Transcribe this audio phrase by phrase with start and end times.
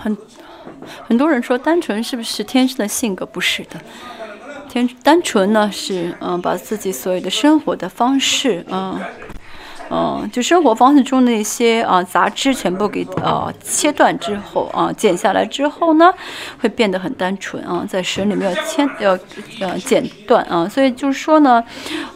[0.00, 0.16] 很
[1.06, 3.24] 很多人说单纯是不是天生的性格？
[3.26, 3.80] 不是的，
[4.68, 9.00] 天单纯呢是嗯把自己所有的生活的方式嗯。
[9.94, 16.10] 嗯，就生活方式中那些啊杂质全部给啊切断之后啊剪下来之后呢，
[16.58, 19.18] 会变得很单纯啊，在神里面要切要
[19.60, 21.62] 呃剪断啊，所以就是说呢，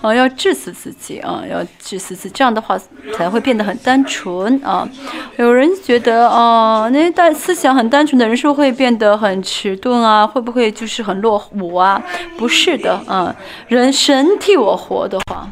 [0.00, 2.78] 啊要治死自己啊，要治死自己，这样的话
[3.14, 4.88] 才会变得很单纯啊。
[5.36, 12.02] 有人觉得啊，那些单思想很单纯的人是不是会变得很迟钝啊，会不会就是很落伍啊？
[12.38, 13.36] 不是的啊，
[13.68, 15.46] 人神替我活的话。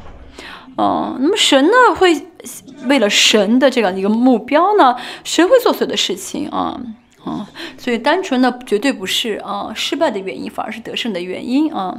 [0.77, 2.27] 哦，那么神呢会
[2.87, 6.81] 为了神的这样一个目标呢，神会做所有的事情啊
[7.25, 7.47] 啊，
[7.79, 11.97] 所以单纯的绝对不是啊失败的原因，反而是得胜的原因啊。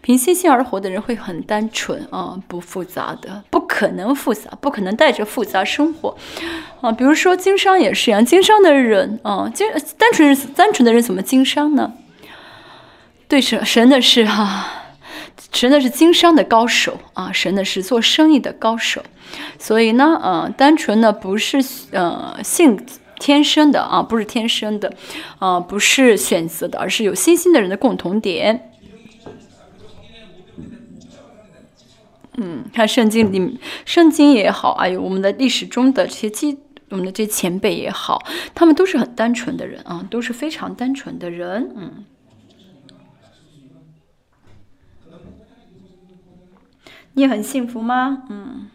[0.00, 6.16] 凭信心而活的人会很单纯啊，不复杂的，不可能复杂，不可能带着复杂生活
[6.80, 6.90] 啊。
[6.90, 9.68] 比如说经商也是一样，经商的人啊，经
[9.98, 11.92] 单纯单纯的人怎么经商呢？
[13.28, 14.81] 对神神的事哈。
[15.52, 19.02] 神的是经商的高手啊，神的是做生意的高手，
[19.58, 22.78] 所以呢，呃，单纯呢不是呃性
[23.20, 24.92] 天生的啊，不是天生的，
[25.38, 28.70] 啊，不是选择的，而是有信心的人的共同点。
[32.38, 36.58] 嗯，看圣经里，圣经也好，还有我们的历史中的这些基，
[36.88, 38.22] 我们的这些前辈也好，
[38.54, 42.04] 他们都是很单纯的人啊，都是非常单纯的人，嗯。
[47.14, 48.24] 你很幸福吗？
[48.30, 48.70] 嗯。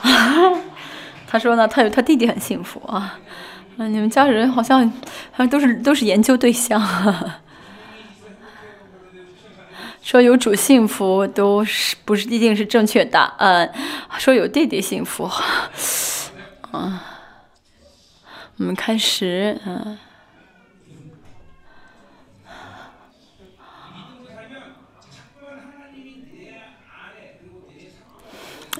[1.26, 3.18] 他说呢，他有他弟弟很幸福啊。
[3.76, 4.88] 嗯，你们家人好像
[5.30, 6.80] 好像都是都是研究对象。
[10.00, 13.70] 说有主幸福都是不是一定是正确答案？
[14.18, 15.28] 说有弟弟幸福。
[16.70, 17.02] 啊，
[18.58, 19.98] 我们开始，嗯，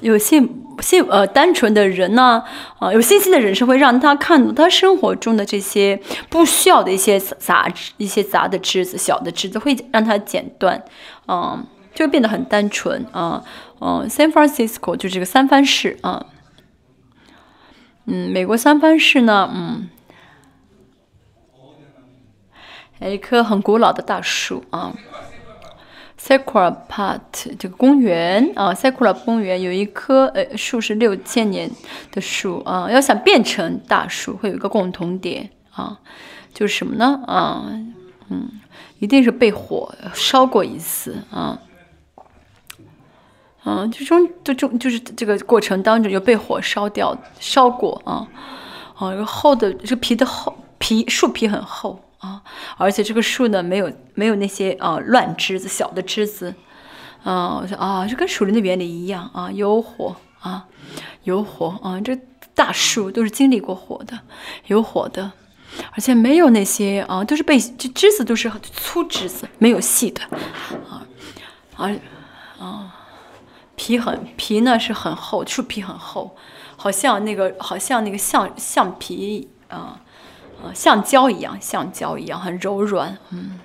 [0.01, 2.43] 有信信呃单纯的人呢，
[2.77, 7.67] 啊，有信心的人是会让他看到他生活中的这些不需要的一些杂
[7.97, 10.83] 一些杂的枝子、小的枝子，会让他剪断，
[11.27, 13.43] 嗯，就会变得很单纯，啊，
[13.81, 16.27] 嗯，San Francisco 就这个三藩市，啊。
[18.11, 19.87] 嗯，美国三藩市呢，嗯，
[23.01, 24.95] 有一棵很古老的大树啊
[26.19, 27.19] ，Sakura Park
[27.59, 31.69] 这个公园啊，Sakura 公园有一棵呃树是六千年
[32.11, 35.99] 的树啊，要想变成大树，会有一个共同点啊，
[36.51, 37.21] 就是什么呢？
[37.27, 37.63] 啊，
[38.29, 38.49] 嗯，
[38.97, 41.59] 一定是被火烧过一次啊。
[43.65, 48.25] 嗯，就中就中就是这个过程当中就被火烧掉、烧过啊，
[48.95, 52.41] 啊，个厚的这个皮的厚皮树皮很厚啊，
[52.77, 56.55] 而且这个树呢没有没有那些啊乱枝子、小的枝子，
[57.23, 60.65] 啊，我说啊，就跟树林的原理一样啊，有火啊，
[61.23, 62.17] 有火啊，这
[62.55, 64.17] 大树都是经历过火的，
[64.67, 65.33] 有火的，
[65.91, 70.21] 而且没有那些啊，都是被这枝子都是粗枝子，没有细的
[70.89, 71.05] 啊，
[71.75, 71.93] 而
[72.57, 72.95] 啊。
[73.79, 76.35] 皮很皮呢，是很厚，树皮很厚，
[76.75, 80.01] 好像那个好像那个橡橡皮啊，
[80.61, 83.57] 呃，橡胶一样，橡胶一样，很柔软，嗯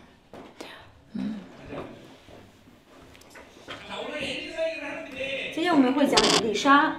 [1.14, 1.34] 嗯。
[5.52, 6.94] 今天我们会讲伊丽莎，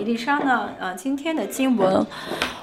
[0.00, 2.06] 伊丽莎呢，呃，今天的经文。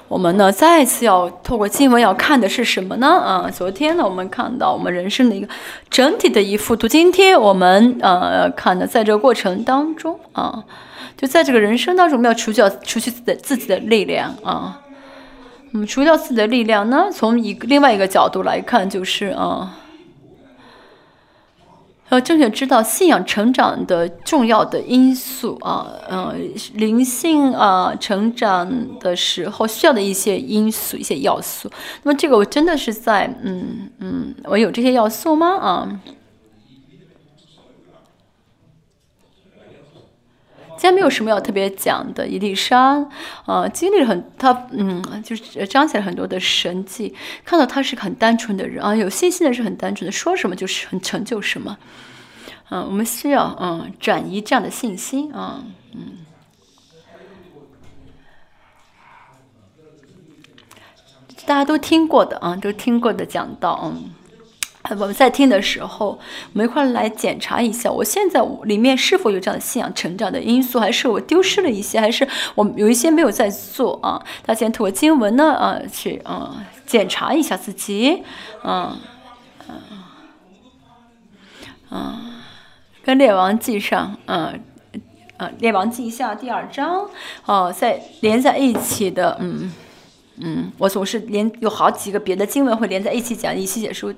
[0.07, 3.07] 我们呢，再次要透过经文要看的是什么呢？
[3.07, 5.47] 啊，昨天呢，我们看到我们人生的一个
[5.89, 6.87] 整体的一幅图。
[6.87, 10.63] 今天我们呃看的，在这个过程当中啊，
[11.17, 14.81] 就在这个人生当中，我们要除掉除去自己的自己的力量啊。
[15.73, 19.75] 我们除掉自己的力量呢，从一个另外一个角度来看，就是啊。
[22.09, 31.69] 要正确知道信仰成长的重要的因素啊，嗯，灵性啊成长的时候需要的一些因素、一些要素。
[32.03, 35.57] 那么这个我真的是在，嗯嗯，我有这些要素吗？
[35.57, 35.99] 啊？
[40.77, 42.27] 今天没有什么要特别讲的。
[42.27, 43.07] 伊丽莎，
[43.45, 47.15] 啊，经历了很，她，嗯，就是彰显了很多的神迹。
[47.43, 51.77] 看到她是个很单纯的人啊，有信心的是很单纯的，说什么就是很成就什么。
[52.69, 55.63] 嗯，我们需要嗯转移这样的信心啊，
[55.93, 56.25] 嗯，
[61.45, 64.09] 大家都听过的啊，都听过的讲到，嗯，
[64.91, 66.19] 我们在听的时候，
[66.53, 74.23] 我们一块来检查一下，我现在里面是否有这样的信仰成长的因素，还是我丢失了一些，还是我有一些没有在做啊？
[74.45, 78.23] 大家通过经文呢，啊，去啊检查一下自己，
[78.61, 78.97] 啊，
[79.67, 79.71] 啊，
[81.89, 82.21] 啊，
[83.03, 84.53] 跟列王记上，啊，
[85.37, 87.09] 啊，列王记下第二章，
[87.45, 89.71] 哦，在连在一起的，嗯。
[90.37, 94.13] 嗯，我总是连有好几个别的经文会连在一起讲，一起解说，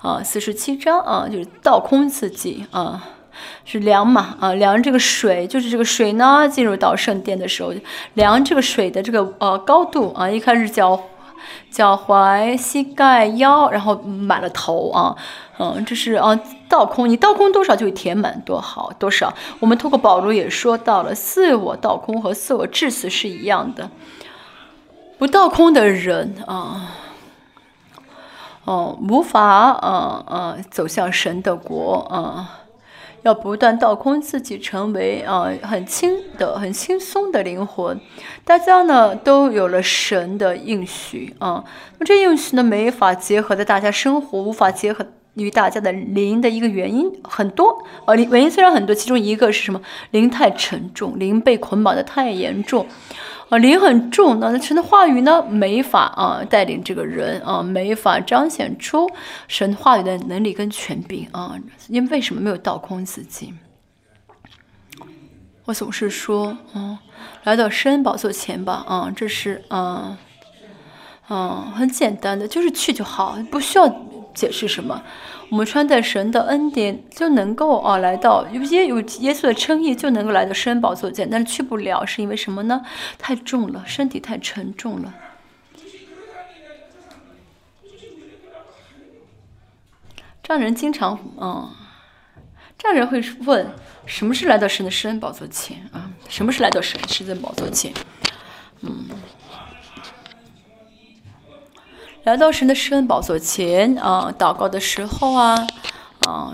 [0.00, 3.02] 啊，四十七章啊，就是倒空自己啊，
[3.64, 7.72] 是量嘛啊，量这个水，就是这个水呢，进入到圣殿的时候，
[8.14, 11.00] 量这个水的这个呃高度啊，一开始脚
[11.70, 15.16] 脚踝、膝盖、腰，然后满了头啊，
[15.58, 16.38] 嗯，这是啊
[16.68, 19.34] 倒空，你倒空多少就会填满多好多少。
[19.58, 23.90] 我们通过保罗也说到了，自我倒空和自我致死是一样的。
[25.18, 26.94] 不倒空的人啊，
[28.64, 32.60] 哦，无法啊啊走向神的国啊，
[33.22, 38.00] 要不断倒空自己，成为啊很轻的、很轻松的灵魂。
[38.44, 41.64] 大家呢都有了神的应许啊，
[41.98, 45.04] 那这应许呢没法结合在大家生活，无法结合
[45.34, 49.80] 于大家的灵的一个原因很多啊，原因虽然很多，其中一个是什么？
[50.12, 52.86] 灵太沉重，灵被捆绑的太严重。
[53.48, 59.10] 啊，灵很重，那神的话语呢，没法啊带领这个人啊，没法彰显出
[59.46, 61.58] 神话语的能力跟权柄啊。
[61.88, 63.54] 因为为什么没有倒空自己？
[65.64, 66.98] 我总是说，嗯，
[67.44, 70.18] 来到圣恩宝座前吧，啊，这是啊，
[71.30, 73.88] 嗯，很简单的，就是去就好，不需要
[74.38, 75.02] 解释什么。
[75.50, 82.82] 我们穿戴神的恩典就能够啊来到有耶有耶稣的称义就能够来到圣宝座前，但是去不了是因为什么呢？
[83.18, 85.14] 太重了，身体太沉重了。
[90.42, 91.70] 这样人经常嗯，
[92.78, 93.66] 这样人会问：
[94.06, 96.10] 什么是来到神的圣宝座前啊？
[96.28, 97.92] 什么是来到神圣恩宝座前？
[98.82, 99.08] 嗯。
[102.28, 105.66] 来到神的施恩宝座前啊，祷告的时候啊，
[106.26, 106.50] 啊，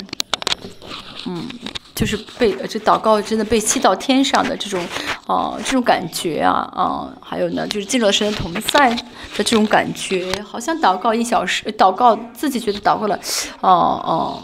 [1.26, 1.48] 嗯，
[1.96, 4.80] 就是被这祷告真的被吸到天上的这种
[5.26, 9.02] 啊，这种感觉啊，啊，还有呢，就是进入了神的同在的
[9.38, 13.18] 这种感觉，好像祷告一小时，祷告自己觉得祷告了，
[13.60, 14.42] 哦哦，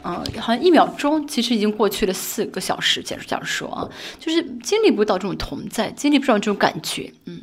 [0.00, 3.02] 啊，好像一秒钟，其实已经过去了四个小时。
[3.02, 3.86] 假如这样说啊，
[4.18, 7.42] 就是经历不到这种同在，经历不到这种感觉，嗯。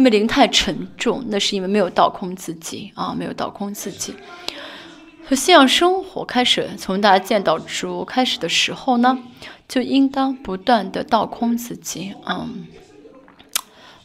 [0.00, 4.14] 因为灵太沉重，那是因为没有倒空自己啊，没有倒空自己。
[5.28, 9.18] 和信仰生活开始，从大家见到主开始的时候呢，
[9.68, 12.66] 就应当不断的倒空自己嗯，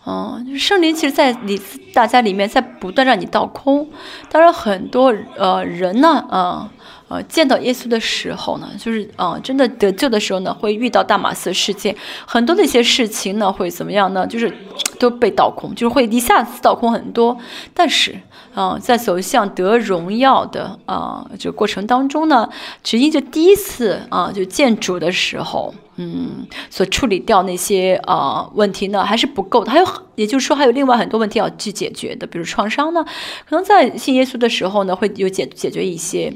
[0.06, 1.58] 嗯，圣灵其实在你
[1.94, 3.90] 大家里面在不断让你倒空。
[4.30, 6.70] 当然，很多呃人呢，嗯。
[7.08, 14.26] 呃见到耶稣的时候呢，就是啊，真的得救的时候呢，会遇到大马色事件，很多的一些事情呢，会怎么样呢？
[14.26, 14.52] 就是
[15.00, 17.38] 都被倒空，就是会一下子倒空很多。
[17.74, 18.16] 但是
[18.54, 22.50] 啊，在走向得荣耀的啊这个过程当中呢，
[22.84, 25.74] 只因这第一次啊就见主的时候。
[25.98, 29.72] 嗯，所处理掉那些啊问题呢，还是不够的。
[29.72, 32.28] 还有，也就是说，还有另外很多问题要去解决的。
[32.28, 33.04] 比如创伤呢，
[33.48, 36.34] 可能在信耶稣的时候呢，会有解解决一些，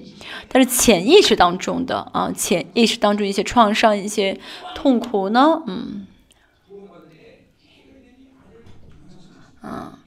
[0.48, 4.40] 但是潜意识当中的啊，潜意识当中一些创伤、一些
[4.76, 6.08] 痛苦呢，嗯，
[9.62, 9.99] 嗯。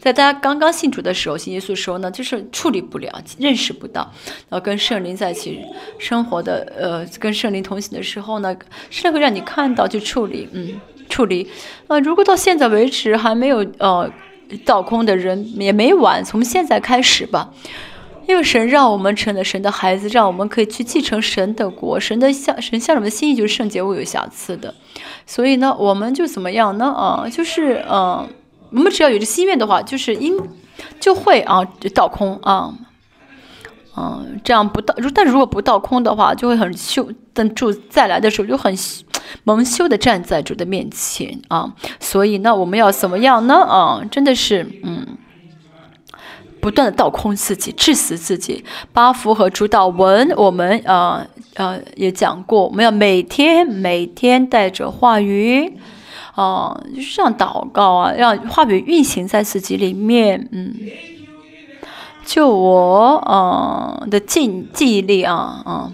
[0.00, 4.10] 在大家刚刚信主的时候，信耶稣的时候呢，就是处理不了、认识不到，
[4.48, 5.60] 然后跟圣灵在一起
[5.98, 8.56] 生活的，呃，跟圣灵同行的时候呢，
[8.88, 10.80] 圣灵会让你看到去处理，嗯，
[11.10, 11.46] 处理。
[11.88, 14.10] 呃，如果到现在为止还没有呃
[14.64, 17.52] 倒空的人，也没晚，从现在开始吧，
[18.26, 24.74] 因为神让我们成了神的孩子，让我们可以去继承神的国，神的向神向我们的心意就是圣洁无有瑕疵的，
[25.26, 26.86] 所以呢，我们就怎么样呢？
[26.86, 28.26] 啊，就是嗯。
[28.70, 30.36] 我们只要有这心愿的话，就是应
[30.98, 32.72] 就会啊倒空啊，
[33.96, 37.10] 嗯，这样不倒，但如果不倒空的话，就会很羞。
[37.32, 38.74] 等主再来的时候，就很
[39.44, 41.74] 蒙羞的站在主的面前啊。
[41.98, 43.54] 所以呢，我们要怎么样呢？
[43.54, 45.06] 啊，真的是嗯，
[46.60, 48.64] 不断的倒空自己，致死自己。
[48.92, 55.78] 八福和主导文，我们啊呃也讲过，我们要每天每天带着话语。
[56.40, 60.74] 哦，就是这样祷告啊，让话语运行在自己里面，嗯，
[62.24, 65.34] 就我嗯的记记忆力啊，
[65.66, 65.92] 啊，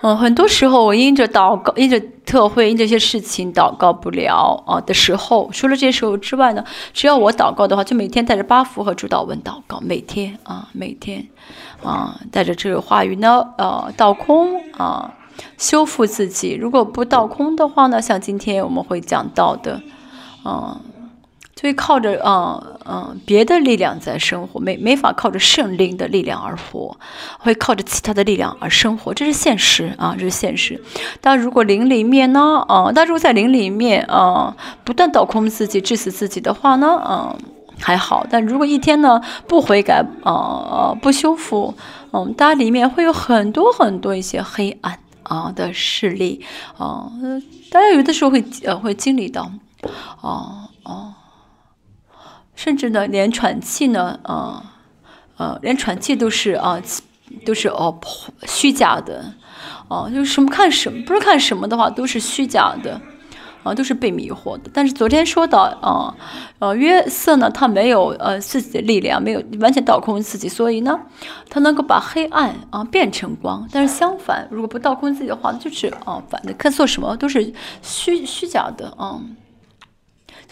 [0.00, 11.26] 嗯，很多时候我因着祷告，因着特会，因这些事情祷告不了啊的时候，除了这些时候之外呢，只要我祷告的话，就每天带着八福和主祷文祷告，每天啊，每天
[11.84, 15.12] 啊，带着这个话语呢，呃，倒空啊，
[15.58, 16.54] 修复自己。
[16.54, 19.80] 如果不倒空的话呢，像今天我们会讲到的，
[20.44, 20.80] 嗯。
[21.54, 26.96] 就会靠着嗯嗯别的力量在生活，没没法靠着圣灵的力量而活，
[27.38, 30.82] 会靠着其他的力量而生活，这是现实啊，这是现实。
[31.20, 37.36] 但如果灵里面呢，啊，但如果在灵里面啊，不断倒空自己、致死自己的话呢，嗯，
[37.78, 38.26] 还好。
[38.28, 41.74] 但如果一天呢不悔改，啊不修复，
[42.12, 46.44] 嗯，大家里面会有很多很多一些黑暗啊的事例。
[46.76, 47.10] 啊，
[47.70, 49.50] 大家有的时候会呃会经历到，
[50.20, 51.14] 啊哦。
[52.54, 54.74] 甚至呢，连喘气呢，啊，
[55.36, 56.80] 呃，连喘气都是啊，
[57.44, 57.98] 都是哦
[58.46, 59.34] 虚假的，
[59.88, 63.00] 哦，就是什么看什么，不是看什么的话，都是虚假的，
[63.62, 64.70] 啊，都是被迷惑的。
[64.72, 66.14] 但是昨天说到啊，
[66.58, 71.00] 呃，约瑟呢，他没有呃自己的力量，没有完全倒空自己，所以呢，
[71.48, 73.68] 他能够把黑暗啊变成光。
[73.72, 77.52] 但是相反，如果不倒空自己的话，就是啊反的，看做什么都是
[77.82, 79.20] 虚虚假的啊。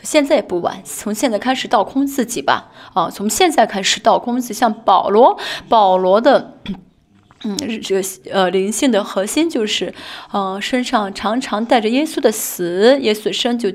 [0.03, 2.71] 现在也不晚，从现在开始倒空自己吧。
[2.95, 5.39] 啊，从现在开始倒空自己，像保罗，
[5.69, 6.55] 保罗的，
[7.45, 9.95] 嗯，这个呃灵性的核心就是，
[10.31, 13.73] 呃，身上常常带着耶稣的死，耶稣的生就，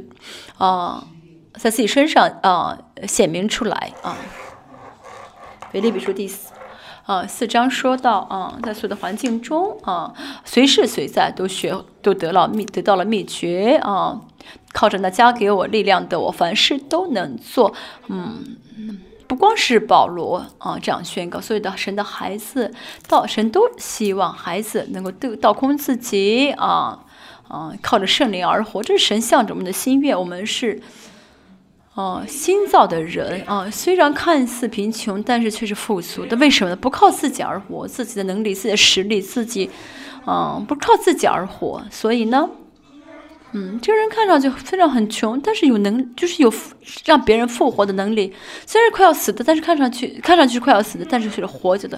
[0.57, 1.07] 啊，
[1.53, 4.15] 在自己身上啊显明出来啊。
[5.71, 6.53] 腓立比书第四
[7.05, 14.21] 啊四章说到啊，在所有的环境中啊，随时随在都学都得了秘得到了秘诀啊。
[14.73, 17.73] 靠着那加给我力量的，我凡事都能做。
[18.07, 18.57] 嗯，
[19.27, 22.73] 不光是保罗啊这样宣告，所有的神的孩子，
[23.07, 27.03] 道神都希望孩子能够倒倒空自己啊
[27.47, 28.83] 啊，靠着圣灵而活。
[28.83, 30.17] 这是神向着我们的心愿。
[30.17, 30.81] 我们是
[31.95, 36.37] 啊新造的人啊，虽然看似贫穷，但是却是富足的。
[36.37, 36.75] 为什么呢？
[36.75, 39.69] 不靠自己而活，自己的能力、自己的实力，自己
[40.27, 42.49] 嗯不靠自己而活，所以呢。
[43.57, 46.53] 嗯，这个人看上去非常很穷，但是有能，就是有
[47.05, 48.33] 让别人复活的能力。
[48.65, 51.97] 虽然快要死的，但是看上去看上去是快要死的，但是却是活着的。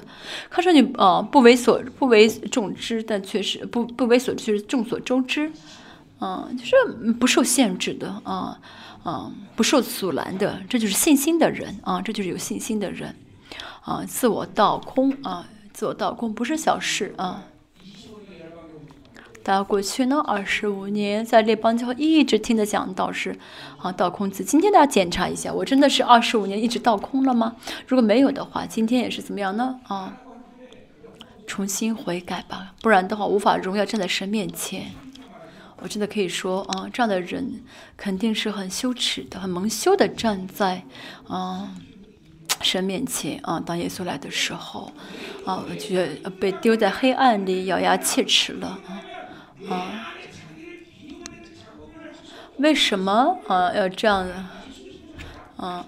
[0.51, 5.51] 看上去啊不为所不为众知，但却是不不为所就是众所周知。
[6.19, 8.59] 嗯，就是不受限制的啊
[9.01, 13.15] 啊，不受阻拦的，这就是信心的人啊，这就是有信心的人
[13.81, 17.43] 啊，自我倒空啊，自我倒空不是小事啊。
[19.47, 23.33] 到过去呢，二十五年在列邦教一直听的讲道是，
[23.77, 24.43] 啊，倒空子。
[24.43, 27.55] 今天大家检查一下，我真的是二十五年一直倒空了吗？
[27.87, 29.79] 如果没有的话，今天也是怎么样呢？
[29.87, 30.17] 啊，
[31.47, 34.91] 重新悔改吧，不然的话无法荣耀站在神面前。
[35.77, 37.63] 我真的可以说，啊，这样的人
[37.95, 40.83] 肯定是很羞耻的，很蒙羞的站在，
[41.29, 41.71] 啊，
[42.61, 43.61] 神面前啊。
[43.61, 44.91] 当耶稣来的时候，
[45.45, 48.99] 啊，我觉得被丢在黑暗里，咬牙切齿了啊。
[49.69, 50.13] 啊，
[52.57, 54.33] 为什么啊要这样的？
[55.57, 55.85] 啊，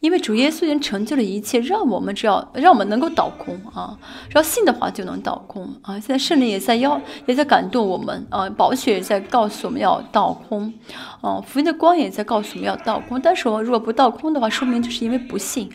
[0.00, 3.96] 因为主耶稣已经成就了一切，让我们只要让我们能够倒空啊，
[4.28, 5.94] 只要信的话就能倒空啊。
[6.00, 10.72] 现在圣灵也在要，也在感动我们啊，宝血也在告诉我们要倒空，
[11.20, 13.20] 啊，福音的光也在告诉我们要倒空。
[13.20, 15.70] 但是我如果不倒空的话，说明就是因为不信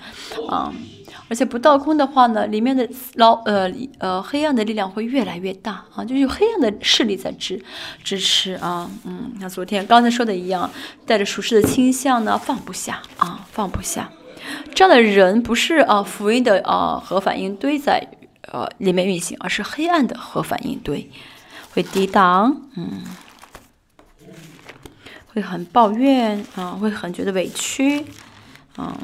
[0.49, 0.73] 啊。
[1.27, 3.67] 而且不倒空的话呢，里面的老呃
[3.97, 7.59] 呃黑暗的力量会越来越大啊，就有黑暗的势力在支
[8.03, 10.69] 支持啊，嗯，像昨天刚才说的一样，
[11.03, 14.11] 带着属实的倾向呢，放不下啊，放不下，
[14.75, 18.07] 这样的人不是啊福音的啊核反应堆在
[18.51, 21.09] 呃里面运行，而是黑暗的核反应堆，
[21.73, 23.03] 会抵挡，嗯，
[25.33, 28.05] 会很抱怨啊，会很觉得委屈，
[28.77, 28.95] 嗯。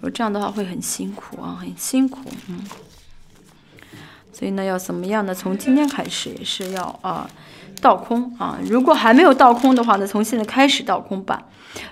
[0.00, 2.60] 我这样的话会很辛苦啊，很辛苦，嗯。
[4.32, 5.34] 所以呢，要怎么样呢？
[5.34, 7.28] 从今天开始也是要啊，
[7.80, 8.56] 倒空啊。
[8.64, 11.42] 如果还没有倒空的话呢，从现在开始倒空吧。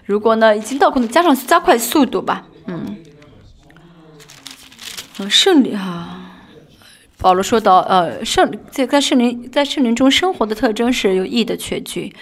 [0.05, 2.99] 如果呢已经倒空的，加上加快速度吧，嗯。
[5.19, 6.21] 嗯，胜利哈。
[7.19, 12.15] 保罗说到，呃，圣在在圣灵在圣灵中生活的特征是有义的确据，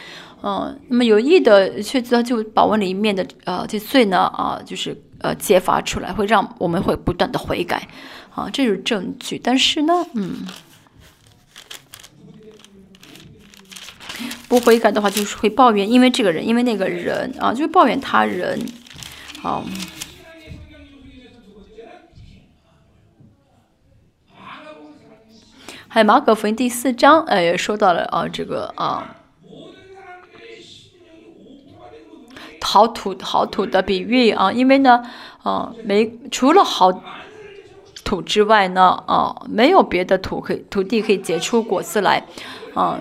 [0.42, 4.98] 嗯，那么有义的确据就保温里面的呃这罪呢啊就是。
[5.24, 7.88] 呃，揭发出来会让我们会不断的悔改，
[8.34, 9.40] 啊，这就是证据。
[9.42, 10.46] 但是呢，嗯，
[14.48, 18.60] 不悔改的话，就是会抱怨，因为这个人，因为那个人啊，就抱怨他人，
[19.40, 19.64] 好。
[25.88, 29.16] 还有马可福音第四章，呃，也说到了啊，这个啊，
[32.64, 35.04] 好土好土的比喻啊，因为呢，
[35.42, 36.90] 啊，没除了好
[38.02, 42.26] 土之外呢，啊，没有别的土可以土地可以结出果子来，
[42.74, 42.98] 啊。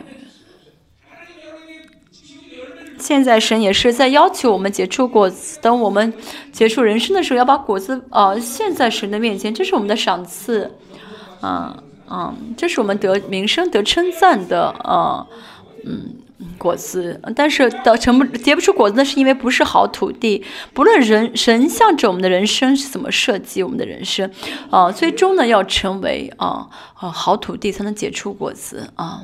[3.00, 6.14] 现在神也是在要求我们结出果子，等我们
[6.54, 10.72] 结束人生的时候，要把果子啊献在神的面前，这是我们的赏赐，
[11.42, 11.76] 啊
[12.08, 15.28] 啊，这是我们得名声、得称赞的啊，
[15.86, 16.16] 嗯，
[16.58, 17.20] 果子。
[17.36, 20.44] 但是的成不结不出果子，那是因为不是好土地。
[20.74, 24.32] 不论人神向着我们的人生是怎么设计我们的人生，
[24.70, 29.24] 啊，最终呢要成为啊啊好土地，才能结出果子啊。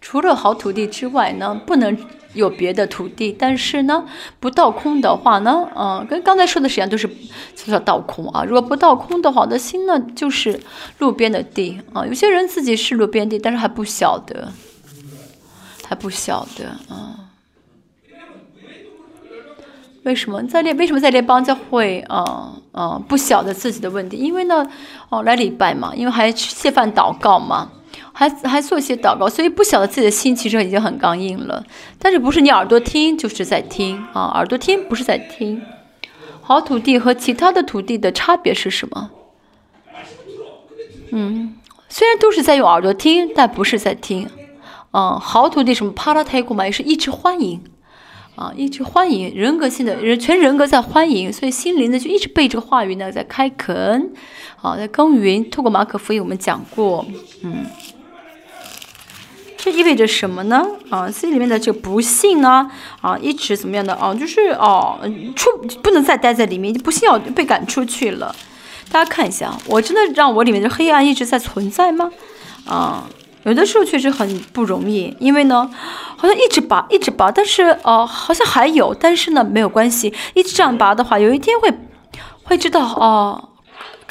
[0.00, 1.96] 除了好土地之外呢，不能
[2.34, 3.34] 有别的土地。
[3.38, 4.04] 但是呢，
[4.40, 7.08] 不倒空的话呢，嗯，跟刚才说的实际上都是
[7.54, 8.44] 就叫倒空啊。
[8.44, 10.60] 如果不倒空的话，的心呢就是
[10.98, 12.06] 路边的地啊。
[12.06, 14.52] 有些人自己是路边地，但是还不晓得，
[15.86, 17.18] 还不晓得啊。
[20.04, 20.74] 为什么在列？
[20.74, 24.16] 为什么在列邦教会啊啊不晓得自己的问题？
[24.16, 24.66] 因为呢，
[25.10, 27.70] 哦，来礼拜嘛，因为还谢饭祷告嘛。
[28.12, 31.64] 还还做一些祷告，所以不晓得自己的心其实已经很刚硬了。
[31.98, 34.32] 但是不是你耳朵听就是在听啊？
[34.34, 35.62] 耳朵听不是在听。
[36.40, 39.10] 好土地和其他的土地的差别是什么？
[41.12, 41.56] 嗯，
[41.88, 44.28] 虽然都是在用耳朵听，但不是在听。
[44.90, 47.62] 嗯，好土地什么帕拉泰古嘛，也是一直欢迎
[48.34, 54.10] 啊，一直欢迎人格性的人，全人格在欢迎，所以心灵呢就一直被这个话语呢在开垦，
[54.60, 55.48] 啊，在耕耘。
[55.48, 57.06] 透过马可福音我们讲过，
[57.42, 57.64] 嗯。
[59.62, 60.66] 这意味着什么呢？
[60.90, 62.68] 啊心里面的这个不幸呢？
[63.00, 63.94] 啊，一直怎么样的？
[63.94, 64.98] 啊，就是哦，
[65.36, 65.48] 出
[65.80, 68.34] 不能再待在里面，不幸要被赶出去了。
[68.90, 72.10] 大家看一下，我真的让我里面的黑暗一直在存在吗？
[72.66, 73.08] 啊，
[73.44, 75.70] 有的时候确实很不容易，因为呢，
[76.16, 81.72] 好像一直拔，一直拔，但是哦，好像还有，但是呢，没有关系，一直这样拔的话，有一天会
[82.42, 83.50] 会知道哦。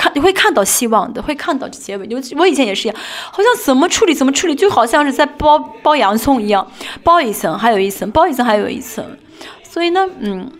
[0.01, 2.07] 看你会看到希望的，会看到结尾。
[2.15, 2.99] 我我以前也是一样，
[3.31, 6.65] 好像怎么处理怎么处理，就好像是在包包洋葱一样，
[7.03, 9.05] 包一层还有一层，包一层还有一层。
[9.61, 10.51] 所以呢，嗯，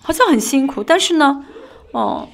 [0.00, 0.84] 好像很辛苦。
[0.84, 1.44] 但是呢，
[1.90, 2.28] 哦，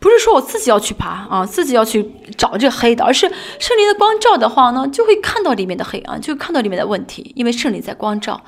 [0.00, 8.42] 不是说我自己要去爬啊，自己要去找这黑的，而是圣灵的光照的话呢，就会看到里面的黑啊，就看到里面的问题，因为圣灵在光照，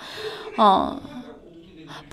[0.59, 1.01] 嗯。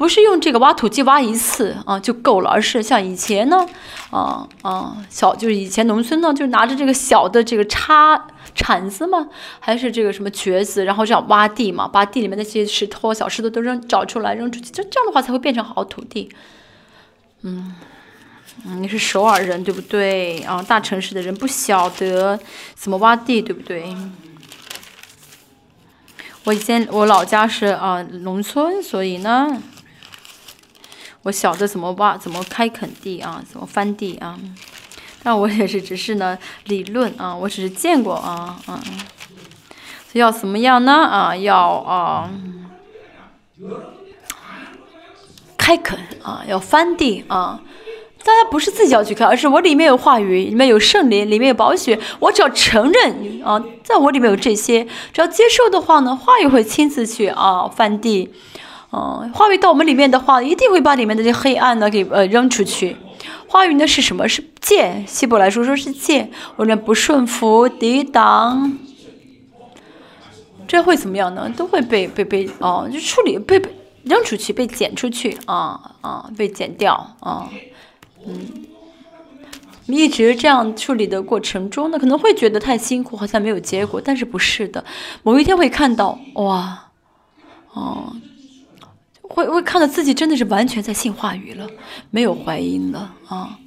[0.02, 3.64] 不是用这个挖土机挖一次啊就够了，而是像以前呢，
[4.10, 8.20] 啊啊小就是以前农村呢，就拿着这个小的这个叉
[8.56, 9.28] 铲子嘛，
[9.60, 16.32] 还是这个什么橛子，然后这样挖地嘛，把地里面那些石头、小石头都扔找出来扔出去，这这样的话才会变成好土地。
[17.44, 17.76] 嗯，
[18.80, 20.64] 你是首尔人对不对啊？
[20.64, 22.40] 大城市的人不晓得
[22.74, 23.96] 怎么挖地对不对？
[26.46, 29.62] 我以前我老家是啊农村，所以呢。
[31.24, 34.40] 我晓得怎么挖，怎么开垦地啊，怎么翻地啊，
[35.22, 38.82] 但我也是只是呢理论啊，我只是见过啊啊，
[40.14, 41.36] 要怎么样呢啊？
[41.36, 42.30] 要啊
[45.56, 47.62] 开垦啊，要翻地啊，
[48.24, 58.34] 大家不是自己要去开，而是我里面有话语，里面有圣灵，里面有宝血，我只要承认啊，在我里面有这些，只要接受的话呢，话语会亲自去啊翻地。
[58.92, 62.98] 哦，话语到我们里面的话，一定会把里面的这黑暗呢给呃扔出去。
[63.48, 64.28] 话语呢是什么？
[64.28, 65.04] 是戒。
[65.08, 66.30] 希伯来书说是戒。
[66.58, 68.78] 我们不顺服、抵挡，
[70.68, 71.50] 这会怎么样呢？
[71.56, 73.70] 都会被被被哦，就处理被被
[74.04, 77.50] 扔出去，被剪出去啊啊，被剪掉啊。
[78.26, 78.66] 嗯，
[79.88, 84.84] 一直这样处理的过程中呢，可能会觉得太辛苦，好像没有结果，但是不是的，
[85.24, 86.92] 某一天会看到哇，
[87.72, 88.14] 哦。
[89.32, 91.68] 会会看到自己真的是完全在信话语了，
[92.10, 93.58] 没有怀疑了啊。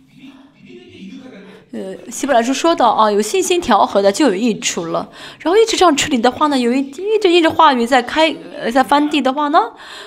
[1.72, 5.08] 呃，希伯来书说到啊，有信心调和的就有益处了。
[5.40, 9.58] 然后一直这样处理的话呢，有一一直一直话语在开呃在翻地的话呢，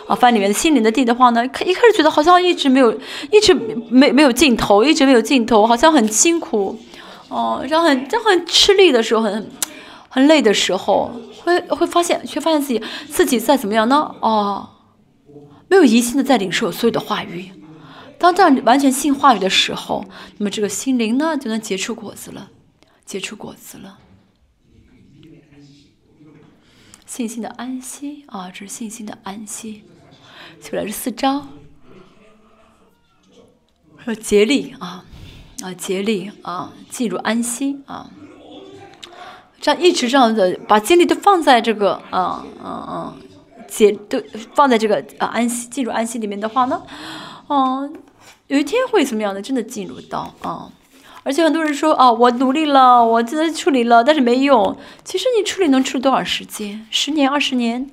[0.07, 2.97] 啊翻里面心灵的地的话呢，一开始觉得好像一直没有
[3.33, 3.53] 一直
[3.89, 6.79] 没没有尽头，一直没有尽头，好像很辛苦
[7.27, 9.51] 哦，然后很就很吃力的时候，很
[10.07, 11.11] 很累的时候，
[11.43, 14.15] 会会发现却发现自己自己在怎么样呢？
[14.21, 14.69] 哦。
[15.67, 17.51] 没有疑心的在领受所有的话语，
[18.17, 20.05] 当这样完全信话语的时候，
[20.37, 22.51] 那么这个心灵呢就能结出果子了，
[23.05, 23.99] 结出果子了。
[27.05, 29.83] 信心的安息啊，这是信心的安息。
[30.59, 31.47] 接下来是四招，
[34.03, 35.05] 说竭力啊，
[35.61, 38.09] 啊竭力啊进入安息啊，
[39.61, 43.17] 这样一直这样的把精力都放在这个啊啊啊
[43.67, 44.21] 解都
[44.55, 46.81] 放在这个啊安息进入安息里面的话呢，
[47.49, 47.93] 嗯，
[48.47, 49.41] 有一天会怎么样的？
[49.41, 50.69] 真的进入到啊。
[51.23, 54.77] 而且很多人说啊，我努力了，我真的处理了，但是没用。
[55.03, 56.87] 其实你处理能处理多少时间？
[56.89, 57.89] 十年、二十年，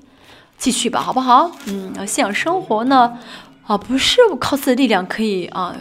[0.57, 1.51] 继续吧，好不好？
[1.67, 3.19] 嗯，信仰生活呢，
[3.67, 5.75] 啊，不是靠自己的力量可以啊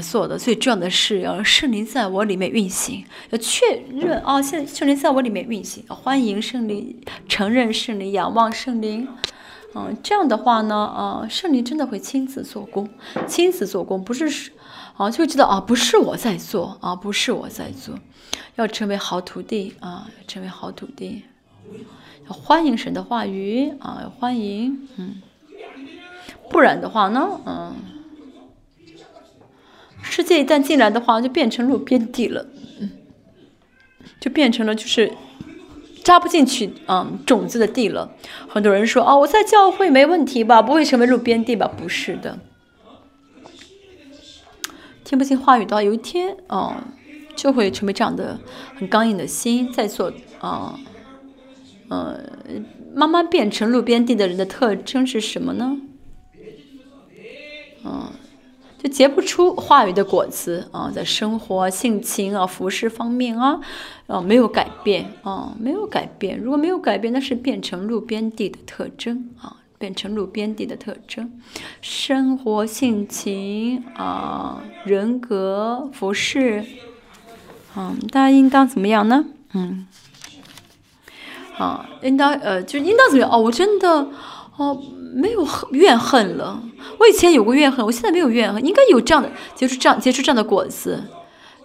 [0.00, 0.38] 做的。
[0.38, 9.08] 最重要的是要圣灵在我里面运行，要确认啊，现在圣灵在我里面运行，欢迎圣灵，承认圣灵，仰望圣灵。
[9.74, 12.88] 嗯，这样的话呢，啊，圣灵真的会亲自做工，
[13.26, 14.52] 亲自做工，不是。
[14.96, 17.98] 啊，就知道啊，不是我在做啊，不是我在做，
[18.54, 21.24] 要成为好徒弟啊，成为好徒弟，
[22.26, 25.20] 要欢迎神的话语啊，欢迎，嗯，
[26.48, 27.74] 不然的话呢，嗯，
[30.10, 32.46] 世界一旦进来的话，就变成路边地了，
[32.80, 32.90] 嗯，
[34.20, 35.12] 就变成了就是
[36.02, 38.12] 扎不进去啊种子的地了。
[38.48, 41.66] 很多人说啊，我在教会没问题吧，不会成为路边地吧？
[41.66, 42.38] 不是的。
[45.04, 46.74] 听不进话语的话，有一天，哦，
[47.36, 48.40] 就会成为这样的
[48.74, 50.80] 很刚硬的心，在做，啊，
[51.88, 52.18] 呃，
[52.94, 55.76] 慢慢变成路边地的人的特征是什么呢？
[57.84, 58.10] 嗯，
[58.88, 63.60] 结不出话语的果子啊，在生活、性情啊、服饰方面啊，
[64.06, 66.38] 啊，没有改变啊，没有改变。
[66.38, 69.56] 如果没有改变，那是变成路边地的特征啊。
[69.78, 71.38] 变成路边地的特征，
[71.82, 76.64] 生活性情啊，人格服饰，
[77.76, 79.26] 嗯，大家应当怎么样呢？
[79.52, 79.86] 嗯，
[81.58, 83.30] 啊，应当呃，就应当怎么样？
[83.30, 84.08] 哦，我真的
[84.56, 84.82] 哦，
[85.16, 86.62] 没有怨恨了。
[86.98, 91.04] 我以前有过怨恨，我现在没有怨恨，应该有这样的结出这样结出这样的果子。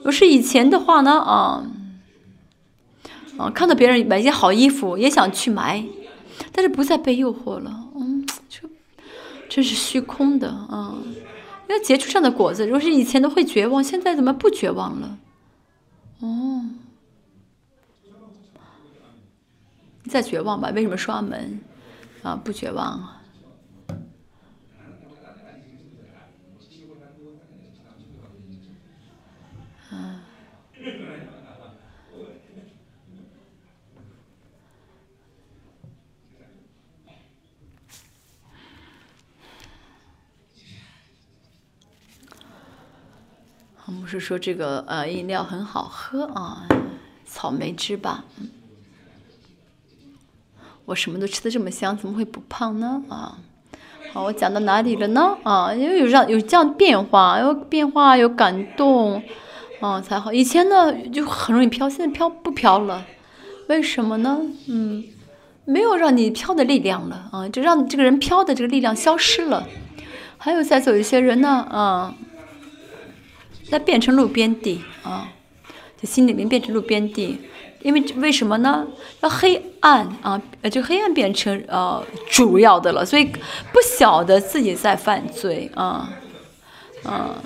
[0.05, 1.65] 要是以前的话呢，啊，
[3.37, 5.83] 啊，看到别人买一件好衣服，也想去买。
[6.51, 8.67] 但是不再被诱惑了，嗯，这
[9.47, 10.95] 真是虚空的啊！
[11.67, 15.17] 要结出这样的果子，如果是以前都会绝望，现在怎么不绝望了？
[16.21, 16.65] 哦，
[20.03, 20.71] 你在绝望吧？
[20.73, 21.59] 为什么刷门？
[22.23, 23.20] 啊，不绝望啊。
[43.99, 46.67] 不是说这个呃饮料很好喝啊，
[47.25, 48.23] 草莓汁吧？
[50.85, 53.01] 我什么都吃的这么香，怎么会不胖呢？
[53.09, 53.37] 啊，
[54.11, 55.37] 好，我讲到哪里了呢？
[55.43, 59.21] 啊，因为有这样有这样变化，有变化有感动，
[59.79, 60.31] 啊才好。
[60.31, 63.05] 以前呢就很容易飘，现在飘不飘了？
[63.67, 64.39] 为什么呢？
[64.67, 65.03] 嗯，
[65.65, 69.67] 没有让你飘的力量了啊，就让这个人飘的这个力量消失了。
[70.37, 72.15] 还有在座一些人呢，啊。
[73.71, 75.31] 在变成路边地啊，
[75.97, 77.39] 就心里面变成路边地，
[77.81, 78.85] 因为为什么呢？
[79.21, 83.23] 要黑暗啊，呃，就黑暗变成呃主要的了，所以
[83.71, 86.11] 不晓得自己在犯罪啊，
[87.05, 87.41] 啊，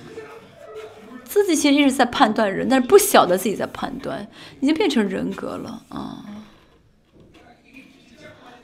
[1.25, 4.27] 自己其实一直在判断人，但是不晓得自己在判断，
[4.61, 6.25] 已经变成人格了啊，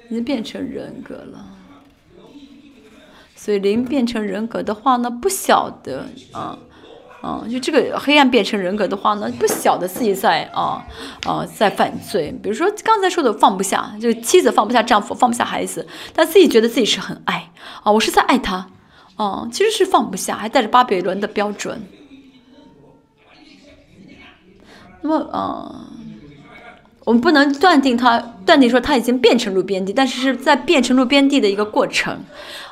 [0.09, 1.45] 已经变成人格了，
[3.35, 6.57] 所以灵变成人格的话呢，不晓得啊。
[7.23, 10.83] 嗯，就这个黑暗变成人格的话呢，不晓得自己在啊
[11.23, 12.33] 啊在犯罪。
[12.41, 17.51] 比如说刚才说的放不下，这个妻子放不下丈夫，放不下孩子，但自己觉得自己是很爱
[17.83, 18.69] 啊，我是在爱他，
[19.17, 21.83] 啊，其实是放不下，还带着巴比伦的标准。
[25.03, 25.85] 那么，嗯，
[27.05, 32.23] 我们不能断定他断定说他已经变成路边地，但是是在变成路边地的一个过程，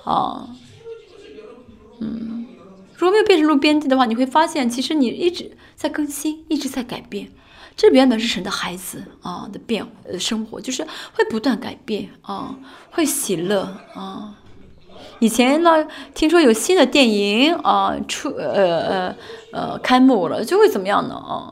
[0.06, 0.50] 啊，
[2.00, 2.39] 嗯。
[3.00, 7.30] 如果没有变成路边地的话，你会发现，其实你一直在更新，一直在改变。
[7.78, 10.84] 这原本是神的孩子啊的变呃生活，就是
[11.14, 12.54] 会不断改变啊，
[12.92, 13.62] 会喜乐
[13.94, 14.36] 啊。
[15.20, 19.16] 以前呢，听说有新的电影啊出呃呃
[19.54, 21.48] 呃开幕了，就会怎么样呢啊？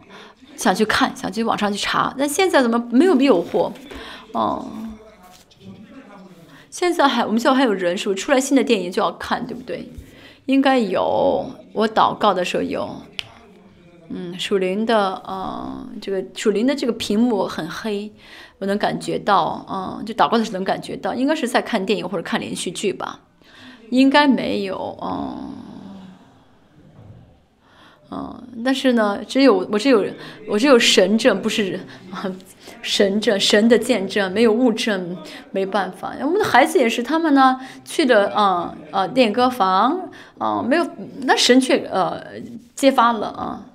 [0.58, 2.14] 想去看，想去网上去查。
[2.18, 3.72] 那现在怎么没有诱惑？
[4.34, 4.68] 哦，
[6.70, 9.90] 现在还我们学校还有人是不出来新的电影就要看，对不对？
[10.48, 12.90] 应该有，我祷告的时候有，
[14.10, 18.12] 嗯，属灵的，嗯，这个属灵的这个屏幕很黑，
[18.60, 23.20] 我能感觉到，嗯，就祷告的时候能感觉到，应该是在看电影或者看连续剧吧，
[23.90, 25.54] 应该没有，嗯，
[28.10, 30.06] 嗯，但是呢，只有我只有
[30.48, 31.78] 我只有神证，不是
[32.10, 32.24] 啊，
[32.82, 35.18] 神证神的见证，没有物证，
[35.52, 36.14] 没办法。
[36.22, 40.88] 我们的孩子也是，他们呢去的啊啊练歌房啊，没有
[41.22, 42.22] 那神却呃
[42.76, 43.66] 揭发了啊，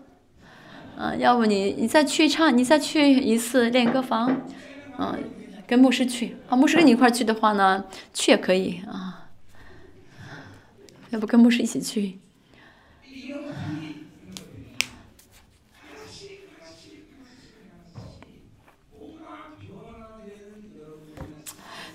[0.96, 4.28] 啊，要不你你再去唱，你再去一次练歌房，
[4.96, 5.16] 啊，
[5.66, 7.84] 跟牧师去啊，牧师跟你一块去的话呢，
[8.14, 9.28] 去也可以啊，
[11.10, 12.18] 要不跟牧师一起去。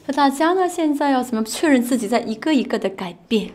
[0.08, 0.68] 那大家呢？
[0.70, 3.52] 现在要怎么确认自己在一个一个的改变？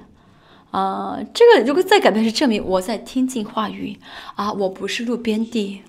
[0.71, 3.99] 啊，这个如果再改变，是证明我在听进话语
[4.35, 5.83] 啊，我不是路边地。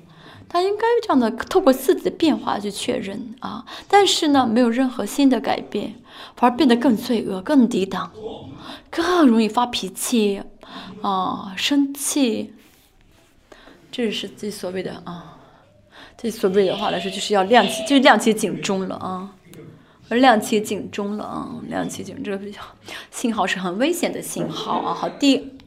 [0.47, 3.65] 他应该这样的透过自己的变化去确认啊。
[3.89, 5.95] 但是呢，没有任何新的改变，
[6.35, 8.11] 反而变得更罪恶、更抵挡、
[8.89, 10.41] 更容易发脾气
[11.01, 12.53] 啊，生气。
[13.91, 15.37] 这是这所谓的啊，
[16.17, 19.35] 这所谓的话来说，就是要亮起，就亮起警钟了啊。
[20.15, 21.49] 亮起警钟了啊！
[21.67, 22.45] 亮起警，这个
[23.11, 24.93] 信号是很危险的信号啊。
[24.93, 25.57] 好，第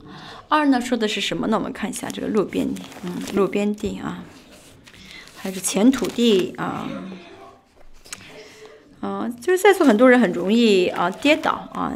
[0.49, 1.57] 二呢，说的是什么呢？
[1.57, 2.69] 我们看一下这个路边，
[3.05, 4.23] 嗯，路边地啊，
[5.37, 6.89] 还是前土地啊，
[9.01, 11.93] 啊，就是在座很多人很容易啊跌倒啊。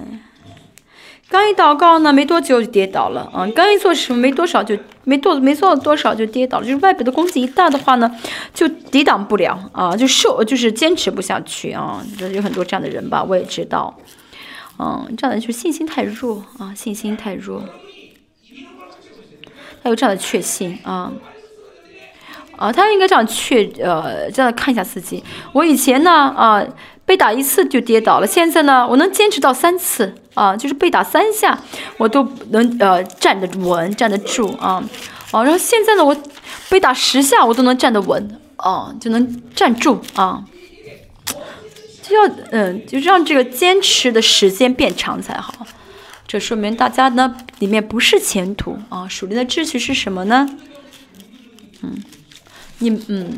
[1.29, 3.47] 刚一祷告呢，没多久就跌倒了啊！
[3.55, 4.77] 刚一做什么，没多少就
[5.11, 6.63] 没做，没做多少就跌倒。
[6.63, 8.09] 就是外表的攻击一大的话呢，
[8.55, 12.01] 就抵挡不了啊，就受，就是坚持不下去啊。
[12.17, 13.99] 就有很多这样的人吧，我也知道，
[14.79, 17.65] 嗯，这样的就是信心太弱啊，信心太弱，
[19.83, 21.13] 他有这样的确信啊，
[22.57, 25.25] 啊，他应该这样确，呃，这样看一下自己。
[25.53, 26.65] 我以前呢，啊。
[27.11, 31.61] 被打一次就跌倒了，现在呢，我能坚持到三次啊，就是被打三下，
[31.99, 34.81] 我都能呃站得稳，站得住啊，
[35.33, 36.17] 哦，然后现在呢，我
[36.69, 40.45] 被打十下，我都能站得稳，哦，就能站住啊，
[42.01, 45.67] 就要嗯，就让这个坚持的时间变长才好，
[46.29, 50.49] 这说明大家呢里面不是前途啊，属灵的秩序是什么呢？
[51.83, 52.05] 嗯，
[52.79, 53.37] 你嗯。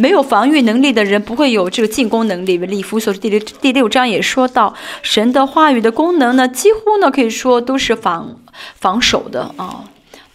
[0.00, 2.56] 没有防御能力的人不会有这个进攻能力。
[2.56, 8.40] 礼服所第六第六章也说到，神的话语的功能呢，几乎呢可以说都是防
[8.74, 9.84] 防守的啊，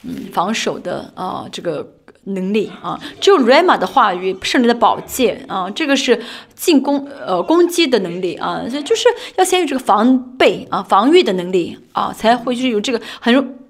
[0.03, 1.87] 嗯，防守的啊这个
[2.25, 6.21] 能力啊，只有 Rama 的话语，圣灵的宝剑啊，这个是
[6.53, 13.64] 进攻呃攻击的能力啊，所以就是要先有这个防备啊防御的能力啊，才会就是有这个很。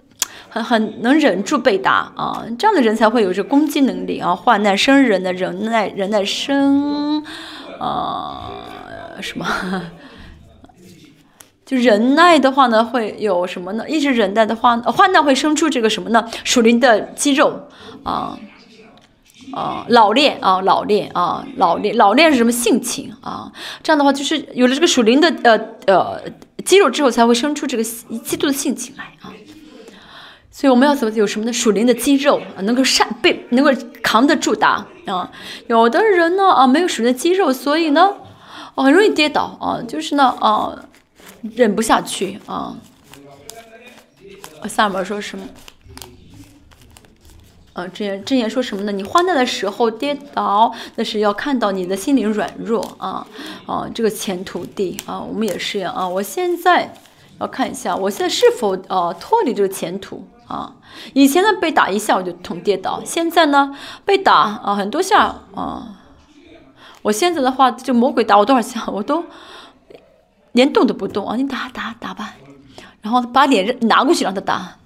[0.56, 4.34] 很很能忍住被打啊，这样的人才会有这攻击能力啊。
[4.34, 7.22] 患难生人的忍耐，忍耐生，
[7.78, 8.52] 啊
[9.20, 9.46] 什么？
[11.66, 13.90] 就忍耐的话呢，会有什么呢？
[13.90, 16.26] 一直忍耐的话，患难会生出这个什么呢？
[16.44, 17.68] 属灵的肌肉
[18.04, 18.38] 啊
[19.52, 23.52] 啊，老练啊，老练啊，老练老练是什么性情啊？
[23.84, 26.22] 这样的话，就是有了这个属灵的呃呃
[26.64, 29.34] 肌肉之后，才会生出这个基督的性情来啊。
[30.58, 31.52] 所以我们要怎么有什么呢？
[31.52, 33.70] 属灵的肌肉啊，能够善背，能够
[34.02, 35.30] 扛得住打啊。
[35.68, 38.16] 有的人呢啊，没有属灵的肌肉，所以呢，
[38.74, 39.84] 哦，很容易跌倒啊。
[39.86, 40.74] 就是呢啊，
[41.42, 42.78] 忍不下去啊。
[44.66, 45.46] 萨摩说什么？
[47.74, 48.94] 啊，真言真言说什么呢？
[48.94, 53.28] 你患难的时候跌倒，那是要看到你的心灵软弱啊
[53.66, 53.90] 啊。
[53.94, 56.08] 这个前途地啊，我们也是啊。
[56.08, 56.94] 我现在
[57.42, 60.26] 要看一下，我现在是否呃脱离这个前途。
[60.48, 60.76] 啊，
[61.14, 65.98] 以前呢被打一下我就痛跌倒，现在呢被打啊很多下啊，
[67.02, 69.24] 我现在的话就魔鬼打我多少下我都
[70.52, 72.36] 连动都不动啊，你打打打吧，
[73.02, 74.78] 然后把脸拿过去让他打，啊，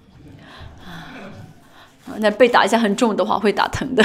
[2.19, 4.03] 那被打一下很重的话会打疼的，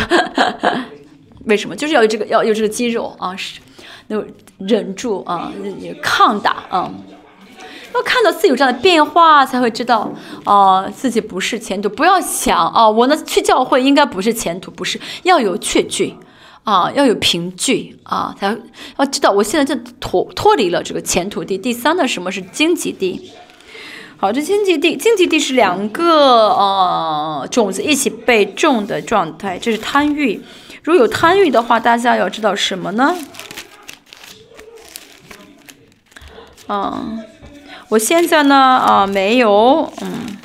[1.47, 1.77] 为什么？
[1.77, 3.61] 就是要有这个要有这个肌肉啊，是，
[4.09, 4.17] 那
[4.59, 5.53] 忍住啊，
[6.03, 6.91] 抗打啊。
[7.95, 10.13] 要看到自己有这样的变化，才会知道，
[10.45, 11.89] 哦，自己不是前途。
[11.89, 16.15] 不要想，哦，我呢去教会应该不是前途，不是要有确据，
[16.65, 18.57] 啊，要有凭据，啊，才
[18.99, 21.57] 要知道我现在正脱脱离了这个前途地。
[21.57, 23.31] 第三呢，什么是荆棘地？
[24.17, 30.43] 好，这荆棘地，荆棘地是两个呃种子一起被种的状态，这是贪欲。
[30.83, 33.17] 如果有贪欲的话，大家要知道什么呢？
[36.69, 37.25] 嗯。
[37.91, 40.37] 我现在呢，啊，没有，嗯，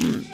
[0.00, 0.24] 嗯，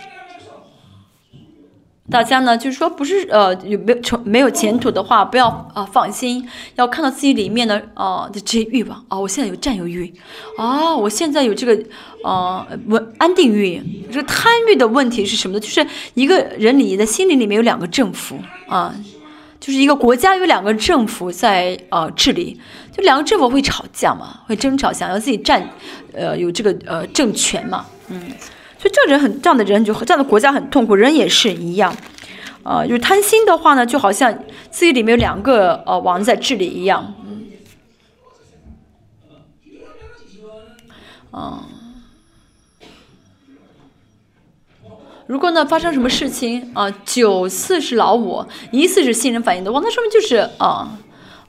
[2.10, 10.12] 大家呢，就是说不是呃有没有从没有前途的话，不要啊放心，要看到自己里面的啊的这些欲望啊，我现在有占有欲。
[10.58, 11.82] 啊，我现在有这个
[12.22, 15.60] 啊稳安定欲，这个贪欲的问题是什么呢？
[15.60, 15.84] 就是
[16.14, 18.38] 一个人里的心灵里面有两个政府
[18.68, 18.94] 啊，
[19.62, 25.64] 就是一个国家有两个政府在呃治理，就两个政府会吵架嘛，会争吵，想要自己占
[26.12, 28.20] 呃有这个呃政权嘛，嗯。
[28.76, 31.94] 所以这人很这样的人就这样的国家很痛苦，人也是一样，
[32.64, 34.36] 啊，就是贪心的话呢，就好像
[34.72, 37.46] 自己里面有两个呃王在治理一样，嗯，
[41.30, 41.62] 啊，
[45.26, 50.98] 如果呢发生什么事情啊，九次是老我，一次是新人反应的话，那说明就是啊。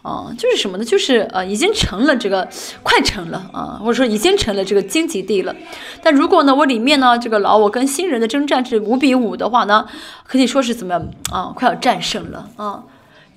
[0.03, 0.83] 啊，就是什么呢？
[0.83, 2.45] 就是呃，已经成了这个，
[2.83, 5.55] 快成了啊，或者说已经成了这个荆棘地了。
[6.01, 9.87] 但如果呢，我里面呢，这个老我跟新人的征战是五比五的话呢，
[10.25, 11.53] 可以说是怎么样啊？
[11.55, 12.83] 快要战胜了啊！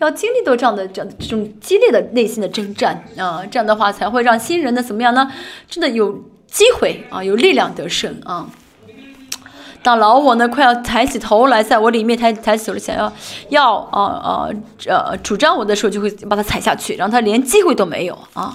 [0.01, 5.31] 要经历到这样的这样这种激烈的内心的征战啊，这样的话才会让新人呢怎么样呢？
[5.71, 8.45] 真的有机会啊，有力量得胜啊。
[9.87, 13.13] 当老我呢快要抬起头来，在我里面抬抬起头想要
[13.51, 14.53] 要呃
[14.85, 18.53] 呃呃主张我的时候，就会把它踩下去，让他连机会都没有啊。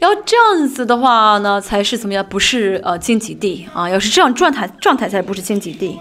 [0.00, 2.26] 要这样子的话呢，才是怎么样？
[2.28, 3.88] 不是呃荆棘地啊。
[3.88, 6.00] 要是这样状态状态，才不是荆棘地。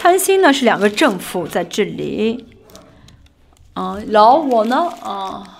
[0.00, 2.44] 贪心呢是两个政府在这里，
[3.74, 5.58] 啊，老我呢啊。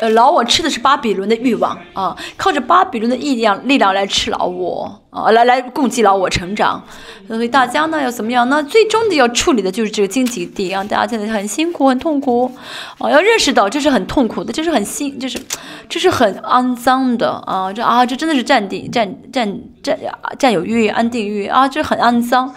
[0.00, 6.82] 呃，老我吃的是巴比伦的欲望啊，靠着巴比伦的力量力量来吃老我啊，来来攻击老我成长。
[7.26, 8.62] 所以大家呢要怎么样呢？
[8.62, 12.50] 最终的要处理的就是这个荆棘地啊，大家现在很辛苦很痛苦
[12.98, 15.40] 啊，要认识到这是很痛苦的，这是很辛，这是
[15.88, 19.98] 这是很肮脏的啊，这啊这真的是占地占占占
[20.38, 22.54] 占有欲安定欲啊，这很肮脏。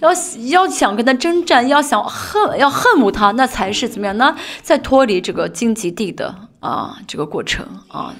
[0.00, 0.10] 要
[0.50, 4.36] 要想跟他征战，要想恨要恨恶他，那才是怎么样呢？
[4.60, 8.14] 在脱离这个荆棘地的啊这个过程啊。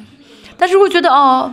[0.56, 1.52] 但是如果觉得哦，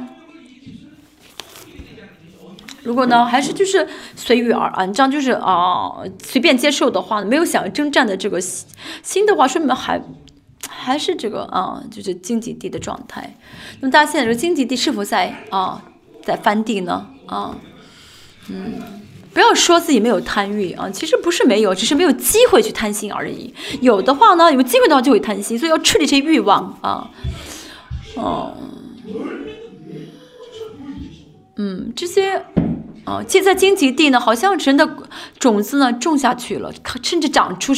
[2.84, 5.92] 如果呢还是就是随遇而安，这样就是啊
[6.22, 10.02] 随便接受的话，没有想要征战的这个心的话，说明还
[10.70, 13.36] 还是这个啊就是荆棘地的状态。
[13.80, 15.84] 那么大家现在这个荆棘地是否在啊
[16.24, 17.08] 在翻地呢？
[17.26, 17.56] 啊
[18.50, 19.03] 嗯。
[19.34, 23.54] 不要说自己没有贪欲啊，其实不是没有，只是没有机会去贪心而已。
[23.82, 27.10] 有的话呢，有机会的话就会贪心，所以要处理这些欲望啊。
[28.16, 28.56] 哦，
[31.56, 32.46] 嗯，这些
[33.06, 34.88] 啊，现在荆棘地呢，好像神的
[35.40, 37.74] 种子呢种下去了，甚至长出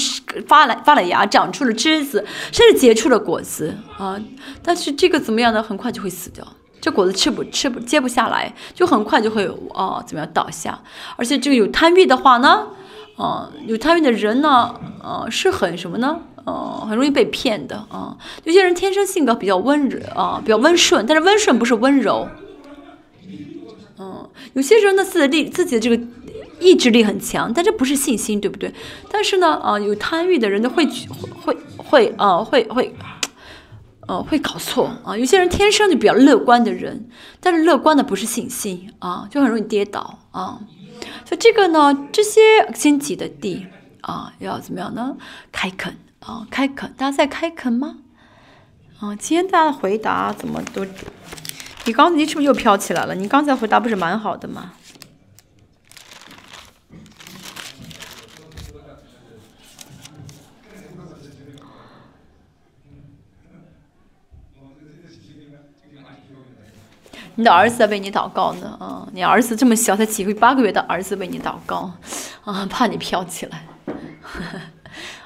[0.47, 4.21] 发了发了芽，长出了枝子，甚至结出了果子啊。
[4.61, 5.63] 但是这个怎么样呢？
[5.63, 6.45] 很快就会死掉。
[6.85, 9.43] 这果子吃不吃不接不下来，就很快就会
[9.73, 10.79] 啊怎么样倒下。
[11.15, 12.67] 而且这个有贪欲的话呢，
[13.17, 16.21] 啊有贪欲的人呢，呃是很什么呢？
[16.45, 18.15] 呃很容易被骗的啊。
[18.43, 22.27] 有些人天生性格比较温柔啊，比较温顺，但是温顺不是温柔。
[23.97, 25.99] 嗯，有些人呢自己力自己的这个
[26.59, 28.71] 意志力很强，但这不是信心，对不对？
[29.09, 30.85] 但是呢，啊有贪欲的人呢会
[31.43, 32.93] 会会啊会会。
[34.07, 35.17] 呃，会搞错啊！
[35.17, 40.59] 有些人天生就比较乐观的人，但是乐观的不是信心啊，就很容易跌倒啊。
[41.25, 42.39] 所以这个呢，这些
[42.73, 43.65] 荆棘的地
[44.01, 45.17] 啊，要怎么样呢？
[45.51, 47.97] 开垦啊，开垦，大家在开垦吗？
[48.99, 50.85] 啊，今天大家的回答怎么都……
[51.85, 53.15] 你刚你是不是又飘起来了？
[53.15, 54.73] 你刚才回答不是蛮好的吗？
[67.37, 71.91] 你的儿子在为你祷告呢，啊，你儿子这么小，才几个月、八个月的儿子为你祷告，
[72.45, 73.65] 啊，怕你飘起来，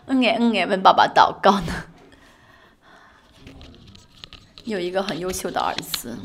[0.07, 1.73] 嗯哎嗯哎，问爸爸祷告呢。
[4.63, 6.17] 有一个很优秀的儿子。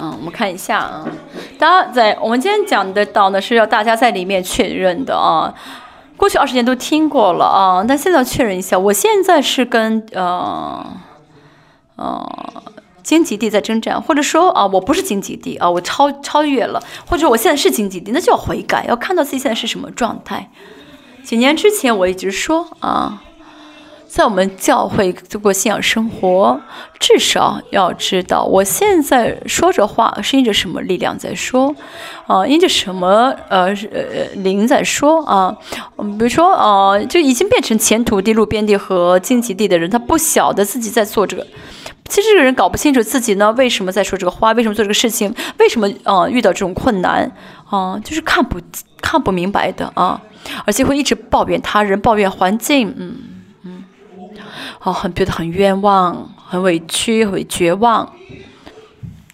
[0.00, 1.08] 嗯，我们看一下啊，
[1.58, 5.52] 大家在我们今天讲的道呢，是要大家在里面确认的啊。
[6.18, 10.86] 过去二十年都听过了啊，但现在要确认一下，我现在是跟呃
[11.96, 12.62] 呃
[13.02, 20.50] 荆棘地在征战，或者说啊我不是荆棘地啊，我超超越了，或者我现在是荆棘地，那就要悔改，要看到自己现在是什么状态。
[21.22, 23.22] 几年之前我一直说啊，
[24.08, 26.58] 在我们教会过信仰生活，
[26.98, 31.72] 至少要知道我现在说着话是因着什么力量在说，
[32.26, 35.54] 啊，因着什么呃呃灵在说啊，
[35.96, 41.46] 比如说啊，就已经变成前土地、路边地和荆棘地的人，他不晓得自己在做这个。
[42.08, 47.30] 其实这个人搞不清楚自己呢，为什么在说这个话，为什么做这个事情，为什么呃遇到这种困难
[47.68, 48.58] 啊，就是看不
[49.02, 50.18] 看不明白的啊，
[50.64, 53.16] 而且会一直抱怨他人、抱怨环境，嗯。
[54.82, 58.14] 哦，很觉得很冤枉，很委屈，很绝望。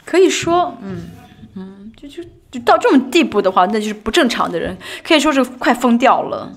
[0.04, 1.10] 可以说，嗯
[1.54, 6.52] 嗯，就就就到这种地步的话，那就是不正常的人，可以说是快疯掉了。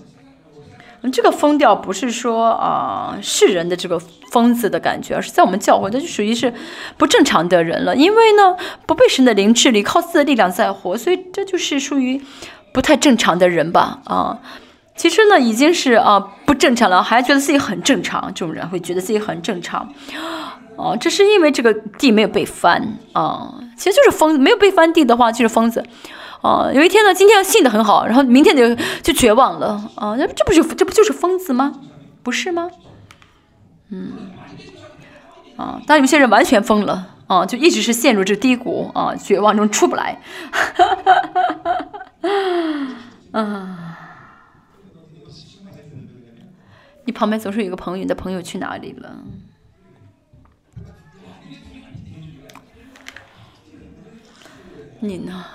[1.02, 4.00] 嗯，这个疯掉不是说啊世人的这个
[4.32, 6.54] 疯子的感觉，而是在我们教会，那就属于是
[6.98, 7.96] 不正常的人了。
[7.96, 12.22] 因为呢，不被神的灵治理，靠自己的力量在活，所以这就是属于
[12.74, 14.00] 不太正常的人吧？
[14.06, 14.40] 啊。
[14.98, 18.22] 其实呢，已经是啊不正常了，还觉得自己很正常。
[18.34, 19.88] 这种人会觉得自己很正常，
[20.76, 23.54] 哦，这是因为这个地没有被翻啊。
[23.78, 25.86] 其实就是疯，没有被翻地的话就是疯子，
[26.42, 31.74] 啊，有一天呢，今天信的很好，然后明天就就绝望了啊，那这不就这不就是疯子吗？
[32.24, 32.72] 不是吗？
[33.92, 34.14] 嗯，
[35.58, 40.20] 啊，但有些人完全疯了啊，就一直是陷入这低谷啊，绝望中出不来，
[43.32, 43.94] 啊。
[47.08, 49.24] 你旁边总是有个朋友，你的朋友去哪里了？
[55.00, 55.46] 你呢？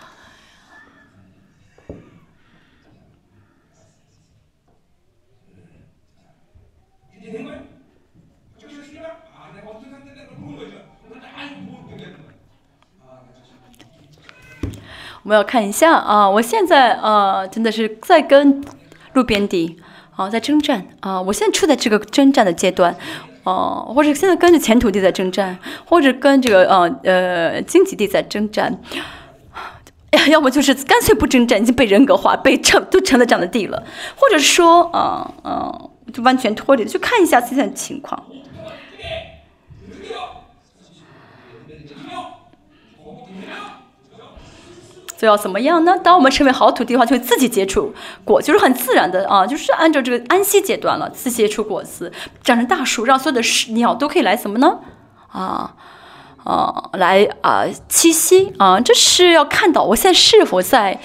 [15.23, 16.29] 我们要看一下啊！
[16.31, 18.65] 我现在啊，真的是在跟
[19.13, 19.79] 路边的。
[20.23, 21.21] 啊，在征战啊！
[21.21, 22.95] 我现在处在这个征战的阶段，
[23.43, 28.81] 哦，或者现在跟着前土地在征战，或者跟这个呃呃荆棘地在征战，
[30.31, 33.83] 要么就是干脆不征战，已经被人格化，被成都成了这样的地了，
[34.17, 35.75] 或者说啊啊，
[36.13, 38.23] 就完全脱离，去看一下现在的情况。
[45.23, 45.97] 就要怎么样呢？
[46.03, 47.95] 当我们成为好土地的话，就会自己结出
[48.25, 52.11] 果，就是很自然的啊，就是按照这个安息阶段了，自结出果子，
[52.43, 53.41] 长成大树，让所有的
[53.75, 54.81] 鸟都可以来什么呢？
[55.29, 55.75] 啊
[56.43, 60.99] 啊，来啊栖息啊，这是要看到我现在是否在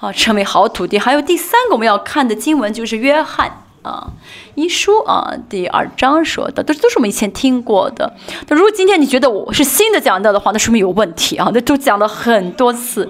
[0.00, 0.98] 啊成为好土地。
[0.98, 4.10] 还有第三个我们要看的经文就是约翰啊
[4.56, 8.14] 一书啊第二章说的，都都是我们以前听过的。
[8.48, 13.08] 那如果今天你觉得我是新的讲到的话，那说明有问题啊，那都讲了很多次。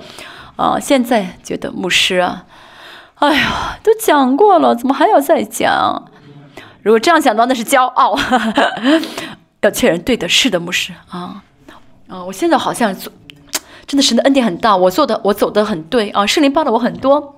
[0.61, 2.45] 啊，现在觉得牧师啊，
[3.15, 6.11] 哎呀，都讲过了，怎么还要再讲？
[6.83, 8.15] 如果这样讲的话，那是骄傲。
[9.63, 11.43] 要确认对的，是的，牧师啊，
[12.09, 13.11] 啊，我现在好像做，
[13.87, 17.37] 真的神的恩典很大，我做的，我走的很对啊，圣灵帮了我很多。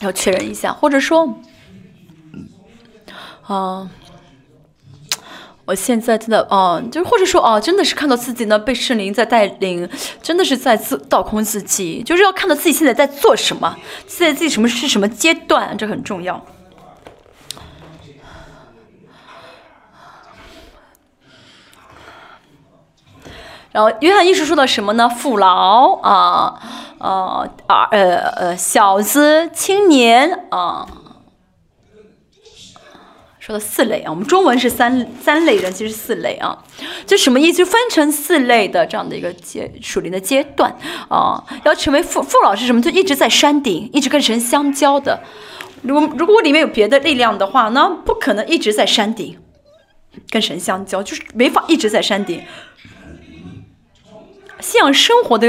[0.00, 1.38] 要确认一下，或者说，
[3.46, 3.88] 啊。
[5.66, 9.88] 我现在真的哦，就是或者说哦，真的是看到自己呢被圣灵在带领，
[10.22, 16.40] 真的是在自倒空自己，就是要看到自己现在在做什么，现在自己什么是什么阶段，这很重要。
[23.72, 25.08] 然后约翰一书说的什么呢？
[25.08, 26.60] 父老啊
[26.98, 30.86] 啊啊呃呃小子青年啊。
[33.46, 36.58] 说的四类啊，我们中文是三三类人，其实四类啊，
[37.06, 37.58] 就什么意思？
[37.58, 40.76] 就分成四类的这样的一个阶属灵的阶段
[41.08, 41.40] 啊。
[41.64, 42.82] 要成为父父老是什么？
[42.82, 45.22] 就一直在山顶，一直跟神相交的。
[45.82, 49.38] 如如果里面有别的力量的话，那不可能一直在山顶
[50.28, 52.42] 跟神相交，就是没法一直在山顶。
[54.60, 55.46] 信仰生活的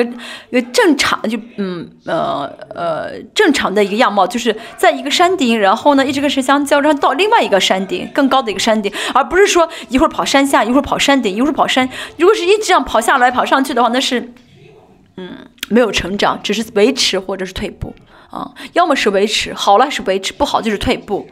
[0.49, 11.87] 一个正常，就嗯呃呃正常的一个样貌，就是在一个山顶，然后呢一直跟神相交，然后到另外一个山顶，更高的一个山顶，而不是说一会儿跑山下，一会儿跑山顶，一会儿跑山。
[12.17, 14.33] 如果是一直这样跑下来跑上去的话，那是
[15.15, 15.37] 嗯
[15.69, 17.95] 没有成长，只是维持或者是退步
[18.29, 21.29] 啊，要么是维持好了是维持，不好就是退步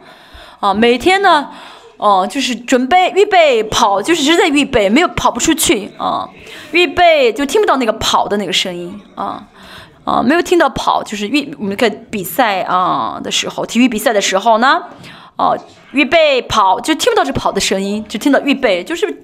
[0.60, 0.72] 啊。
[0.72, 1.50] 每天呢。
[1.96, 6.28] 哦，就是准备预备跑，就是一直在预备，没有跑不出去啊。
[6.72, 9.48] 预备就听不到那个跑的那个声音啊
[10.04, 14.82] 啊，没有听到跑，就是预我们看比赛啊的时候，体育比赛的时候呢，
[15.36, 15.58] 哦，
[15.92, 19.22] 预备跑就听不到这跑的声音，就听到预备，就是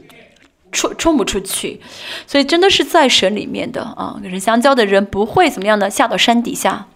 [0.72, 1.80] 冲冲不出去。
[2.26, 6.86] 所以真的是在神里面的啊，跟人相交的人不会怎么样的下到山底下。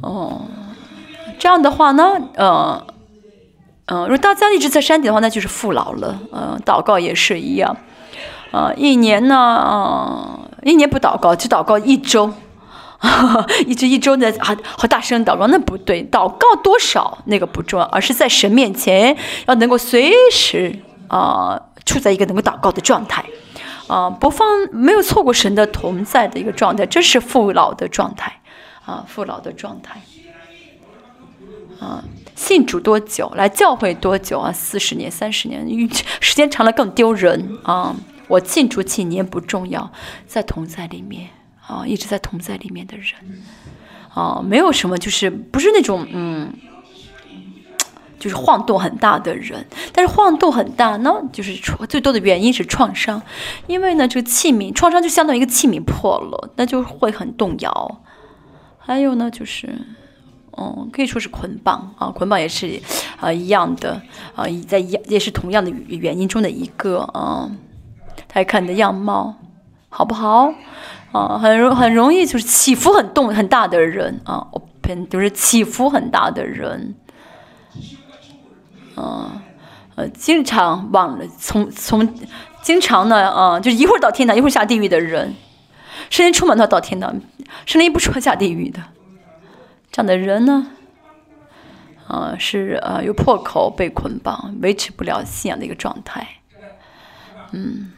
[0.00, 0.42] 哦，
[1.38, 2.86] 这样的话呢，呃，
[3.90, 6.20] 嗯，如果大家一直在山顶的话，那就是父老了。
[6.30, 7.74] 嗯，祷告也是一样，
[8.50, 12.30] 啊，一年呢，一年不祷告，只祷告一周，
[13.66, 19.16] 一直一周的啊，好大声祷告，那不对，祷告多少那个不重要，而是在神面前
[19.46, 20.78] 要能够随时
[21.08, 23.24] 啊，处在一个能够祷告的状态，
[23.86, 28.40] 啊，不放没有错过神的同在的一个状态，这是父老的状态，
[28.84, 30.02] 啊，父老的状态，
[31.80, 32.04] 啊。
[32.38, 33.28] 信主多久？
[33.34, 34.52] 来教会多久啊？
[34.52, 35.66] 四十年、三十年，
[36.22, 37.92] 时间长了更丢人啊！
[38.28, 39.90] 我信主几年不重要，
[40.24, 41.30] 在同在里面
[41.66, 43.14] 啊，一直在同在里面的人
[44.14, 46.52] 啊，没有什么，就是不是那种嗯，
[48.20, 49.66] 就是晃动很大的人。
[49.92, 51.56] 但是晃动很大呢，就是
[51.88, 53.20] 最多的原因是创伤，
[53.66, 58.00] 因为呢，这个器皿创伤就相当于一个器皿破了，那就会很动摇。
[58.78, 59.74] 还有呢，就是。
[60.60, 62.80] 嗯，可以说是捆绑啊，捆绑也是
[63.20, 64.02] 啊一样的
[64.34, 67.48] 啊，在一也是同样的原因中的一个啊。
[68.26, 69.36] 他看你的样貌
[69.88, 70.52] 好不好
[71.12, 71.38] 啊？
[71.38, 76.94] 很容很容易就是起伏很动很大的人啊，，open 就是起伏很大的人，
[78.96, 79.40] 啊
[79.94, 82.14] 呃，经常往从从
[82.60, 85.34] 经常呢啊，就是一会儿到天堂一会儿下地狱的人，
[86.10, 87.14] 声音出门他到天堂，
[87.64, 88.80] 声音不出下地狱的。
[89.90, 90.70] 这样的人呢，
[92.06, 96.26] 啊，是啊，有破口被捆绑，维持不了信仰的一个状态，
[97.52, 97.92] 嗯，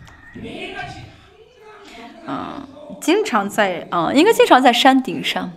[2.26, 2.66] 啊，
[3.00, 5.52] 经常在啊，应该经常在山顶上，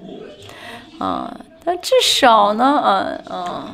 [1.00, 3.70] 啊，但至少呢，呃，呃，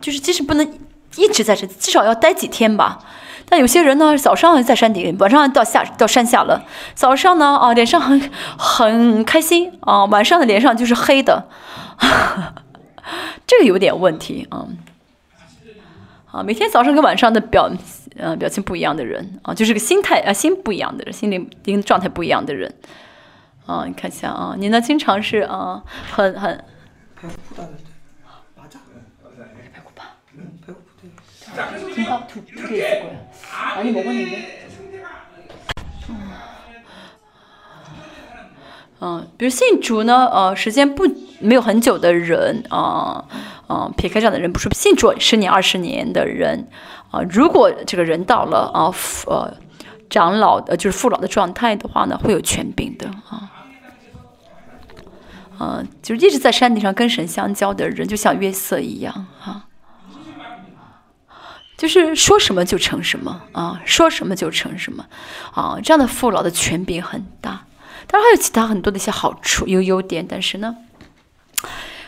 [0.00, 0.78] 就是即使不能
[1.16, 3.04] 一直在这，至少要待几天吧。
[3.50, 6.64] 但有些人呢，早上在山顶，晚上到下到山下了。
[6.94, 11.48] 早上呢，啊，脸上很很开心啊，晚上的脸上就是黑的，
[13.48, 14.66] 这个有点问题啊。
[16.30, 17.68] 啊，每天早上跟晚上的表，
[18.16, 22.72] 呃，表情不一样的人啊，就是个心态啊，心不一样的人，心灵状态不一样的人
[23.66, 23.84] 啊。
[23.84, 25.82] 你看一下啊，你呢，经常是啊，
[26.12, 26.64] 很很。
[31.94, 33.10] 金发秃秃的是过
[33.52, 34.36] 啊，你摸过你的？
[39.02, 41.04] 嗯，比如信主呢，呃，时间不
[41.40, 43.24] 没有很久的人啊，
[43.66, 46.68] 啊，撇开这样的人不说，信主十年、二十年的人
[47.10, 48.92] 啊，如果这个人到了啊，
[49.26, 49.56] 呃，
[50.10, 53.50] 长老呃，就是父老的状态的话呢，会有权柄的啊，
[55.56, 59.64] 啊，就是一直在山顶上跟神相交的人，就像约瑟一样啊。
[61.80, 65.06] 就是说什么就成什么啊，说什么就成什么
[65.54, 67.64] 啊，这样的父老的权柄很大，
[68.06, 70.76] 当然还有其他很多的一些好处有优点，但是呢，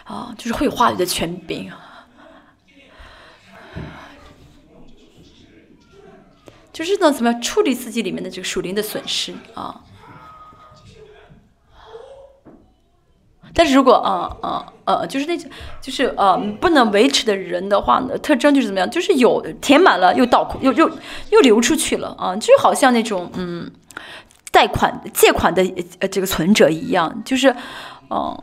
[0.05, 1.73] 啊，就是会有话语的权柄，
[6.71, 9.81] 就是呢，怎么样处理自己里面的这个属灵的损失啊。
[13.55, 15.49] 但是如果啊啊呃，就是那种
[15.81, 18.91] 就是呃不能维持的人的话呢，特征就是怎么样？
[18.91, 20.91] 就是有填满了又倒又又
[21.31, 23.71] 又流出去了啊，就好像那种嗯
[24.51, 25.63] 贷款借款的
[26.01, 27.55] 呃这个存折一样，就是
[28.11, 28.43] 嗯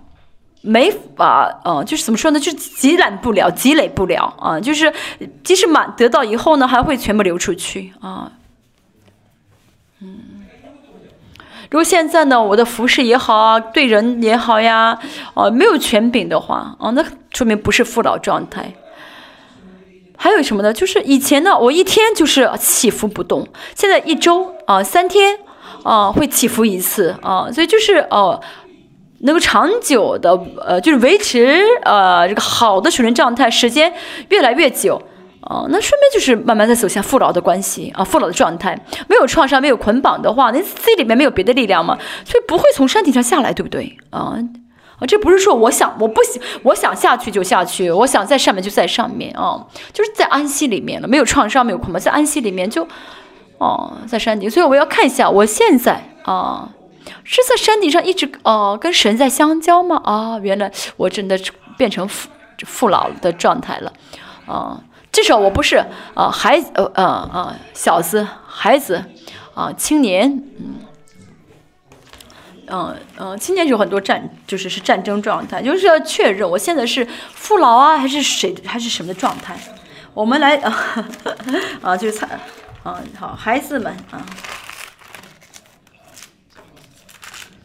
[0.61, 2.39] 没法呃就是怎么说呢？
[2.39, 4.93] 就积攒不了，积累不了啊，就是
[5.43, 8.31] 即使满得到以后呢，还会全部流出去啊，
[10.01, 10.19] 嗯。
[11.69, 14.97] 如果现在呢，我的服饰也好啊，对人也好呀，
[15.35, 18.73] 哦，没有权柄的话，哦，那说明不是父老状态。
[20.17, 20.73] 还有什么呢？
[20.73, 25.37] 就是以前呢，我一天就是起伏不动，现在一周啊，三天
[25.83, 28.41] 啊会起伏一次啊，所以就是哦，
[29.19, 30.31] 能够长久的
[30.65, 33.93] 呃，就是维持呃这个好的水平状态时间
[34.29, 34.99] 越来越久。
[35.41, 38.77] 哦，那顺便就是慢慢在走向父老的关系啊，父老的状态，
[39.07, 43.97] 没有创伤，没有捆绑的话，那自己里面没有别的力量嘛，所以不会从山顶上下来，对不对？
[44.09, 44.37] 啊
[44.99, 52.85] 啊，这不是说我想我不想我想下去就下去，我想在上面就在上面啊，就是在安息里面了，没有创伤，没有捆绑，在安息里面就
[53.59, 56.69] 哦，在山顶，所以我要看一下，我现在啊
[57.23, 60.01] 是在山顶上一直哦跟神在相交吗？
[60.03, 61.39] 啊，原来我真的
[61.77, 62.27] 变成父
[62.65, 63.93] 父老的状态了，
[64.45, 64.83] 啊。
[65.11, 65.83] 至少我不是
[66.13, 69.03] 啊，孩子呃呃呃小子孩子
[69.55, 70.29] 啊青年
[70.59, 70.75] 嗯
[72.67, 79.57] 嗯嗯青年有很多战就是是战争状态，就是要确认我现在是父老啊还是谁还是什么的状态？
[80.13, 81.07] 我们来 啊
[81.81, 82.27] 啊就是猜
[82.83, 84.25] 啊好孩子们啊，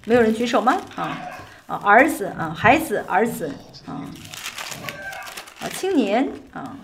[0.06, 0.76] 没有人举手吗？
[0.96, 1.18] 啊
[1.66, 3.50] 啊，儿子啊，孩子，儿子
[3.86, 4.04] 啊，
[5.60, 6.76] 啊，青年啊，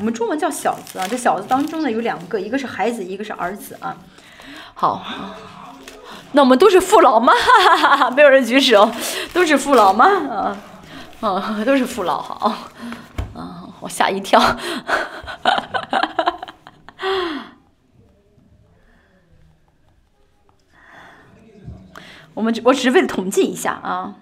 [0.00, 1.06] 我们中文叫小子啊。
[1.06, 3.94] 这小子当中呢有两个，一个是孩子，一个是儿子啊。
[4.72, 5.04] 好，
[6.32, 7.34] 那我们都是父老吗？
[8.16, 8.90] 没有人举手，
[9.34, 10.06] 都是父老吗？
[10.06, 10.56] 啊，
[11.20, 12.56] 啊，都是父老，好，
[13.34, 14.40] 啊，我吓一跳。
[22.32, 24.14] 我们我只是为了统计一下啊。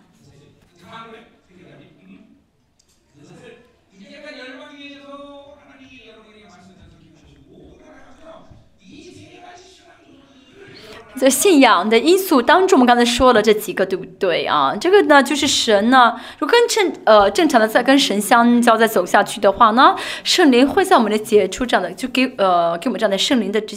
[11.16, 14.76] 在信仰的因素当中，我们刚才说了这几个，对不对啊？
[14.80, 23.76] 这个呢，就是神呢，如果跟正呃正常的在跟神相交，再走下去的话呢，圣灵会在我们的结出这样的，就给呃给我们这样的圣灵的这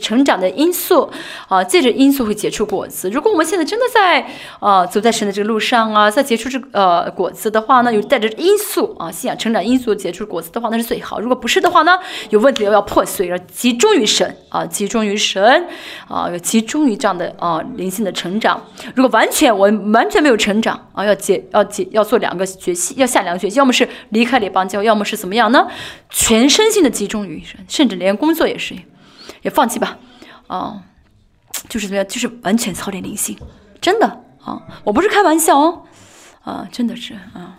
[0.00, 1.08] 成长的因素
[1.48, 3.08] 啊，借着因素会结出果子。
[3.08, 4.26] 如果我们现在真的在
[4.58, 11.20] 呃走在神的这个路上啊，在结出这呃果子的话呢，有带着因素啊，信仰成长因素结出果子的话，那是最好。
[11.20, 11.96] 如果不是的话呢，
[12.30, 15.66] 有问题要破碎，要集中于神啊，集中于神
[16.08, 16.53] 啊，要集。
[16.54, 18.62] 集中于这样的啊灵性的成长，
[18.94, 25.66] 如果完全我完全没有成长啊，要解要解要做两个学习，要下两个学习，要么是离开联邦教，要么是怎么样呢？
[26.10, 28.76] 全身心的集中于神，甚至连工作也是，
[29.42, 29.98] 也放弃吧
[30.46, 30.82] 啊，
[31.68, 33.36] 就是怎么样，就是完全操练灵性，
[33.80, 34.06] 真的
[34.44, 35.82] 啊，我不是开玩笑哦。
[36.44, 37.58] 啊，真的是啊。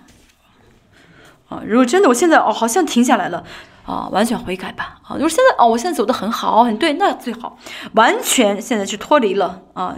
[1.50, 3.44] 啊，如果真的我现在哦好像停下来了。
[3.86, 5.00] 啊，完全悔改吧！
[5.04, 7.58] 啊，就是现在哦，我现在走的很好，很对，那最好。
[7.94, 9.96] 完全现在是脱离了啊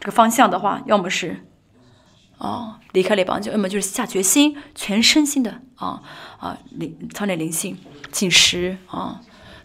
[0.00, 1.46] 这个方向的话，要么是
[2.38, 6.02] 啊离开了帮教，要么就是下决心，全身心的啊
[6.40, 7.78] 啊灵操练灵性，
[8.10, 9.20] 进食啊，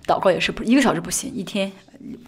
[0.05, 1.71] 祷告也是不一个小时不行，一天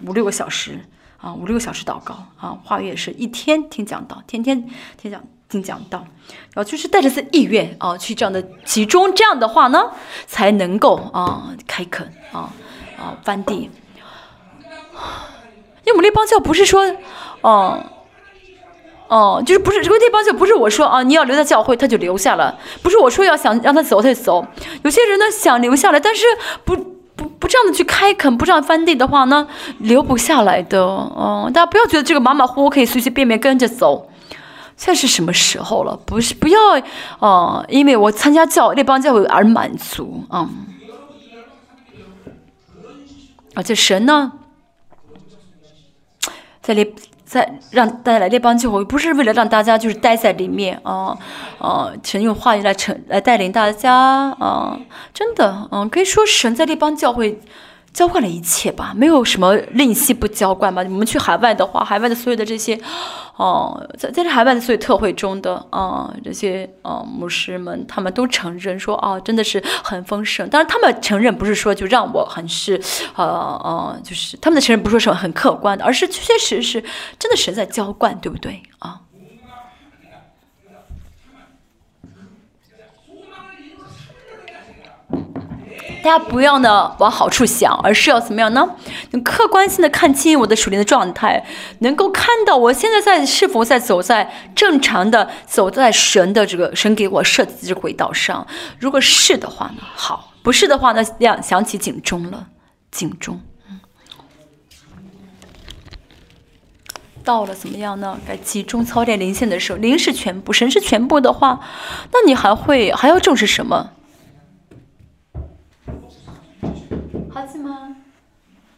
[0.04, 0.80] 五六个小时
[1.18, 4.68] 啊，五六个小时祷告啊，话语也是一天听讲道，天天
[4.98, 5.24] 听讲。
[5.48, 6.00] 听讲道，
[6.54, 9.92] 然后就是带着这意愿啊，去这样的集中，这样的话呢，
[10.26, 12.50] 才能够啊开垦啊
[12.98, 13.70] 啊翻地。
[15.84, 16.84] 因为我们那帮教不是说，
[17.42, 17.80] 哦
[19.08, 24.46] 哦，就是不是这个那帮教不是我说啊，你要留在教会，他就留下了；不是我说要想让他走，他就走。
[24.84, 26.26] 有些人呢想留下来，但是
[26.64, 26.76] 不
[27.16, 30.82] 不不这样的去开垦，不这样翻地的话呢，留不下来的。
[30.82, 34.10] 哦，大家不要觉得这个马马虎虎可以随随便便跟着走。
[34.78, 35.98] 现在是什么时候了？
[36.06, 36.60] 不是不要，
[37.20, 40.50] 哦，因为我参加教那帮教会而满足啊！
[43.54, 44.34] 而且神呢，
[46.62, 51.18] 在那在让带来那帮教会，不是为了让大家就是待在里面啊
[51.58, 51.92] 啊！
[52.04, 54.78] 神用话语来成来带领大家啊！
[55.14, 57.40] 真的，嗯，可以说神在那帮教会。
[57.94, 60.82] 浇灌了一切吧，没有什么吝惜不浇灌吧。
[60.84, 62.78] 我们去海外的话，海外的所有的这些，
[63.38, 70.50] 哦，在在这海外的所有特会中的啊，这些啊牧师们，他们都承认说，哦，真的是很丰盛。
[70.50, 72.80] 当然，他们承认不是说就让我很是，
[73.16, 76.84] 呃呃，就是他们的承认不是说很客观的，而是确确实实
[77.20, 79.02] 真的是在浇灌，对不对啊？
[86.06, 88.76] 大家不要呢往好处想，而是要怎么样呢？
[89.10, 91.44] 能客观性的看清我的属灵的状态，
[91.80, 98.46] 能够看到我现在在是否在走在正常的走在神的这个神给我设计的轨道上。
[98.78, 102.50] 如果是的话呢，好；不是的话呢，亮响起警钟了，
[102.92, 103.42] 警钟。
[107.24, 108.20] 到了怎么样呢？
[108.28, 111.62] 该集中操练灵性的时候，灵是全部，神是全部的话，
[112.12, 113.94] 那你还会还要重视什么？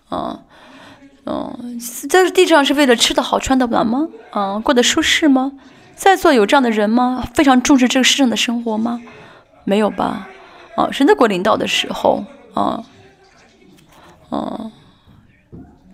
[0.10, 0.40] 嗯，
[1.26, 1.80] 嗯，
[2.10, 4.08] 在地上是为了吃的好、穿的暖吗？
[4.34, 5.52] 嗯，过得舒适吗？
[5.96, 7.28] 在座有这样的人吗？
[7.34, 9.02] 非常重视这个世上的生活吗？
[9.64, 10.30] 没有吧？
[10.76, 12.84] 啊，神在国领导的时候，啊，
[14.30, 14.72] 啊，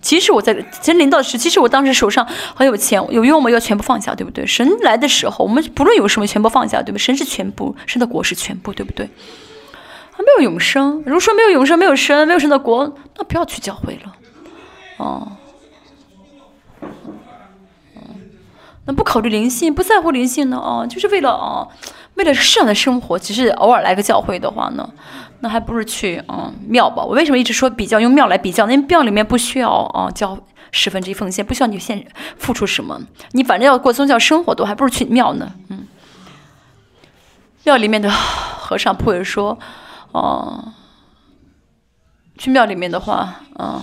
[0.02, 3.50] 其实我在神领导时，其实我当时手上很有钱，有用吗？
[3.50, 4.46] 要全部放下，对不对？
[4.46, 7.02] 神来的时候，我们不论有什么，全部放下，对不对？
[7.02, 9.08] 神是全部，神的国是全部，对不对？
[10.24, 11.02] 没有永生。
[11.06, 14.14] 如果说没有永生，没有神，没有神的国，那不要去教会了。
[14.96, 15.32] 哦，
[16.80, 18.02] 嗯
[18.86, 20.56] 那不考虑灵性，不在乎灵性呢？
[20.56, 21.68] 哦，就是为了哦，
[22.14, 24.88] 为了世上的生活，只是偶尔来个教会的话呢，
[25.40, 27.02] 那还不如去嗯庙吧。
[27.02, 28.68] 我为什么一直说比较用庙来比较？
[28.70, 30.38] 因为庙里面不需要啊交
[30.70, 32.06] 十分之一奉献，不需要你献
[32.36, 33.00] 付出什么，
[33.32, 35.52] 你反正要过宗教生活，都还不如去庙呢。
[35.70, 35.86] 嗯，
[37.64, 39.58] 庙里面的和尚不会说。
[40.14, 40.72] 哦，
[42.38, 43.82] 去庙里面的话，嗯，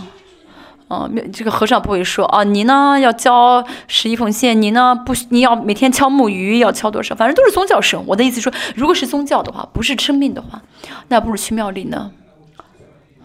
[0.88, 8.02] 啊，这个和尚不会说啊，你呢要交十一奉献，你呢不，你要每天敲木鱼要敲多少，反正都是宗教生。
[8.08, 10.62] 我的意思说，如果是宗教的话，不是生命的话，
[11.10, 12.12] 那不如去庙里呢。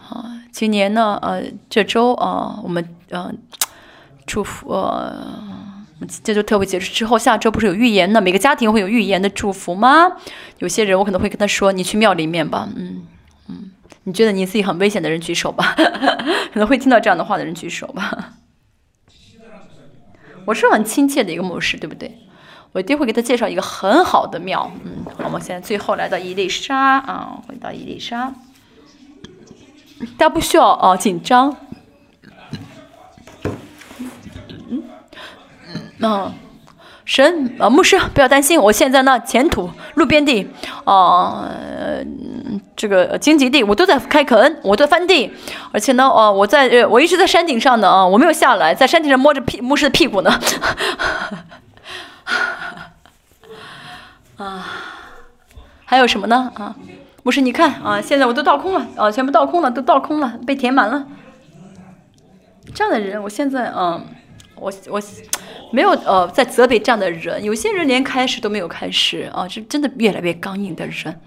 [0.09, 3.37] 啊，今年呢，呃，这周啊，我们嗯，
[4.25, 5.56] 祝福呃，
[6.23, 8.21] 这周特别结束之后，下周不是有预言呢？
[8.21, 10.17] 每个家庭会有预言的祝福吗？
[10.59, 13.07] 有些人我可能会跟他说，你去庙里面吧，嗯
[13.47, 13.71] 嗯。
[14.03, 15.75] 你觉得你自己很危险的人举手吧，
[16.53, 18.33] 可能会听到这样的话的人举手吧。
[20.45, 22.17] 我是很亲切的一个牧师，对不对？
[22.71, 24.71] 我一定会给他介绍一个很好的庙。
[24.85, 28.33] 嗯，好我们现在最后来到伊丽莎啊，回到伊丽莎，
[30.17, 31.57] 大家不需要啊紧张。
[35.99, 36.33] 嗯。
[37.05, 40.45] 神啊，牧师不要担心，我现在呢，前途路边地，
[40.83, 41.49] 啊，
[42.75, 45.31] 这个荆棘地，我都在开垦，我在翻地，
[45.71, 50.37] 而且呢，哦，我在，我一直在山顶上呢啊，我没有下来，在山顶上摸着屁牧师的屁股呢，
[54.35, 54.65] 啊，
[55.85, 56.51] 还有什么呢？
[56.55, 56.75] 啊，
[57.23, 61.05] 牧师你看啊，现在我都倒空了，啊，全部倒空了，都倒空了，被填满了，
[62.75, 64.05] 这样的人，我现在嗯。
[64.59, 64.99] 我我
[65.71, 71.19] 没有呃在责备这样的人，有些人连开始都没有开始啊，是真的越来越刚硬的人。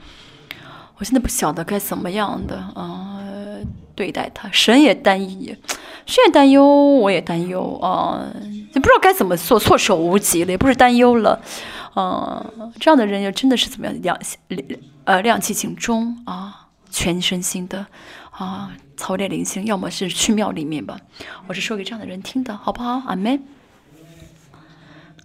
[0.97, 3.21] 我现在不晓得该怎么样的啊
[3.95, 5.55] 对待他，神也担忧，
[6.07, 8.25] 神也担忧，我也担忧啊，
[8.75, 11.41] 也不知道该怎么做，措手不及了，也不是担忧了，
[11.95, 12.45] 啊，
[12.79, 14.19] 这样的人又真的是怎么样亮
[15.05, 17.87] 呃亮起警钟啊，全身心的
[18.31, 18.73] 啊。
[18.97, 20.95] 操练灵性，要么是去庙里面吧。
[21.47, 23.01] 我是说给这样的人听的，好不好？
[23.07, 23.43] 阿门。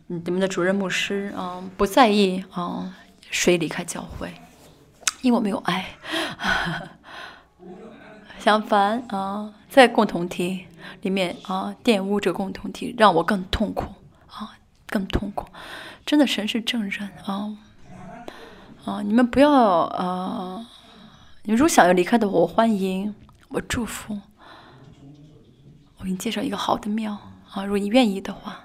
[0.07, 2.95] 你们的主任牧师啊，不在意啊
[3.31, 4.33] 谁离开教会，
[5.21, 5.85] 因为我没有爱。
[8.39, 10.67] 相反啊，在共同体
[11.01, 13.85] 里面啊，玷污这共同体，让我更痛苦
[14.27, 14.55] 啊，
[14.87, 15.47] 更痛苦。
[16.05, 17.57] 真的，神是证人啊
[18.85, 19.01] 啊！
[19.01, 20.67] 你们不要啊！
[21.43, 23.15] 你如果想要离开的话，我欢迎。
[23.49, 24.19] 我祝福，
[25.97, 27.17] 我给你介绍一个好的庙
[27.51, 27.63] 啊！
[27.63, 28.64] 如果你愿意的话，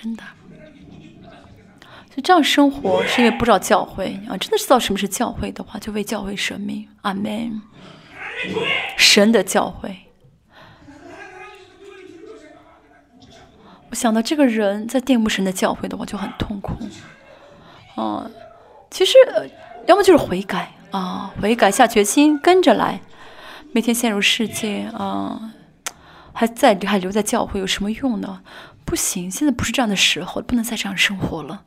[0.00, 0.22] 真的，
[2.14, 4.36] 就这样生活是因为不知道教会啊！
[4.36, 6.86] 真的知道什么是教会的话，就为教会舍命。
[7.02, 7.60] 阿门。
[8.96, 9.96] 神的教会，
[13.90, 16.74] 我想到这个人在玷污神的教会的话，就很痛苦。
[17.96, 18.30] 啊，
[18.92, 19.14] 其实
[19.86, 20.70] 要么就是悔改。
[20.92, 23.00] 啊，悔改下决心，跟着来，
[23.72, 25.52] 每天陷入世界啊，
[26.32, 28.40] 还在还留在教会有什么用呢？
[28.88, 31.60] 不行，现在不是这样的时候，不能再这样生活了。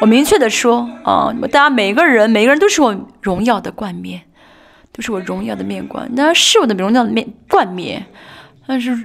[0.00, 4.22] 我明确的说啊，大家每个人，每个人都是我荣耀的冠冕，
[4.90, 8.06] 都是我荣耀的面冠，那是我的荣耀的面冠冕，
[8.66, 8.96] 但是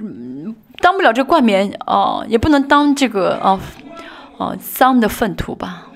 [0.80, 3.60] 当不了这冠冕啊，也不能当这个啊
[4.38, 5.88] 啊脏的粪土吧。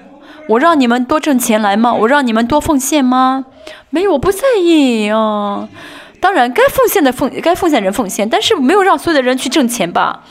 [0.47, 1.95] 我让你们多挣钱来吗？
[1.95, 3.47] 我让你们多奉献吗？
[3.89, 5.67] 没有，我不在意啊。
[6.21, 10.25] 当然，该奉献的奉，该奉献人奉献，但是没有让所有的人去挣钱吧。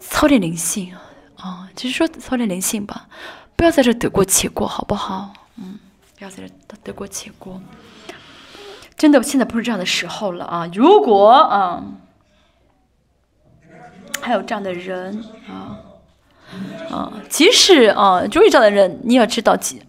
[0.00, 1.00] 操练灵性啊
[1.36, 3.06] 啊，就是说操练灵性吧，
[3.54, 5.32] 不要在这得过且过，好不好？
[5.56, 5.78] 嗯，
[6.18, 7.60] 不要在这得过且过。
[8.96, 10.68] 真的，现在不是这样的时候了啊！
[10.74, 11.82] 如果啊，
[14.20, 15.78] 还有这样的人啊。
[16.90, 19.80] 啊，即使啊，就遇这样的人，你要知道，其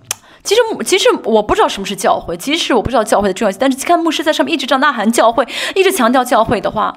[0.43, 6.95] 其实其实我不知道什么是教会，即使我不知道教会的重要性，但是看牧师在上面一直这样呐喊教会，一直强调教会的话，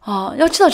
[0.00, 0.68] 啊，要知道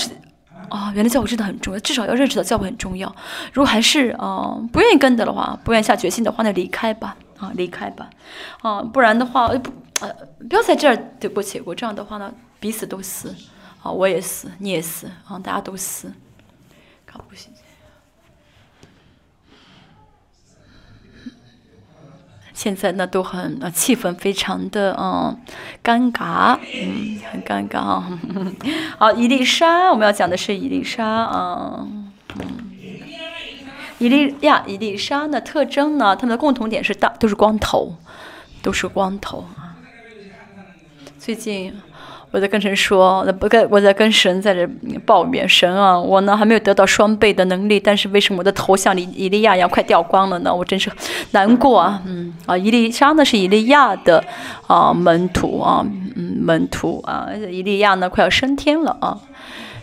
[0.68, 3.14] 啊，原来教会真的很重要，至少要认识到教会很重要。
[3.52, 8.08] 如果还是啊不愿意跟的的话，不愿意下决心的话，那离开吧，啊，离开吧，
[8.60, 10.12] 啊，不然的话，不呃，
[10.48, 13.34] 不要在这儿得过且过，这样的话呢，彼此都死，
[13.82, 16.12] 啊，我也死，你也死，啊，大家都死，
[17.04, 17.52] 搞不行。
[22.62, 25.36] 现在呢都很呃气氛非常的嗯
[25.82, 28.18] 尴尬，嗯很尴尬啊。
[28.98, 31.84] 好，伊丽莎，我们要讲的是伊丽莎啊，
[32.38, 32.70] 嗯，
[33.98, 37.96] 伊利亚伊丽莎的特征呢，他们的共同点是大都是光头，
[38.62, 39.74] 都是光头啊。
[41.18, 41.74] 最近。
[42.32, 44.66] 我在跟神说，那不跟我在跟神在这
[45.04, 50.52] 抱怨神啊，我呢还没有得到双倍的能力，但是为什么我的头像以以利亚一样快掉光了呢？
[50.52, 50.90] 我真是
[51.32, 54.24] 难过啊，嗯啊，伊丽莎呢是以利亚的
[54.66, 55.84] 啊门徒啊，
[56.16, 59.18] 嗯门徒啊，以利亚呢快要升天了啊，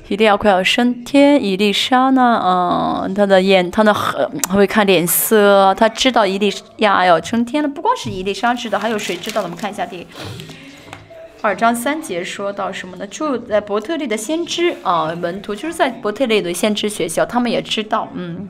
[0.07, 9.43] 伊利亚快要升天，伊丽莎呢，嗯，他的眼，他的很会看脸色，他知道伊利亚要升天了，不光是伊丽莎知道，还有谁知道？
[9.43, 10.07] 我们看一下第。
[11.41, 13.07] 二章三节说到什么呢？
[13.07, 18.49] 住在伯特利的先知啊，门徒就是在伯特利的先知学校，他们也知道，嗯，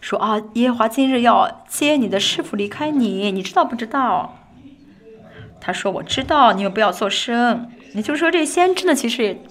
[0.00, 4.34] 说啊，耶和华今日要接你的师傅离开你，你知道不知道？
[5.60, 7.70] 他说我知道，你们不要作声。
[7.92, 9.42] 也就是说，这先知呢，其实也。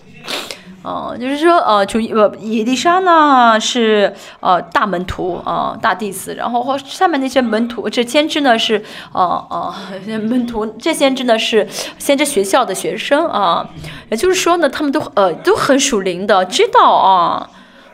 [0.82, 9.73] 哦，就是说，呃，就呃，伊丽莎呢是呃大门徒啊，大弟子，然后或下面那些门徒，这先知呢是呃呃
[10.19, 11.67] 门徒，这先知呢是
[11.97, 13.67] 先知学校的学生啊，
[14.09, 17.49] 也就是说呢，他们都呃都很属灵的，知道啊。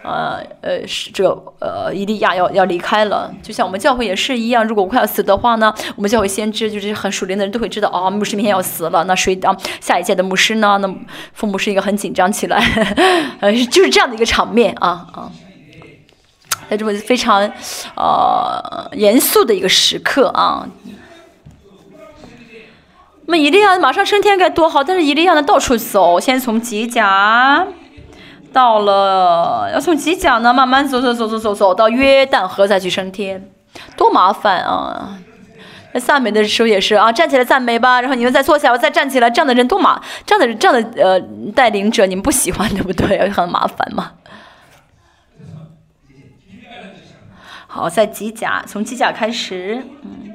[0.06, 1.28] 呃呃，是这
[1.60, 4.64] 呃，伊利亚要要离开了，就像我们教会也是一样。
[4.66, 10.78] 如果我快要死的话呢，我们教会先知就是很熟练的人都会知道，哦，牧师明天要死了，那谁当下一届的牧师呢？
[10.80, 10.96] 那
[11.34, 12.58] 父母是一个很紧张起来，
[13.40, 15.32] 呃， 就是这样的一个场面啊啊，
[16.70, 17.50] 在这么非常
[17.96, 20.68] 呃严肃的一个时刻啊。
[23.28, 27.66] 那么伊利亚马上升天该多好，但是伊利亚呢到处走，先从吉甲。
[28.56, 33.50] 到了，要从吉甲呢，慢慢走走走走走走到约旦河再去升天，
[33.98, 35.20] 多麻烦啊！
[35.92, 41.20] 那赞美的时候也是啊，站起来赞美吧，然后你们再坐下，我再站起来，这样的人多麻，这样的这样的呃
[41.54, 43.30] 带领者你们不喜欢对不对？
[43.30, 44.14] 很麻烦嘛。
[47.68, 50.35] 好，在机甲，从机甲开始，嗯。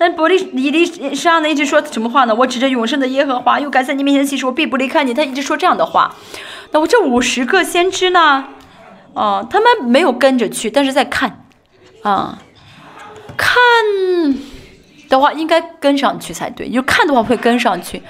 [0.00, 2.34] 但伯利以利沙呢一直说什么话呢？
[2.34, 5.12] 我指着永生的耶和华，又敢在你面前起誓，我必不离开你。
[5.12, 6.16] 他一直说这样的话。
[6.70, 8.46] 那我这五十个先知呢？
[9.12, 11.44] 啊，他们没有跟着去，但是在看，
[12.02, 12.38] 啊，
[13.36, 13.52] 看
[15.10, 16.70] 的话应该跟上去才对。
[16.70, 18.02] 就看的话会跟上去，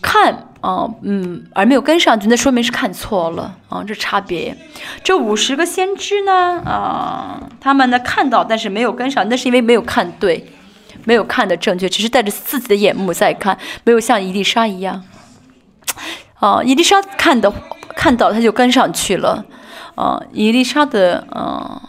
[0.00, 4.56] 看，啊，嗯，而没有跟上去，那说明是看错了啊，这差别。
[5.04, 6.32] 这五十个先知呢，
[6.64, 10.50] 啊，他们呢看到，但是没有跟上，那是因为没有看对。
[11.04, 15.02] 没有看的正确，只是带着自己的眼目在看，没有像伊丽莎一样。
[16.34, 17.52] 啊，伊丽莎看的
[17.96, 19.44] 看到，他就跟上去了。
[19.94, 21.80] 啊，伊丽莎的，嗯，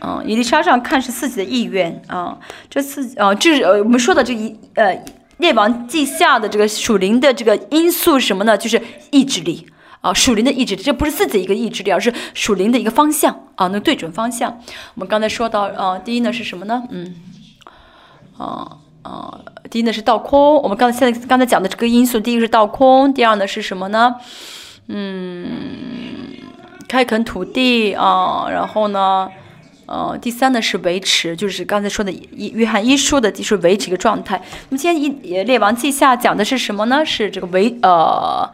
[0.00, 2.02] 嗯，伊丽莎上看是自己的意愿。
[2.08, 2.36] 啊，
[2.68, 5.00] 这次，啊，这是呃我们说的这一呃
[5.36, 8.58] 列王记下的这个属灵的这个因素什么呢？
[8.58, 9.66] 就是意志力。
[10.06, 14.56] 啊，属灵的意志，这不是自己一个意志力，而是属灵的一个方向啊，能对准方向。
[14.94, 16.84] 我们刚才说到，啊，第一呢是什么呢？
[16.90, 17.16] 嗯，
[18.38, 20.62] 啊啊，第一呢是倒空。
[20.62, 24.14] 我们刚才现在刚才讲的这个因素，第一个是倒空，第二呢是什么呢？
[24.86, 25.26] 嗯，
[26.86, 29.28] 开垦土地啊，然后呢，
[29.86, 34.40] 呃，第三呢是维持，就是刚才说的约约翰一书的，就是维持一个状态。
[34.68, 37.04] 那么今天一列王记下讲的是什么呢？
[37.04, 38.48] 是这个维呃。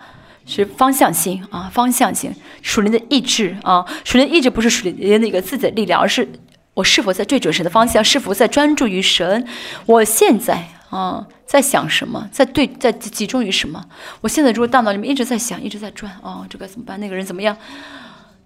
[0.46, 6.28] 是方向性啊，方向性，属灵的意志啊，属灵意志不是属灵的一个自己的力量，而是
[6.74, 9.46] 我是否在对准神的方向，是否在专注于神？
[9.86, 12.28] 我现在啊，在想什么？
[12.32, 13.84] 在对，在集中于什么？
[14.20, 16.98] 我现在如果大脑里面一直在想，一直在转，哦，这该怎么办？
[17.00, 17.56] 那个人怎么样？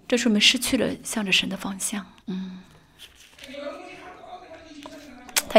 [0.07, 2.59] 这说明失去了向着神的方向，嗯。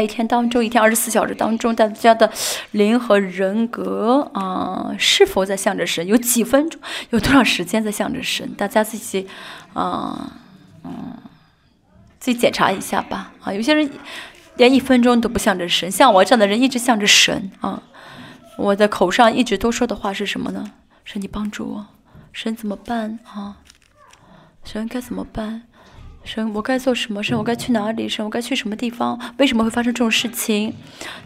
[0.01, 2.31] 一天当中，一天二十四小时当中，大家的
[2.71, 6.05] 灵和人格啊，是否在向着神？
[6.05, 6.79] 有几分钟，
[7.09, 8.53] 有多少时间在向着神？
[8.55, 9.27] 大家自己，
[9.73, 10.33] 啊，
[10.83, 11.17] 嗯，
[12.19, 13.33] 自己检查一下吧。
[13.41, 13.89] 啊，有些人
[14.57, 17.81] 连一分钟都不向着神，像我这样的人一直向着神啊。
[18.57, 20.71] 我的口上一直都说的话是什么呢？
[21.05, 21.87] 神，你帮助我。
[22.33, 23.57] 神怎么办啊？
[24.63, 25.63] 神该怎么办？
[26.29, 27.23] 神，我该做什么？
[27.23, 28.07] 神，我该去哪里？
[28.07, 29.19] 神，我该去什么地方？
[29.37, 30.75] 为什么会发生这种事情？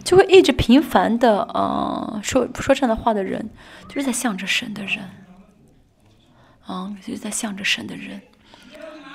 [0.02, 3.50] 就会一直频繁的，呃，说说这样的话的人，
[3.86, 5.04] 就是在向着神的人，
[6.66, 8.22] 啊，就是在向着神的人，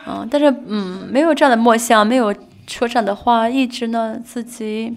[0.06, 2.32] 嗯，但是，嗯，没有这样的默想，没有
[2.68, 4.96] 说这样的话，一直呢自己，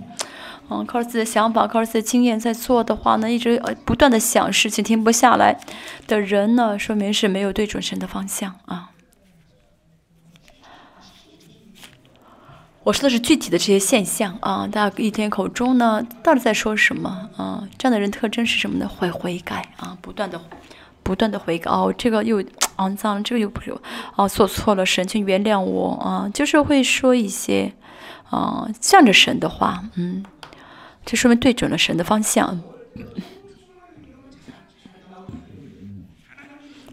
[0.68, 5.58] 嗯，靠着自己的想法，靠着自己的经验在做的话呢，一直不断的想事情，停不下来
[6.06, 8.90] 的人呢，说明是没有对准神的方向啊。
[12.84, 17.62] 我说的是具体的这些现象啊，大家一天口中呢，到底在说什么啊？
[17.78, 18.88] 这样的人特征是什么呢？
[18.88, 20.40] 会悔改啊，不断的、
[21.04, 22.42] 不断的悔改哦，这个又
[22.78, 23.72] 肮脏，这个又不是
[24.16, 27.72] 哦，做错了，神请原谅我啊，就是会说一些
[28.28, 30.24] 啊向着神的话，嗯，
[31.06, 32.60] 这说明对准了神的方向。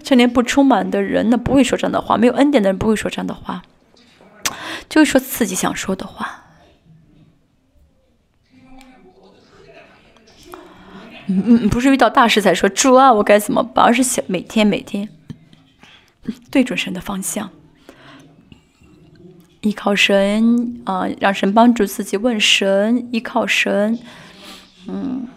[0.03, 3.63] 这连不充满的人呢，不会说这样的话；没有恩典的人不会说这样的话。
[4.89, 6.43] 就是说自己想说的话，
[11.27, 13.85] 嗯嗯，不是遇到大事才说主啊，我该怎么办？
[13.85, 15.07] 而是想每天每天
[16.49, 17.51] 对准神的方向，
[19.61, 23.99] 依靠神啊，让神帮助自己，问神，依靠神，
[24.87, 25.27] 嗯，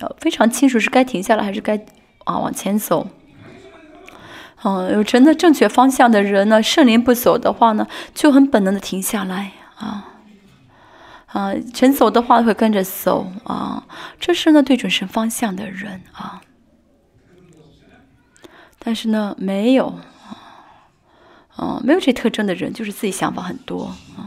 [0.00, 1.76] 要非常清楚是该停下来还是该
[2.24, 3.08] 啊往前走。
[4.62, 10.06] 嗯，有真的正确方向的人呢，圣灵不走的话呢，就很本能的停下来啊。
[11.26, 13.84] 啊，神走的话会跟着走啊，
[14.18, 16.42] 这是呢对准神方向的人啊。
[18.78, 19.94] 但是呢，没有
[21.56, 24.26] 啊，没有这特征的人，就是自己想法很多啊。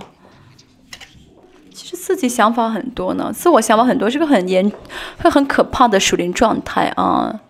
[1.74, 4.72] 其实自己想法很多呢，自我想法很多是个很严、
[5.18, 7.42] 会很可怕的属灵状态啊。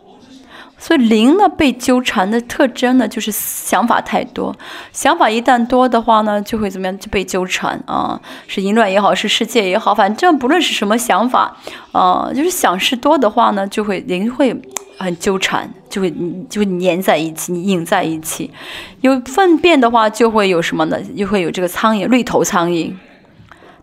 [0.83, 4.53] 所以灵呢被纠缠的特征呢，就是想法太多。
[4.91, 6.99] 想法一旦多的话呢，就会怎么样？
[6.99, 11.55] 就被纠缠啊，是淫乱也好，是世界也好，反正不论是什么想法
[11.93, 14.53] 啊，就是想事多的话呢，就会灵会
[14.97, 16.13] 很纠缠，就会
[16.49, 18.51] 就会粘在一起，拧在一起。
[18.99, 21.01] 有粪便的话，就会有什么呢？
[21.17, 22.91] 就会有这个苍蝇，绿头苍蝇，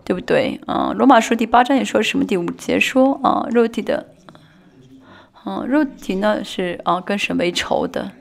[0.05, 0.61] 对不对？
[0.67, 2.27] 啊，罗马书第八章也说什么？
[2.27, 4.09] 第五节说啊，肉体的。
[5.45, 8.13] 嗯，肉体呢是啊，跟神为仇的，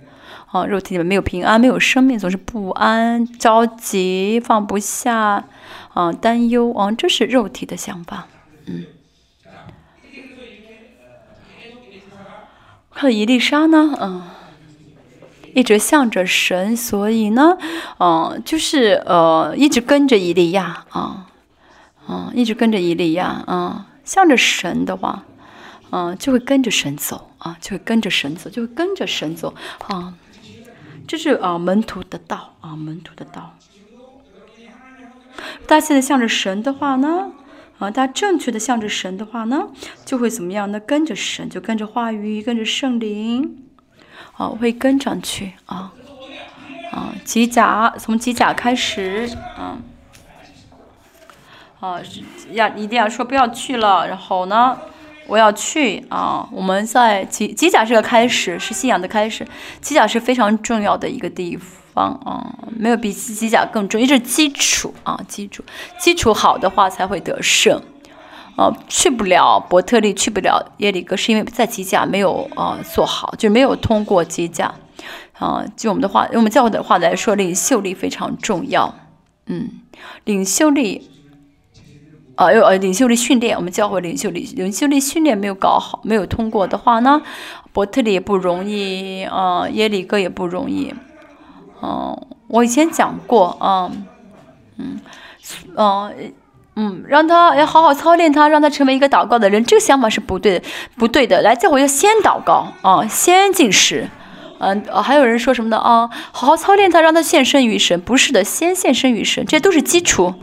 [0.51, 5.43] 啊，肉体里面没有平安，没有生命，总是不安、着急、放不下，
[5.93, 8.27] 啊，担忧，啊，这是肉体的想法，
[8.65, 8.85] 嗯。
[12.91, 14.23] 看伊丽莎呢，嗯，
[15.55, 17.57] 一直向着神，所以呢，
[17.97, 21.27] 嗯，就是呃，一直跟着伊利亚，啊，
[22.05, 25.23] 啊，一直跟着伊利亚，啊，向着神的话。
[25.91, 29.55] 嗯，就会跟着神走啊，就会跟着神走，就会跟着神走
[29.87, 30.13] 啊。
[31.07, 33.55] 这是啊门徒的道啊，门徒的道。
[35.65, 37.31] 大家现在向着神的话呢，
[37.79, 39.69] 啊，大家正确的向着神的话呢，
[40.05, 40.79] 就会怎么样呢？
[40.79, 43.63] 跟着神，就跟着话语，跟着圣灵，
[44.37, 45.93] 啊，会跟上去啊
[46.91, 47.15] 啊。
[47.23, 49.27] 机甲从机甲开始，
[49.57, 49.79] 啊
[51.79, 51.99] 啊，
[52.51, 54.77] 要一定要说不要去了，然后呢？
[55.29, 56.49] 我要去啊！
[56.51, 59.47] 我们在机机甲是个开始，是信仰的开始。
[59.79, 61.55] 机甲是非常重要的一个地
[61.93, 65.63] 方啊，没有比机甲更重要，这是基础啊，基础
[65.99, 67.79] 基础好的话才会得胜。
[68.57, 74.73] 啊，去不了伯特利，去不了耶里哥，是因为在机甲没有啊做好，就没有通过机甲。
[75.37, 78.95] 啊，就我们的话，用我们教会的话来说，领袖力非常重要。
[79.45, 79.69] 嗯，
[80.25, 81.11] 领袖力。
[82.39, 87.21] 啊，有呃领袖力训练，我们教会领袖力领袖力训练没有搞好，没有通过的话呢，
[87.73, 90.93] 伯特利也不容易啊，耶里哥也不容易。
[91.81, 92.17] 嗯，
[92.47, 93.91] 我以前讲过啊，
[94.77, 95.01] 嗯，
[95.75, 96.33] 嗯，
[96.77, 100.65] 嗯，让他要好好操练他，让他成为一个祷告的人，这个想法是不对的，
[100.95, 101.41] 不对的。
[101.41, 104.07] 来教会要先祷告啊，先进食。
[104.59, 106.09] 嗯，还有人说什么的啊？
[106.31, 110.35] 好好操练他，让他献身于神，不是的，先献身于神，这都是基础。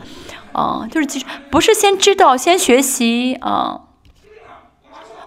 [0.57, 3.81] 啊，就是其实不是先知道先学习啊，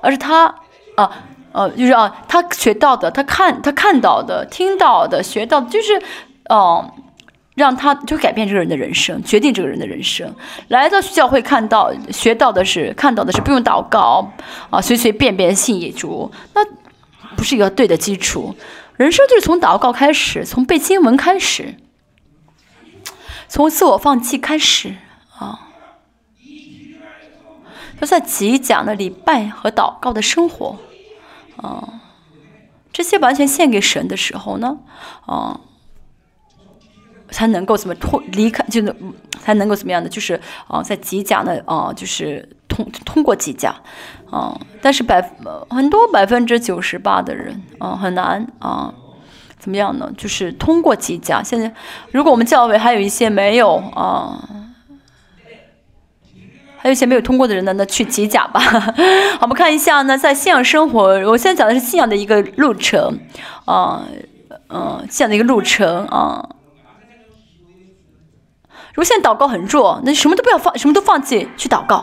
[0.01, 0.57] 而是他
[0.97, 1.09] 啊
[1.53, 6.03] 呃，就是啊，他学到的，他看他看到的，听到的，学到的，就是
[6.49, 6.93] 哦，
[7.55, 10.35] 让他就改变这个人的人生，决定这个人的人生。
[10.67, 14.33] 来到教会看到学到的是看到的是不用祷告
[14.71, 16.61] 啊，随随便便信一主，那
[17.37, 18.57] 不是一个对的基础。
[18.97, 21.77] 人生就是从祷告开始，从背经文开始，
[23.47, 24.97] 从自我放弃开始。
[25.41, 25.69] 啊，
[27.99, 30.77] 都在极讲的礼拜和祷告的生活，
[31.57, 32.01] 啊，
[32.93, 34.79] 这些完全献给神的时候呢，
[35.25, 35.61] 啊，
[37.31, 38.95] 才能够怎么脱离开，就能
[39.41, 40.39] 才能够怎么样的，就是
[40.69, 43.75] 啊，在极讲的啊，就是通通过极讲，
[44.31, 45.23] 啊，但是百
[45.71, 48.93] 很多百分之九十八的人啊，很难啊，
[49.59, 50.13] 怎么样呢？
[50.19, 51.43] 就是通过极讲。
[51.43, 51.73] 现在
[52.13, 54.67] 如果我们教会还有一些没有啊。
[56.83, 58.59] 还有一些没有通过的人呢，那去集甲吧。
[59.43, 63.19] 我们看一下呢，在信仰生活，我现在讲的是信仰的一个路程，
[63.67, 64.03] 啊，
[64.71, 66.49] 嗯，信仰的一个路程啊。
[68.95, 72.03] 如果现在祷告很弱，那什么都不要放，什么都放弃去祷告。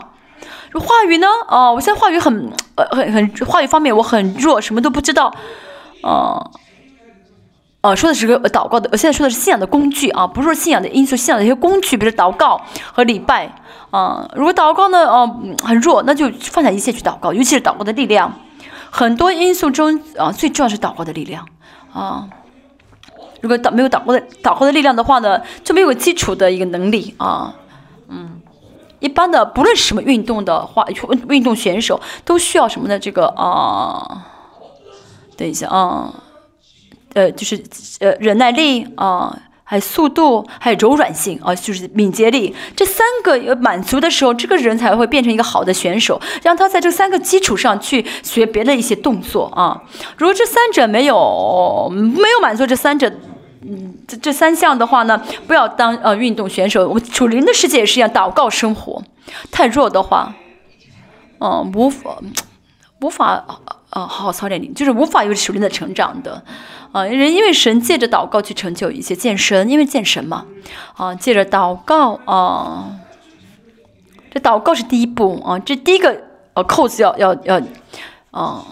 [0.70, 1.26] 如话语呢？
[1.48, 5.34] 哦，我现在话语很呃很很话语方面我很弱，什么都不知道，
[6.02, 6.50] 啊。
[7.80, 12.60] 呃，说的是个祷告的，我现在说的是信仰的工具啊，不是说信仰的因素，信仰的一些工具，比如祷告
[12.92, 13.54] 和礼拜
[13.92, 14.28] 啊。
[14.34, 18.32] 如果祷告呢，哦，很弱，那就放下一切去祷告，尤其是祷告的力量。
[18.90, 21.46] 很多因素中啊，最重要是祷告的力量
[21.92, 22.28] 啊。
[23.40, 27.54] 如果祷没有祷告的祷告的力量的话呢，就没有基础的一个能力啊。
[28.08, 28.40] 嗯，
[28.98, 30.84] 一般的不论什么运动的话，
[31.28, 34.26] 运动选手都需要什么的这个啊？
[35.36, 36.12] 等一下啊。
[37.14, 37.62] 呃，就是
[38.00, 46.20] 呃忍耐力啊，还有速度，还有柔软性啊，就是敏捷力，这三个有满足的时候，这个人才会变成一个好的选手。
[46.42, 49.82] 让他在这三个基础上去学别的一些动作啊。
[50.16, 53.10] 如果这三者没有没有满足这三者，
[53.62, 56.88] 嗯，这这三项的话呢，不要当呃运动选手。
[56.88, 59.02] 我们属灵的世界也是一样，祷告生活
[59.50, 60.34] 太弱的话，
[61.40, 62.18] 嗯，无法
[63.00, 63.44] 无法
[63.90, 66.42] 呃好好操练你，就是无法有熟练的成长的。
[66.92, 70.46] 啊，人因为神借着祷告去成就一些见神，因为见神嘛，
[70.96, 72.90] 啊，借着祷告啊，
[74.30, 76.18] 这祷告是第一步啊，这第一个
[76.54, 77.60] 呃扣子要要要，
[78.30, 78.64] 啊，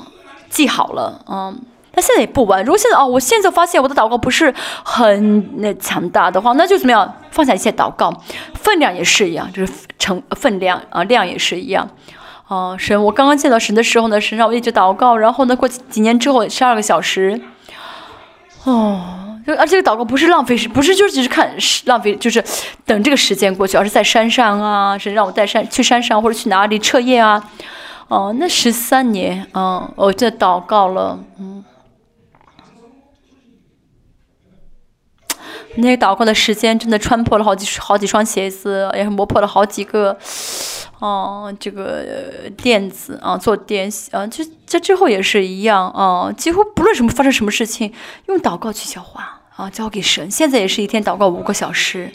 [0.48, 1.54] 记好了啊。
[1.98, 4.52] 那现在也不晚，如果现在哦，我现在发现我的祷告不是
[4.82, 7.14] 很那强大的话，那就怎么样？
[7.30, 8.12] 放下一切祷告，
[8.54, 11.88] 分量也是一样，就是成分量啊，量也是一样。
[12.48, 17.40] 啊，神，我刚刚见到神的时候呢，神让我一直祷告，然后呢，过几年之后，十二个小时。
[18.62, 21.52] 哦，就而且祷告不是浪费时，不是就是只是看
[21.86, 22.42] 浪费，就是
[22.84, 27.50] 等这个时间过去，而是在山上啊，是让我在山去山上或者去哪里彻夜啊。
[28.06, 31.64] 哦，那十三年，嗯，我这祷告了，嗯，
[35.74, 40.16] 那个祷告的时间真的穿破了好几好几双鞋子，也磨破了好几个。
[40.98, 47.92] 哦，这个电子啊，做电啊，这这之后也是一样啊，几乎不论什么发生什么事情，
[48.28, 50.30] 用祷告去消化啊，交给神。
[50.30, 52.10] 现在也是一天祷告五个小时，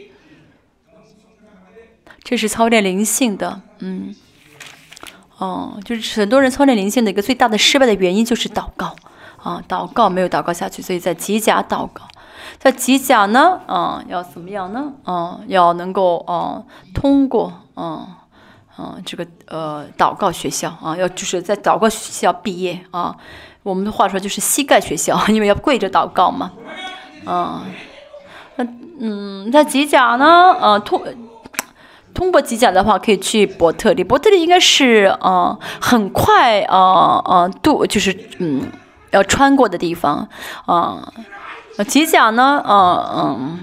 [2.24, 4.16] 这是操练灵性的，嗯，
[5.38, 8.96] 哦，就是很多人操练灵性的一个最大的失败的原因就是祷告
[9.38, 12.08] 啊，祷告没有祷告下去，所以在极甲祷告，
[12.58, 14.94] 在极甲呢，啊，要怎么样呢？
[15.04, 16.64] 啊，要能够啊，
[16.96, 18.18] 通过啊。
[18.82, 23.16] 嗯，这个呃，祷告学校啊，要就是在祷告学校毕业啊。
[23.62, 26.52] 我们的话说就是膝盖学校，因为要跪着祷告嘛。
[27.28, 27.62] 嗯，
[28.56, 28.66] 那
[29.00, 30.26] 嗯，在吉甲呢，
[30.60, 31.00] 呃，通
[32.16, 34.04] 通过吉甲的话，可以去伯特利。
[34.04, 38.64] 伯特利应该是呃很快呃呃渡，就是嗯
[39.12, 40.28] 要穿过的地方
[40.66, 41.14] 啊。
[41.88, 43.60] 吉甲呢，呃嗯，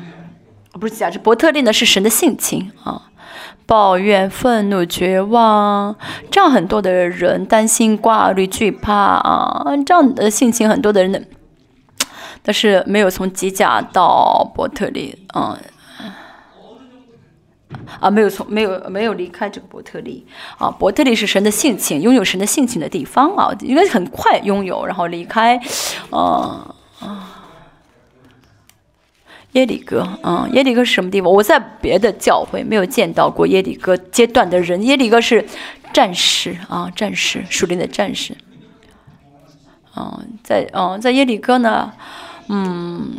[0.72, 3.02] 不是吉甲，是伯特利呢，是神的性情啊。
[3.68, 5.94] 抱怨、愤怒、绝望，
[6.30, 11.18] 这样很多的人担心、挂虑、惧怕啊，这样的性情很多的人呢，
[12.42, 15.58] 但是没有从吉甲到伯特利，嗯，
[18.00, 25.60] 啊，没有从没有没有离开这个伯特利啊，伯特利是神的性情，拥有神的性情的地方啊，应该很快拥有，然后离开，
[26.08, 27.34] 啊啊。
[29.58, 31.32] 耶里哥，嗯，耶里哥是什么地方？
[31.32, 34.80] 我在别的教会没有见到过耶里哥阶段的人。
[34.84, 35.44] 耶里哥是
[35.92, 38.36] 战士啊，战士，属灵的战士。
[39.96, 41.92] 嗯，在嗯，在耶里哥呢，
[42.48, 43.18] 嗯。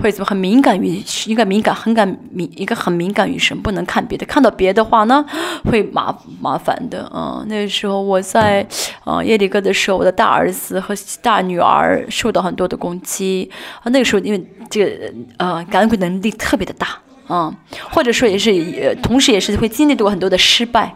[0.00, 5.24] 会怎么很敏感于一个敏感很感敏一个很敏感于神不能看别的看到别的话呢
[5.64, 8.66] 会麻麻烦的嗯那时候我在
[9.04, 13.50] 呃耶里哥的时候我的大儿子和大女儿受到很多的攻击
[13.82, 16.88] 啊那个时候因为这个呃感恩能力特别的大
[17.26, 17.54] 啊
[17.90, 20.94] 或者说也是也同时也是会经历过很多的失败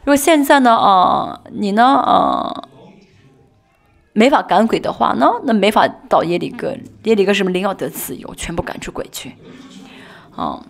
[0.00, 2.71] 如果现在呢啊你呢啊。
[4.12, 6.74] 没法赶鬼的话，呢那没法到耶里哥。
[7.04, 9.34] 耶里哥什么灵要得自由，全部赶出鬼去。
[10.36, 10.62] 啊，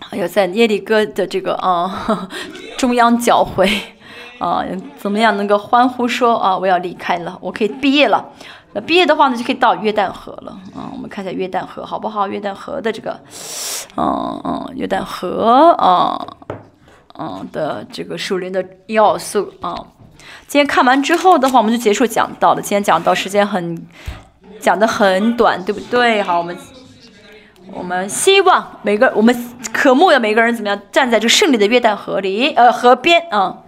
[0.00, 2.28] 还有在耶里哥的这个啊
[2.78, 3.70] 中央教会
[4.38, 4.64] 啊，
[4.96, 8.32] 怎么样能够欢呼说啊，我要离开了，我可以毕业了。
[8.74, 10.52] 那毕业的话呢，就可以到约旦河了。
[10.74, 12.26] 啊，我们看一下约旦河好不好？
[12.26, 13.20] 约旦河的这个，
[13.96, 16.18] 嗯嗯，约旦河啊，
[17.18, 19.74] 嗯的这个树林的要素啊。
[20.46, 22.60] 今天看完之后的话，我们就结束讲到了。
[22.60, 23.86] 今天讲到时间很
[24.60, 26.22] 讲的很短，对不对？
[26.22, 26.56] 好，我们
[27.72, 33.58] 我们希望每个我们渴慕的每个人怎么样站在这胜利的约旦河里，呃，河边啊。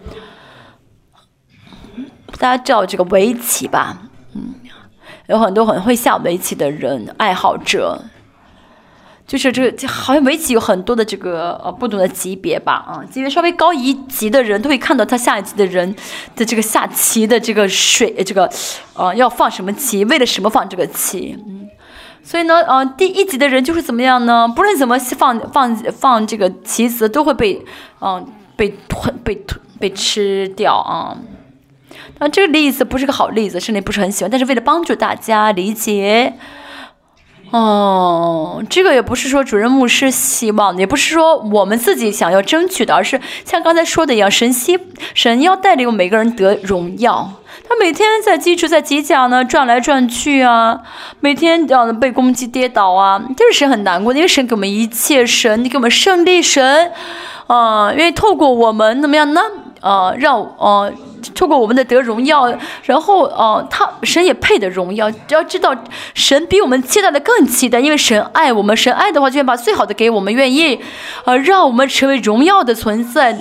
[2.39, 3.98] 大家知道这个围棋吧？
[4.35, 4.55] 嗯，
[5.26, 8.02] 有很多很会下围棋的人爱好者。
[9.26, 15.96] 就是这个，好像围棋有很多的这个呃不同的级别吧，啊，级别稍微高一级的人都会看到他下一级的人
[16.36, 18.51] 的这个下棋的这个水，这个，
[18.92, 21.66] 呃，要放什么棋，为了什么放这个棋，嗯，
[22.22, 24.46] 所以呢，呃，第一级的人就是怎么样呢？
[24.46, 27.64] 不论怎么放放放这个棋子，都会被，
[28.02, 28.26] 嗯，
[28.56, 31.16] 被吞被吞被吃掉啊。
[32.18, 36.34] 那这个例子不是个好例子，甚至不是很喜欢，但是为了帮助大家理解。
[37.50, 44.78] 哦，这个也不是说主任牧师希望，也不是说我们自己想要争取的，而是像刚才说的一样，神希
[45.14, 47.30] 神要带领我们每个人得荣耀。
[47.68, 50.80] 他每天在基础在机甲呢转来转去啊，
[51.20, 56.90] 每天这样的被攻击跌倒啊，就是神很难过，因为神给我们一切，神你给我们胜利，神
[57.46, 59.40] 啊，因为透过我们怎么样呢？
[59.85, 60.90] 呃，让呃。
[61.35, 62.55] 透过我们的得荣耀，
[62.85, 65.11] 然后呃，他神也配得荣耀。
[65.11, 65.74] 只要知道
[66.12, 70.78] 神比我们期待的更期待，因为神爱我们，神爱的话就愿把最好的给我们，愿意
[71.24, 73.39] 呃让我们成为荣耀的存在。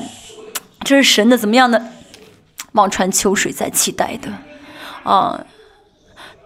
[0.85, 1.89] 这是神的怎么样呢
[2.71, 4.31] 望穿秋水在期待的
[5.03, 5.37] 啊。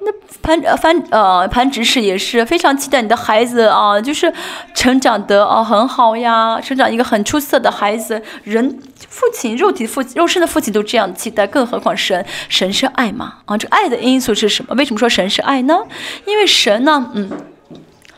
[0.07, 4.34] 那潘呃潘呃潘执事也是非常期待你的孩子啊，就是
[4.73, 8.21] 成长得啊很好呀，成长一个很出色的孩子。
[8.43, 8.79] 人
[9.09, 13.57] 父亲肉体父肉身的父亲都这样期待，更何况神神是爱嘛啊？
[13.57, 14.73] 这爱的因素是什么？
[14.75, 15.77] 为什么说神是爱呢？
[16.25, 17.29] 因为神呢，嗯，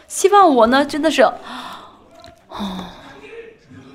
[0.08, 1.34] 希望我呢真的是，哦，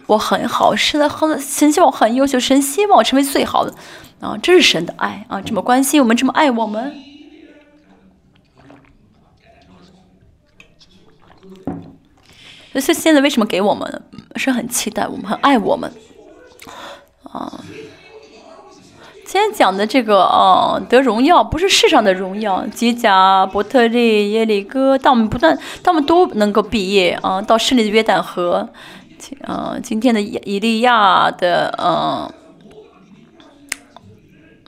[0.06, 3.72] 我很好，是的，很神希望我很优秀，神希望我成为最好的
[4.20, 6.92] 啊，这是神的爱啊，这么关心我们，这么爱我们。
[12.80, 14.02] 所以现在为什么给我们
[14.36, 15.92] 是很期待我们很爱我们
[17.24, 17.60] 啊？
[19.26, 28.68] 今天讲的这个啊得荣耀不是世上的荣耀，吉甲、伯特利、耶利哥，但我们不断，他们都能够毕业啊，到胜利的约旦河，
[29.42, 32.30] 啊，今天的以利亚的嗯。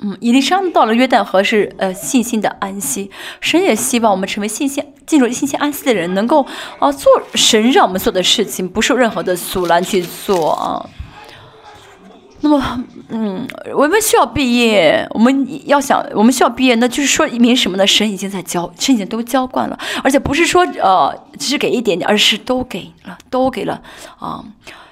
[0.02, 3.10] 嗯，以利沙到了约旦河是呃信心的安息，
[3.40, 6.44] 神也希望我们成为信心进入信心安息的人，能够
[6.78, 10.84] 啊做神让我们做的事情，不受任何的阻拦去做啊。
[12.40, 17.86] 那么，嗯，我们需要毕业，我们要想我们需要毕业，那就是说明什么呢？
[17.86, 23.80] 神已经在教，神已经都教惯了，而且不是说呃只是给一点点，而是都给了，都给了
[24.18, 24.44] 啊。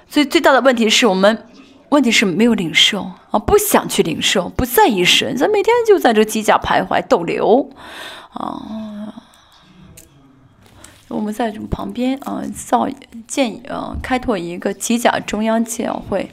[0.09, 1.45] 所以最大的问题是我们。
[1.89, 7.69] 问题是没有领受啊，不想去领受，不在意神，咱每天就在这机甲徘徊逗留
[8.33, 8.59] 啊。
[11.07, 12.89] 我们在旁边啊，造
[13.27, 16.29] 建啊，开拓一个机甲中央教会，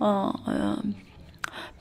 [0.00, 0.94] 嗯嗯，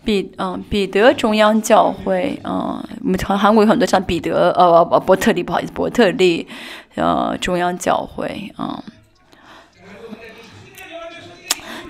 [0.03, 6.48] 彼嗯彼得中央教会啊，我们韩韩国有很多像彼得呃呃呃伯特利不好意思伯特利
[6.95, 8.84] 呃中央教会啊。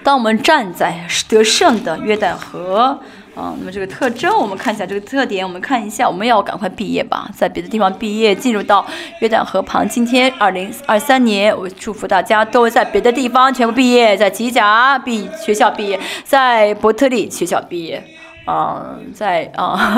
[0.04, 3.00] 当我们站在得胜的约旦河，
[3.36, 8.86] 啊，那么这个特征我们看一下这个特点，我们看一下，我们要赶快毕业吧，在别的地方毕业，进入到
[9.20, 9.88] 约旦河旁。
[9.88, 18.02] 今天二零二三年，我祝福大家都在别的地方全部毕业，在吉甲毕学校毕业，在伯特利学校毕业，
[18.46, 19.98] 啊，在啊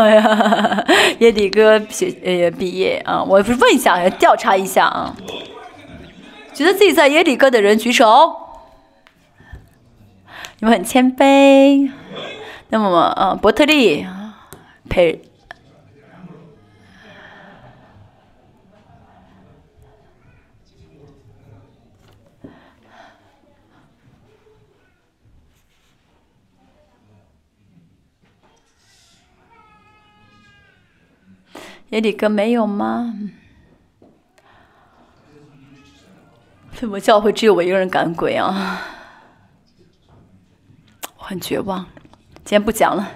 [1.20, 5.16] 耶底哥学呃毕业啊，我不是问一下，调查一下啊，
[6.56, 8.36] 觉得自己在耶底哥的人举手。
[10.60, 11.92] 你们很谦卑，
[12.70, 14.06] 那么呃，伯特利
[14.90, 15.22] 陪
[31.90, 33.14] 耶里哥没有吗？
[36.74, 38.82] 怎么教会只有我一个人赶鬼啊？
[41.18, 41.88] 我很绝望，
[42.48, 43.12] 今天不讲了。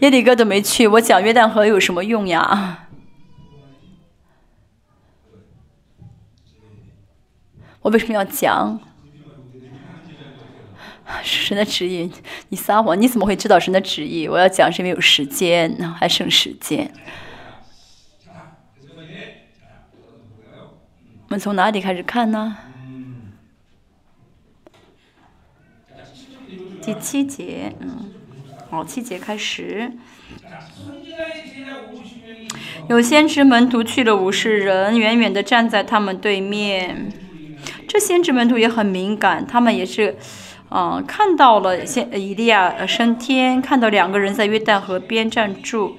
[0.00, 2.88] 耶里哥都没去，我讲约旦河有什么用呀？
[7.82, 8.80] 我为什么要讲？
[11.22, 12.10] 神的旨意，
[12.48, 14.26] 你撒谎，你怎么会知道神的旨意？
[14.26, 16.92] 我要讲是因为有时间，还剩时间。
[21.26, 22.56] 我们从哪里开始看呢？
[26.82, 28.11] 第七节，嗯，
[28.72, 29.92] 好，七节开始。
[32.88, 37.12] 有先知门徒去了五十人，远远的站在他们对面。
[37.86, 40.16] 这先知门徒也很敏感，他们也是，
[40.70, 45.98] 嗯，看到了先以利亚升天，看到两个人在约旦河边站住。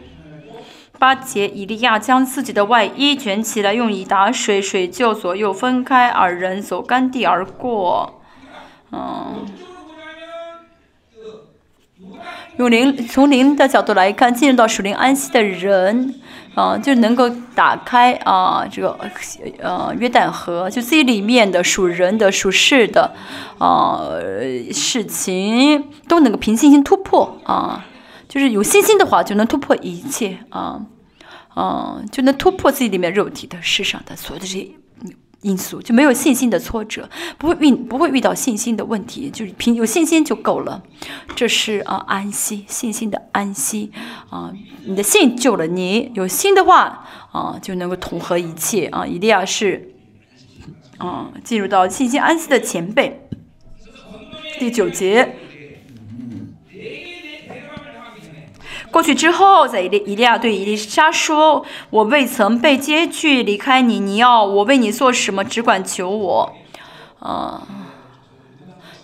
[0.98, 8.20] 八节，以利亚将自己的外衣卷起来，用以打水，水就左右分开，二人走干地而过。
[8.92, 9.46] 嗯。
[12.58, 16.14] 用灵从灵的角度来看，进入到属灵安息的人，
[16.54, 18.98] 啊，就能够打开啊这个
[19.60, 23.12] 呃约旦河，就自己里面的属人的属事的
[23.58, 24.08] 啊
[24.72, 27.86] 事情都能够凭信心突破啊，
[28.30, 30.82] 就是有信心的话，就能突破一切啊，
[31.56, 34.68] 啊，就能突破自己里面肉体的世上的所有的这些
[35.44, 37.08] 因素，就没有信心的挫折，
[37.38, 40.82] 不会遇不会遇到信心的问题，就是凭有信心就够了。
[41.36, 43.92] 这是啊安息，信心的安息
[44.32, 44.52] 啊，
[44.86, 49.06] 你的信救了你，有心的话啊就能够统合一切啊。
[49.06, 49.94] 一定要是
[50.98, 53.28] 啊进入到信心安息的前辈。
[54.58, 55.36] 第九节。
[58.94, 65.44] 过去之后，在伊利伊利亚对伊丽莎说：“我未曾被接去离开你，你要我为你做什么？
[65.44, 66.54] 只管求我。”
[67.20, 67.64] 啊，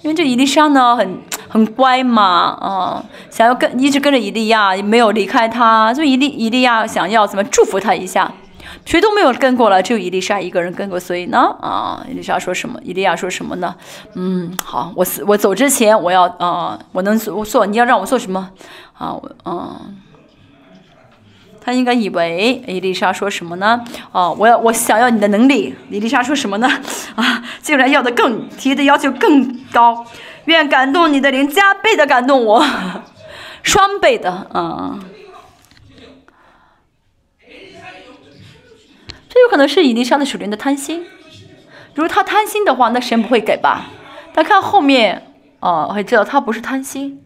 [0.04, 2.24] 因为这伊丽莎呢，很很乖嘛，
[2.62, 8.32] 啊，想要跟一直跟着伊利亚，没有离开他，所以伊利伊利亚想要怎么祝福他一下，
[8.86, 12.80] 谁都没有跟过了，只有伊丽莎一个人跟过，所以呢，啊，伊丽莎说什么？
[12.84, 13.74] 伊利亚说什么呢？
[14.14, 18.52] 嗯，好，我死我走之前，我要啊，我能做做，你要让我做什么？
[19.00, 19.98] 啊，我嗯，
[21.62, 23.84] 他应该以为伊丽莎说什么呢？
[24.12, 25.74] 哦，我要我想要你的能力。
[25.90, 26.70] 伊丽莎说什么呢？
[27.16, 30.06] 啊，竟然要的更提的要求更高，
[30.46, 32.64] 愿感动你的灵加倍的感动我，
[33.64, 35.00] 双倍的嗯。
[39.30, 41.06] 这有可能是伊丽莎的属灵的贪心。
[41.96, 43.86] 如果他贪心的话，那神不会给吧？
[44.34, 45.32] 但看后面
[45.62, 47.22] 哦，会知道他不是贪心。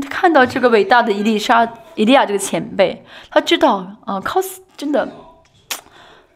[0.00, 5.08] 他看到这个伟大的伊丽莎、伊利亚这个前辈，他知道啊，靠死真的，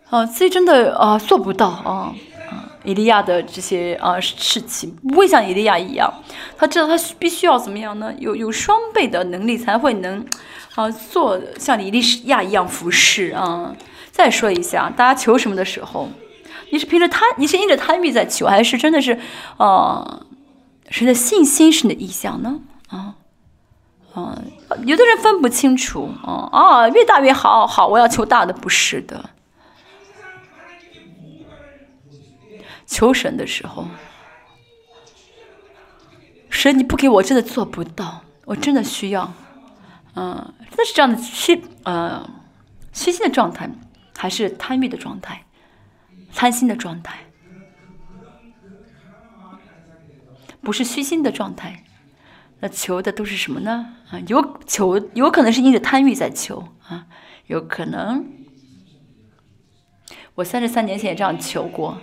[0.09, 2.15] 啊，自己真的啊做不到啊
[2.51, 6.13] 啊，伊利亚的这些啊事情不会像伊利亚一样，
[6.57, 8.13] 他知道他必须要怎么样呢？
[8.19, 10.25] 有有双倍的能力才会能
[10.75, 13.77] 啊做像伊利亚一样服侍啊。
[14.11, 16.09] 再说一下，大家求什么的时候，
[16.71, 19.19] 你是凭着贪，你是因着贪欲在求，还是真的是
[19.57, 20.23] 啊，
[20.89, 22.61] 谁的信心是你的意向呢？
[22.89, 23.15] 啊？
[24.21, 29.31] 嗯，有的人分不清楚，啊啊，越大越好，好，我要求大的，不是的。
[32.87, 33.87] 求神的时候，
[36.51, 39.33] 神你不给我，真的做不到，我真的需要，
[40.17, 42.29] 嗯，那是这样的虚，呃，
[42.93, 43.71] 虚心的状态，
[44.19, 45.47] 还是贪欲的状态，
[46.35, 47.21] 贪心的状态，
[50.61, 51.85] 不是虚心的状态。
[52.63, 53.95] 那求的都是什么呢？
[54.11, 57.07] 啊，有求，有可能是因着贪欲在求啊，
[57.47, 58.27] 有可能。
[60.35, 61.99] 我三十三年前也这样求过。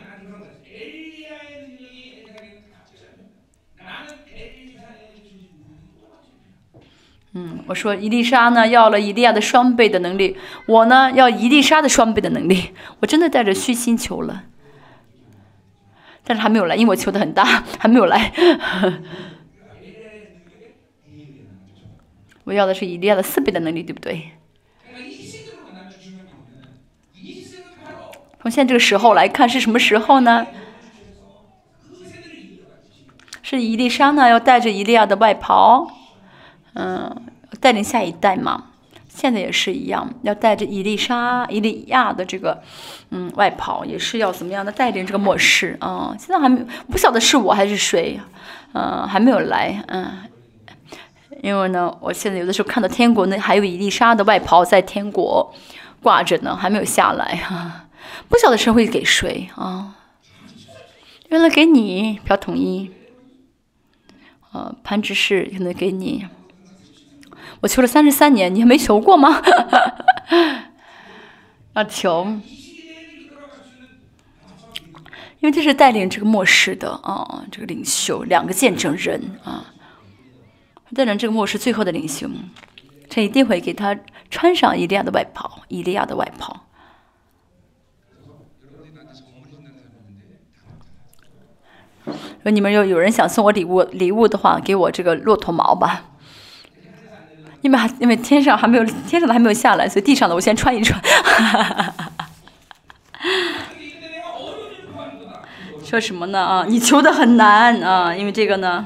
[7.33, 12.71] 嗯，我说伊丽莎呢要了伊利亚的双倍的能力，我呢要伊丽莎的双倍的能力，
[13.01, 14.45] 我真的带着虚心求了，
[16.23, 17.43] 但是还没有来，因为我求的很大，
[17.77, 18.33] 还没有来。
[22.47, 24.31] 我要的是伊利亚的四倍的能力，对不对？
[28.41, 30.47] 从现在这个时候来看，是什么时候呢？
[33.43, 35.91] 是伊丽莎呢，要带着伊利亚的外袍，
[36.71, 37.21] 嗯，
[37.59, 38.67] 带领下一代嘛。
[39.09, 42.63] 现在也是一样，要带着伊丽莎、伊利亚的这个，
[43.09, 46.15] 嗯，外袍，也是要怎么样的带领这个末世啊？
[46.17, 48.17] 现在还没，不晓得是我还是谁，
[48.71, 50.29] 嗯，还没有来，嗯。
[51.41, 55.53] 因为呢，我现在有的时候看到天国那还有伊丽莎的外袍在天国
[56.01, 57.87] 挂着呢，还没有下来哈，
[58.27, 59.95] 不晓得神会给谁啊？
[61.29, 62.91] 原来给你朴统一，
[64.53, 66.27] 呃，潘执事可能给你。
[67.61, 69.41] 我求了三十三年，你还没求过吗？
[71.73, 72.25] 啊求，
[75.39, 79.65] 因为这是带领这个末世的啊，这个领袖，两个见证人啊。
[80.95, 82.29] 当然这个末世最后的领袖，
[83.09, 83.95] 他一定会给他
[84.29, 86.63] 穿上伊利亚的外袍，伊利亚的外袍。
[92.05, 96.05] 如果你们有有人想送我礼物礼物的话，给我这个骆驼毛吧。
[97.61, 100.97] 因为还因为天上还没有天上的还没有下来，所以地上的我先穿一穿。
[105.83, 106.65] 说什么呢啊？
[106.67, 108.85] 你求的很难啊，因为这个呢。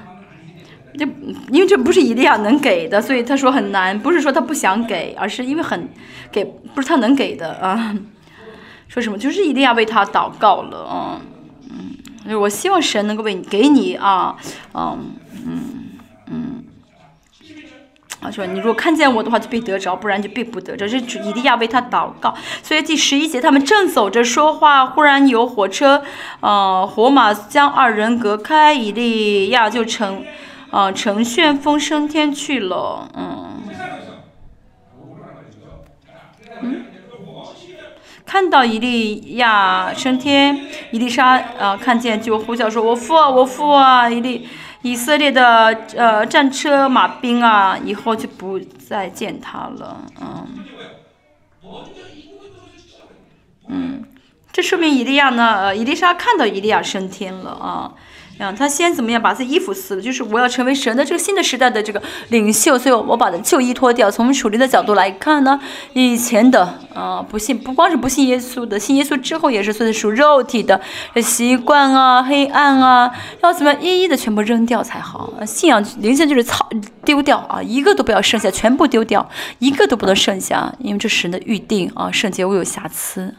[0.97, 1.05] 这
[1.49, 3.97] 因为这不是伊利亚能给的，所以他说很难。
[3.97, 5.89] 不是说他不想给，而是因为很
[6.31, 7.95] 给不是他能给的啊。
[8.88, 11.22] 说什么就是伊利亚为他祷告了啊，
[12.26, 14.35] 嗯，我希望神能够为你给你啊，
[14.73, 15.15] 嗯
[15.45, 15.61] 嗯
[16.27, 16.63] 嗯。
[18.19, 20.88] 啊，说你如果看见我的话就必得着，不然就必不得着。
[20.88, 22.35] 这伊利亚为他祷告。
[22.61, 26.03] 所以第十一节他们正走着说话，忽然有火车，
[26.41, 30.23] 呃，火马将二人隔开，伊利亚就成。
[30.72, 33.61] 啊，乘旋风升天去了，嗯。
[38.23, 44.48] 看到以利亚升天，伊丽莎啊看见就呼叫说：“我父啊，我父啊！”以利
[44.84, 50.48] 以色列的呃战车马兵啊，以后就不再见他了，嗯，
[53.68, 54.03] 嗯，
[54.53, 57.93] 这说明伊利亚呢，呃，伊丽莎看到伊利亚升天了啊。
[58.41, 60.01] 啊，他先怎么样把自己衣服撕了？
[60.01, 64.09] 就是我要成为神的这个新的时代的这个领袖，所以我把的旧衣脱掉。
[64.09, 65.59] 从属灵的角度来看呢，
[65.93, 70.81] 以前的啊不信，不光是不信耶稣的，信耶稣之后也是算是属肉体的
[71.22, 73.11] 习惯啊、黑暗啊，
[73.43, 75.31] 要怎么样一一的全部扔掉才好？
[75.45, 76.68] 信仰灵性就是操
[77.05, 83.35] 丢掉啊，一个都不要剩下，全部丢掉，一个都不能剩下，因为这神的预定啊，圣洁无有瑕疵。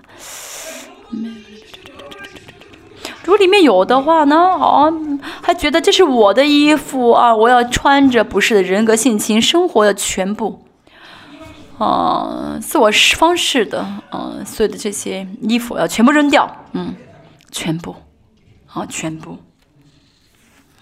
[3.24, 4.36] 如果里面有的话呢？
[4.36, 4.92] 哦，
[5.40, 10.64] 还觉得这是我的衣服啊，我要穿着，不是的，人格性情、生活的全部，
[11.78, 16.94] 啊，自我方式的，嗯，所有的这些衣服要全部扔掉，嗯，
[17.50, 17.94] 全部，
[18.72, 19.38] 啊，全部，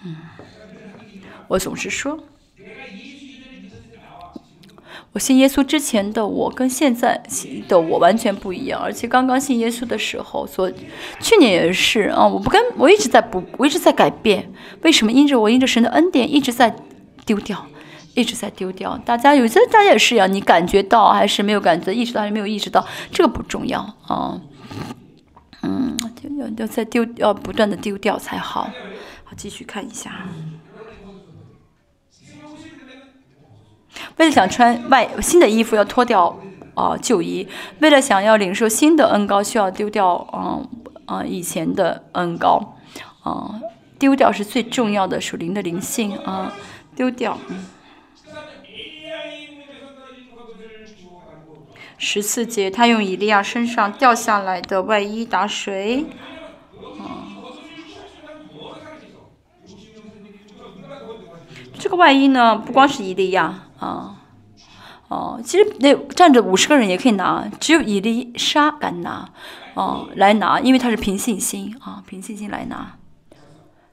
[0.03, 0.15] 嗯，
[1.47, 2.17] 我总是说。
[5.13, 7.21] 我信耶稣之前的我跟现在
[7.67, 10.71] 的我完全不一样，而且刚刚信耶稣的时候，所
[11.19, 14.49] 去年也是啊，我不跟我一直在不，我一直在改变。
[14.83, 15.11] 为什么？
[15.11, 16.73] 因着我因着神的恩典一直在
[17.25, 17.65] 丢掉，
[18.13, 18.97] 一直在丢掉。
[18.99, 24.39] 大家有些大家也是一样，你感觉到还是没有感觉，意识到还是没有意识到，这个不重要啊。
[25.63, 25.97] 嗯，
[26.39, 28.69] 要要再丢，要不断的丢掉才好。
[29.25, 30.25] 好，继续看一下。
[34.17, 36.37] 为了想穿外新的衣服，要脱掉
[36.75, 37.47] 啊旧衣；
[37.79, 40.67] 为了想要领受新的恩高，需要丢掉嗯
[41.05, 42.75] 啊以前的恩高
[43.23, 43.59] 啊，
[43.99, 46.53] 丢掉是最重要的属灵的灵性啊，
[46.95, 47.37] 丢掉。
[51.97, 56.05] 十四节，他用以利亚身上掉下来的外衣打水。
[61.77, 63.67] 这个外衣呢，不光是伊利亚。
[63.81, 64.15] 啊，
[65.09, 69.27] 哦，其实那站着五十个人也可以拿，只有伊丽莎敢拿，
[69.73, 72.93] 哦，来拿，因为他是凭信心啊，凭信心来拿。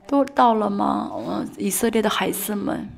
[0.07, 1.11] 都到了吗？
[1.17, 2.89] 嗯，以色列的孩子们，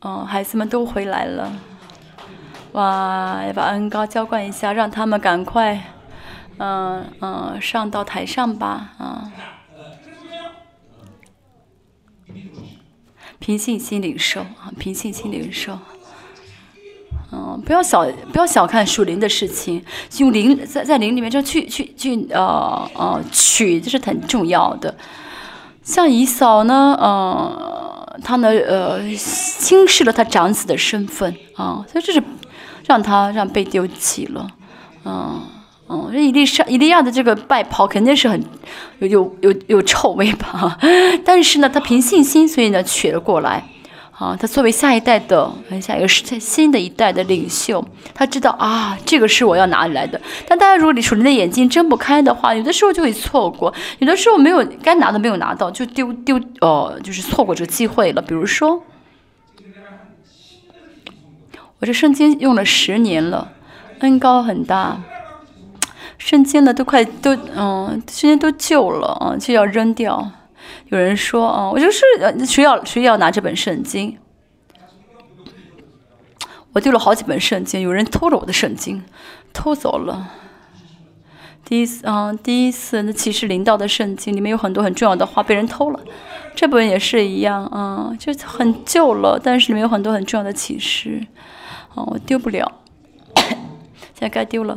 [0.00, 1.52] 嗯，孩子们都回来了。
[2.72, 5.80] 哇，要把恩高浇灌一下，让他们赶快，
[6.58, 9.32] 嗯嗯，上到台上吧，啊。
[13.40, 14.70] 平信心领受啊！
[14.78, 15.76] 平信心领受，
[17.32, 19.82] 嗯，不要小不要小看属灵的事情，
[20.18, 24.94] 用灵在在灵里面就去去去呃呃取，这是很重要的。
[25.82, 32.22] 像以嫂呢，呃，他呢呃轻视了他长子的身份啊，所以这是
[32.86, 34.46] 让他让被丢弃了，
[35.04, 35.40] 嗯。
[35.90, 38.40] 哦，这伊丽莎、伊利亚的这个败袍肯定是很
[39.00, 40.78] 有有有有臭味吧？
[41.26, 43.64] 但是呢，他凭信心，所以呢取了过来。
[44.12, 45.50] 啊，他作为下一代的，
[45.82, 47.84] 下一个是新的一代的领袖，
[48.14, 50.20] 他知道啊，这个是我要拿来的。
[50.46, 58.22] 但大家如果你属灵的眼睛睁不开的话，有的时候就会错过，有的时候没有该拿的没有拿到，就丢丢呃，就是错过这个机会了。
[58.22, 58.80] 比如说，
[61.80, 63.50] 我这圣经用了十年了，
[64.00, 65.00] 恩高很大。
[66.20, 70.30] 圣经呢，都快都嗯，圣经都旧了啊，就要扔掉。
[70.88, 72.00] 有人说啊，我就是
[72.46, 74.18] 谁要谁要拿这本圣经？
[76.72, 79.02] 我丢了好几本圣经，有人偷了我的圣经，
[79.54, 80.30] 偷走了。
[81.64, 86.00] 第一次啊，第一次那启示领导的圣经里面有很多很重要的话被人偷了，
[86.54, 91.26] 这本也是一样啊，就很旧了，但是里面有很多很重要的启示，
[91.94, 92.70] 啊，我丢不了，
[93.34, 93.56] 现
[94.20, 94.76] 在该丢了。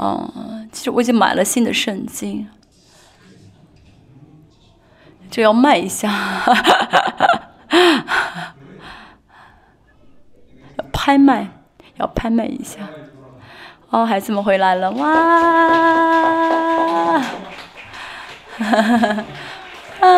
[0.00, 0.32] 哦，
[0.72, 2.46] 其实我已经买了新的圣经，
[5.30, 6.10] 就要卖一下，
[10.90, 11.48] 拍卖，
[11.96, 12.78] 要拍卖一下。
[13.90, 15.04] 哦，孩子们回来了，哇，
[18.56, 19.24] 哈 哈
[20.00, 20.08] 啊，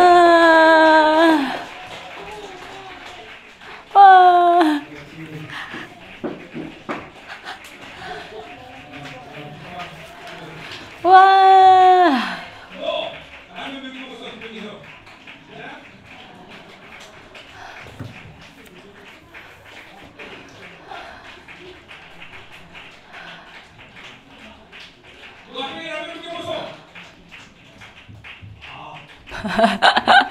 [3.95, 4.81] 哇。
[11.03, 12.39] 哇！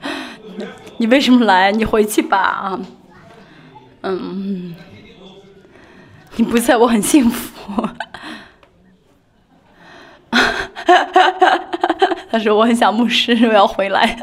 [0.98, 1.72] 你为什么来？
[1.72, 2.80] 你回去吧啊。
[4.02, 4.74] 嗯，
[6.36, 7.88] 你不在我很幸福。
[12.30, 14.18] 他说我很想牧师，我要回来。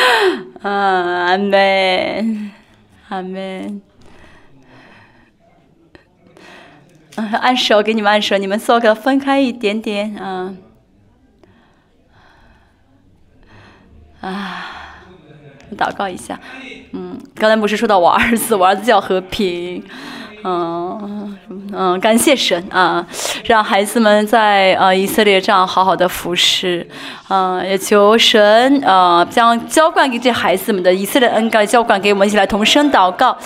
[0.62, 2.50] 嗯，阿门，
[3.08, 3.82] 阿门。
[7.16, 10.54] 嗯，按手给你们按手，你们做个分开一点点啊。
[14.24, 14.64] 啊，
[15.76, 16.40] 祷告一下。
[16.92, 19.84] 嗯，刚才不是说到我儿子， 我儿子叫和平。
[20.46, 21.38] 嗯
[21.72, 23.06] 嗯，感谢神啊，
[23.46, 26.86] 让孩子们在呃以色列这样好好的服侍，
[27.28, 33.36] 啊，也求神啊将浇灌给这孩子们的以色列恩膏浇灌给我们，一起来同声祷告。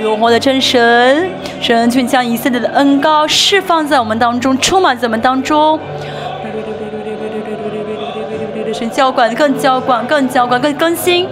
[0.00, 1.30] 永活的真神，
[1.60, 5.78] 神君将以色列的恩高释放在我们当中，充满在我们当中。
[8.72, 11.26] 神浇灌，更浇灌，更浇灌，更更新。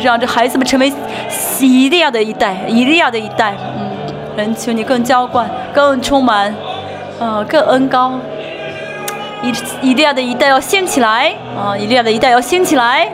[0.00, 0.92] 让这孩子们成为
[1.66, 3.54] 以利亚的一代，以利亚的一代。
[3.78, 3.90] 嗯，
[4.36, 6.54] 人求你更浇灌，更充满，
[7.20, 8.18] 啊，更恩高。
[9.42, 13.08] 以以利亚的一代要兴起来，啊，以利亚的一代要兴起来。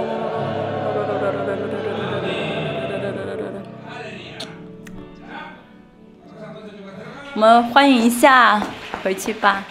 [7.33, 8.59] 我们欢迎一下，
[9.01, 9.65] 回去吧。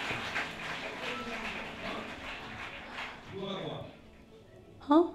[4.79, 5.13] 好，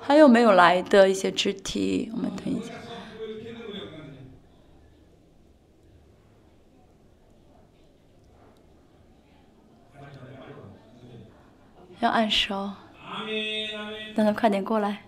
[0.00, 2.10] 还有没有来的一些肢体？
[2.14, 2.72] 我们等一下。
[12.00, 12.72] 要按手，
[14.16, 15.02] 让他快点过来。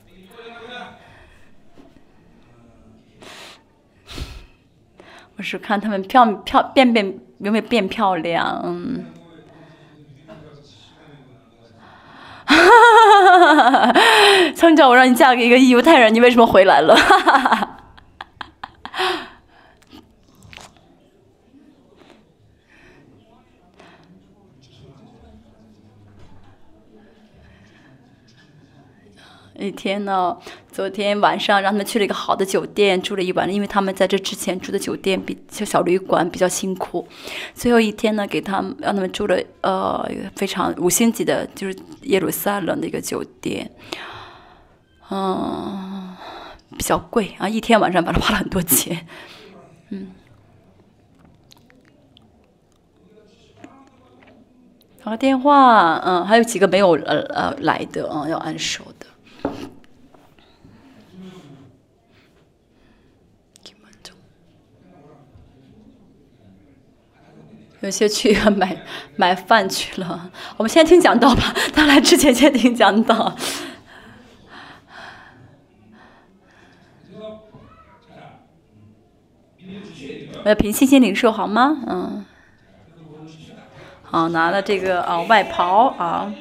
[5.36, 8.62] 我是看他们漂漂变变有没有变漂亮。
[12.46, 14.00] 哈哈哈哈
[14.54, 16.96] 村长，我让你嫁给一个犹太人，你为什么回来了？
[29.56, 30.36] 一天呢，
[30.74, 37.06] 昨天晚上让他们去了一个好的酒店住了一晚，因为他们在这之前住的酒店比小小旅馆比较辛苦。
[37.54, 43.70] 最后一天呢，给他们让他们住了呃非常五星级的，就是耶路撒冷的一个酒店，
[45.10, 46.16] 嗯，
[46.76, 49.06] 比较贵啊，一天晚上把他花了很多钱，
[49.90, 50.08] 嗯。
[55.04, 59.06] 打个电话，嗯，还有几个没有呃呃来的，嗯，要按手的。
[67.84, 68.74] 有些去买
[69.16, 70.30] 买饭去了。
[70.56, 73.36] 我们先听讲道吧， 他来之前先听讲道。
[80.44, 81.76] 我要凭信心领受，好吗？
[81.86, 82.24] 嗯。
[84.02, 86.32] 好，拿了这个啊外袍啊。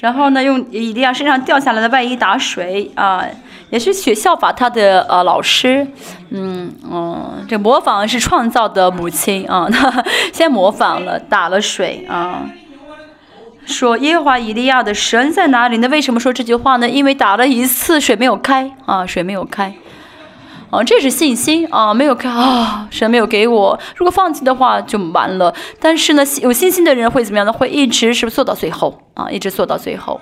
[0.00, 3.26] 然后呢，用以利亚身上掉下来的外衣打水啊，
[3.70, 5.86] 也是学效法他的呃老师，
[6.30, 9.68] 嗯嗯，这模仿是创造的母亲啊，
[10.32, 12.48] 先模仿了打了水啊，
[13.66, 15.78] 说耶和华以利亚的神在哪里？
[15.78, 16.88] 那为什么说这句话呢？
[16.88, 19.74] 因为打了一次水没有开啊，水没有开。
[20.70, 21.94] 啊，这是信心啊！
[21.94, 23.78] 没有开啊，神没有给我。
[23.94, 25.54] 如果放弃的话就完了。
[25.78, 27.52] 但是呢，有信心的人会怎么样呢？
[27.52, 29.30] 会一直是不是做到最后啊？
[29.30, 30.20] 一直做到最后。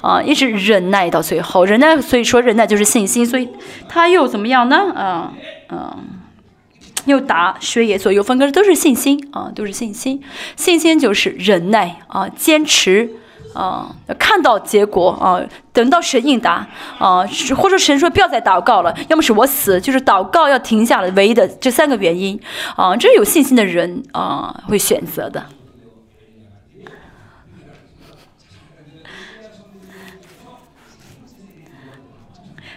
[0.00, 3.48] 啊，一直忍耐到最后，忍耐，所以说忍耐就是信心，所以
[3.88, 4.92] 他又怎么样呢？
[4.94, 5.32] 啊，
[5.68, 5.96] 嗯，
[7.06, 10.22] 又打学也左右分割都是信心啊，都是信心，
[10.56, 13.10] 信心就是忍耐啊，坚持。
[13.54, 15.40] 啊，看到结果啊，
[15.72, 16.68] 等到神应答
[16.98, 22.38] 啊，或者神说不要再祷告了，要么是我死，就是祷告要停下了，唯一的这三个原因
[22.76, 25.42] 啊，这是有信心的人啊会选择的。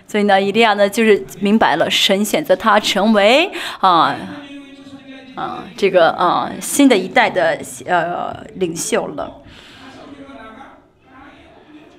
[0.09, 4.15] 所以呢，伊利亚呢就是明白了，神选择他成为啊
[5.35, 9.31] 啊这个啊新的一代的呃领袖了。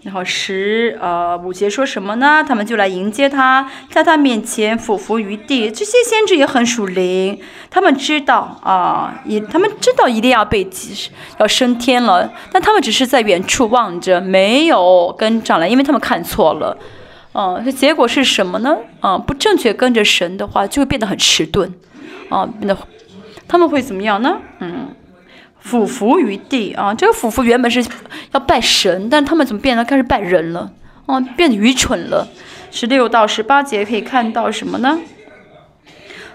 [0.03, 2.43] 然后十呃五节说什么呢？
[2.43, 5.71] 他们就来迎接他，在他面前俯伏于地。
[5.71, 7.39] 这些先知也很属灵，
[7.71, 10.69] 他们知道啊，也他们知道一定要被
[11.39, 16.77] 要升天了，但他们只是在远处望着，没有跟上来，因为他们看错了。
[17.33, 18.77] 嗯，这结果是什么呢？
[19.01, 21.73] 啊，不正确跟着神的话，就会变得很迟钝。
[22.29, 22.77] 啊，变得
[23.47, 24.39] 他们会怎么样呢？
[24.61, 24.89] 嗯。
[25.63, 26.95] 俯伏于地啊！
[26.95, 27.85] 这个俯伏原本是
[28.33, 30.73] 要拜神，但他们怎么变得开始拜人了？
[31.05, 32.27] 啊，变得愚蠢了。
[32.71, 34.99] 十六到十八节可以看到什么呢？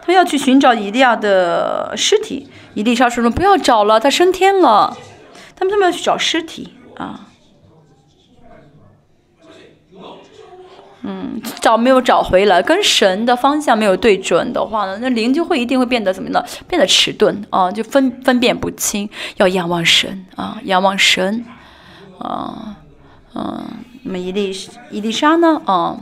[0.06, 2.48] 他要去寻找以利亚的尸体。
[2.76, 4.96] 伊丽莎说：“不要找了，他升天了。”
[5.58, 7.22] 他们他们要去找尸体啊。
[11.08, 16.44] 嗯，找没有找回来，跟神的方向没有对准的话呢，那灵就会一定会变得怎么呢？
[16.68, 19.08] 变得迟钝啊，就分分辨不清。
[19.38, 21.46] 要仰望神啊，仰望神
[22.18, 22.78] 啊，
[23.36, 23.64] 嗯，
[24.04, 24.52] 那么伊丽
[24.90, 25.62] 伊丽莎呢？
[25.66, 26.00] 啊，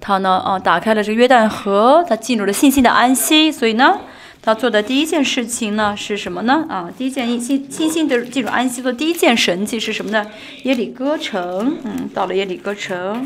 [0.00, 0.42] 他呢？
[0.44, 3.52] 啊，打开了这个约旦河，他进入了信心的安息。
[3.52, 4.00] 所以呢，
[4.42, 6.64] 他做的第一件事情呢是什么呢？
[6.68, 10.26] 啊，第一件信信心的进入安息的第一件神迹是什么呢？
[10.64, 13.24] 耶里哥城，嗯，到了耶里哥城。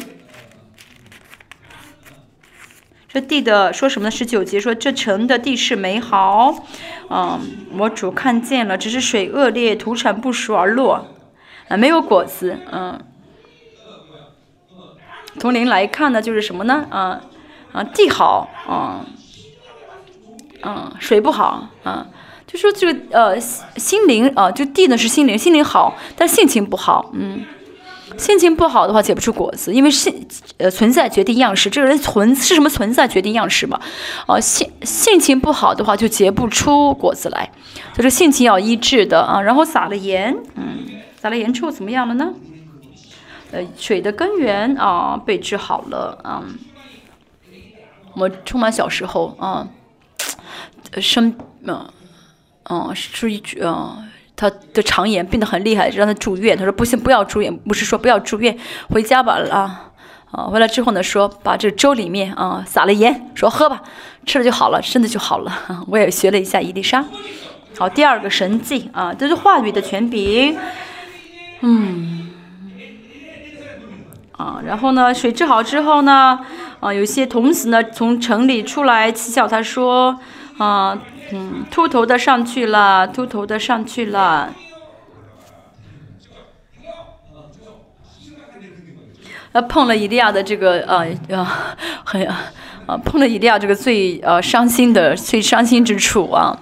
[3.11, 4.11] 这地的说什么呢？
[4.11, 6.55] 十九节说这城的地势美好，
[7.09, 7.41] 嗯，
[7.79, 11.07] 我主看见了，只是水恶劣，土产不熟而落，
[11.69, 13.01] 啊，没有果子，嗯。
[15.41, 16.85] 从零来看呢，就是什么呢？
[16.91, 17.21] 啊
[17.73, 19.07] 啊，地好，啊，
[20.63, 22.07] 嗯，水不好，啊，
[22.47, 27.47] 就说这个呃心灵啊，就地呢是心灵，心灵好，但性情不好，嗯。
[28.17, 30.27] 心情不好的话结不出果子，因为性
[30.57, 33.81] 呃存在决定样式，这个人存是什么存在决定样式嘛？
[34.27, 37.51] 哦，性性情不好的话就结不出果子来，
[37.95, 39.41] 就是性情要医治的啊。
[39.41, 40.87] 然后撒了盐，嗯，
[41.21, 42.33] 撒了盐之后怎么样了呢？
[43.51, 46.43] 呃，水的根源啊被治好了啊。
[48.15, 49.69] 我充满小时候啊，
[51.01, 51.93] 生嗯
[52.65, 54.05] 嗯是一句啊。
[54.41, 56.57] 他的肠炎病得很厉害，让他住院。
[56.57, 57.53] 他说不行，不要住院。
[57.65, 58.57] 牧师说不要住院，
[58.89, 59.91] 回家吧啊
[60.31, 60.45] 啊！
[60.45, 63.83] 回来之后呢，说把这粥里面啊撒了盐，说喝吧，
[64.25, 65.53] 吃了就好了，身子就好了。
[65.91, 67.05] 我也学了一下伊丽莎。
[67.77, 70.57] 好，第二个神迹啊，这是话语的权柄。
[71.63, 72.31] 嗯
[74.37, 76.39] 啊，然后呢，水治好之后呢，
[76.79, 80.17] 啊，有些童子呢从城里出来乞笑他说
[80.59, 80.97] 啊。
[81.31, 84.55] 嗯，秃头的上去了，秃头的上去了。
[89.53, 91.45] 呃，碰了伊利亚的这个呃呃
[92.05, 92.27] 很
[92.87, 96.59] 啊，碰了伊利亚这个最呃伤心的最伤心之处啊。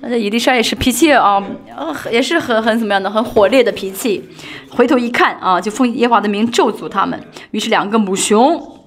[0.00, 1.42] 那伊丽莎也是脾气啊，
[2.10, 4.28] 也是很很怎么样的，很火烈的脾气。
[4.70, 7.18] 回头一看啊，就奉耶华的名咒诅他们。
[7.52, 8.81] 于是两个母熊。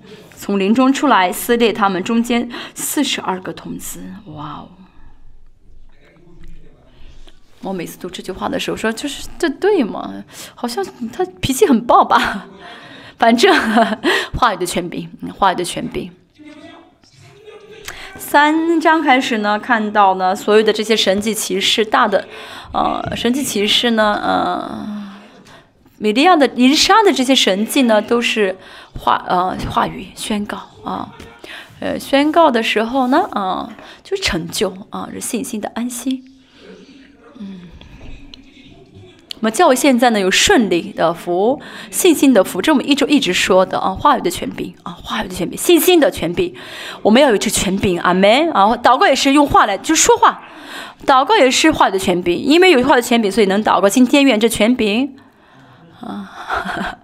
[0.46, 4.00] 从林中出来，撕裂他们中间四十二个童子。
[4.28, 4.70] 哇哦！
[7.64, 10.24] 我每次读这句话的时候，说就是这对吗？
[10.54, 12.46] 好像他脾气很暴吧？
[13.18, 13.52] 反正
[14.38, 16.12] 话语的权柄，话语的权柄。
[18.16, 22.28] 三章开始呢，看到呢，所有的这些神迹骑士，大的，
[22.72, 25.05] 呃，神迹骑士呢，呃。
[25.98, 28.58] 米利亚的、伊丽莎的这些神迹呢，都是
[29.00, 31.16] 话呃话语宣告啊，
[31.80, 33.70] 呃宣告的时候呢，啊
[34.04, 36.24] 就成就啊，是信心的安息。
[37.40, 37.62] 嗯，
[39.36, 41.62] 我们教会现在呢有顺利的福、
[41.92, 46.54] 信心的福，这我们一周一直说的啊，话语的权柄啊，话语的权柄，信心的权柄，
[47.04, 48.76] 我们要有这权柄，阿门啊！
[48.76, 50.44] 祷告也是用话来就说话，
[51.06, 53.88] 祷告也是话语的权柄，因为有话的权柄，所以能祷告。
[53.88, 55.16] 今天愿这权柄。
[56.02, 56.98] 啊哈哈哈，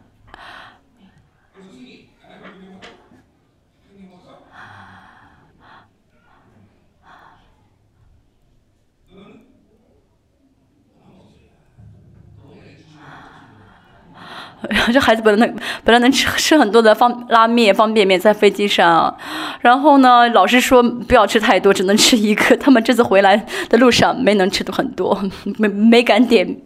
[14.94, 19.18] 这孩子本来能本来能吃吃很多的方拉面方便面在飞机上，
[19.62, 22.56] 然后呢，老师说不要吃太多，只能吃一个。
[22.58, 23.38] 他们这次回来
[23.70, 25.20] 的路上没能吃的很多，
[25.58, 26.62] 没没敢点。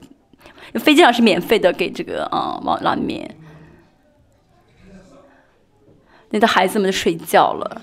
[0.80, 3.36] 飞机上是免费的，给这个啊往拉面。
[6.30, 7.82] 那的孩子们睡觉了，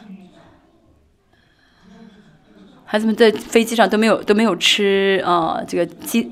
[2.84, 6.30] 孩子们在飞机上都没有都没有吃啊这个机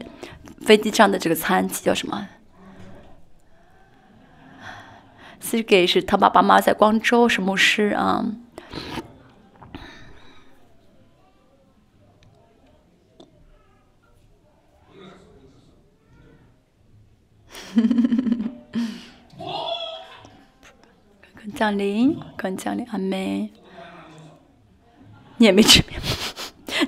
[0.61, 2.29] 飞机上的这个餐叫什么？
[5.41, 8.25] 是给是他爸爸妈妈在广州是牧师啊。
[21.55, 23.51] 降临，刚降临，阿妹，
[25.39, 26.01] 你也没吃面，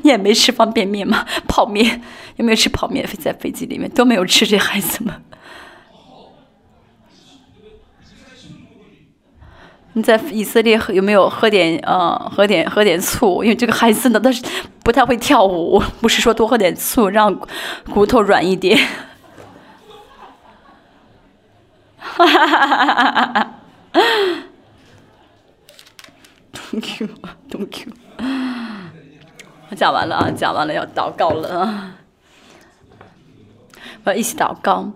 [0.03, 1.27] 你也没吃方便面吗？
[1.49, 2.01] 泡面
[2.37, 3.07] 有没有吃泡面？
[3.19, 5.23] 在飞机里面都没有吃，这孩子们。
[9.95, 13.45] 你在以色列有没有喝点呃喝点喝点醋？
[13.45, 14.43] 因为这个孩子呢，他是
[14.83, 17.39] 不太会跳舞，不是说多喝点醋让
[17.93, 18.79] 骨头软一点。
[22.15, 23.55] 哈哈哈哈哈哈
[26.53, 27.09] ！Thank you,
[27.49, 27.93] thank you。
[29.71, 31.95] 我讲完了啊，讲完了要祷告了啊，
[34.05, 34.93] 我要一起祷告。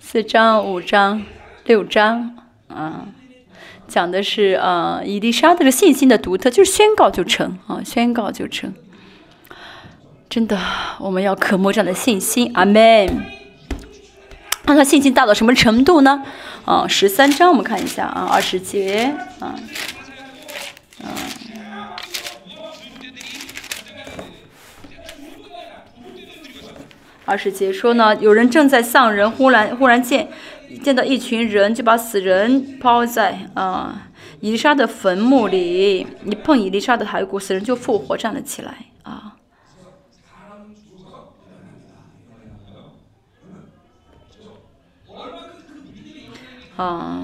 [0.00, 1.22] 四章、五章、
[1.64, 2.36] 六章，
[2.66, 3.06] 啊，
[3.86, 8.74] 讲的是啊，伊丽莎这信心的独特，就是宣告就成啊，宣告就成。
[10.34, 10.58] 真的，
[10.98, 13.24] 我们要渴慕这样的信心，阿门。
[14.66, 16.24] 看看信心大到什么程度呢？
[16.64, 19.54] 啊，十三章我们看一下啊，二十节啊，
[21.04, 21.06] 嗯。
[27.24, 30.28] 二十节说呢，有人正在丧人，忽然忽然见
[30.82, 34.08] 见到一群人，就把死人抛在啊
[34.40, 38.74] 伊丽莎的坟墓里，一碰伊丽莎的骸骨，死人就复活站了起来
[39.04, 39.33] 啊。
[46.76, 47.22] 啊。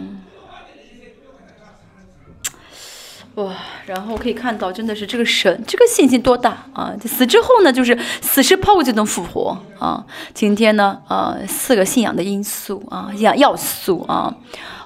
[3.37, 3.55] 哇，
[3.87, 6.93] 然后可以看到，真的是这个神，这个信心多大啊！
[7.07, 10.05] 死之后呢，就是死尸抛就能复活啊！
[10.35, 14.35] 今天呢，呃，四个信仰的因素啊，要要素啊，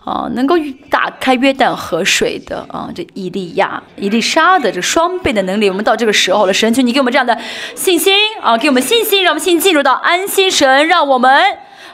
[0.04, 0.56] 啊，能够
[0.90, 7.36] 打开约旦河水的啊，这伊利亚、伊丽莎的这双倍的能力，我们到这个时候了，神求你给我们这样的
[7.74, 11.42] 信心啊，给我们信心，让我们信进入到安息神，让我们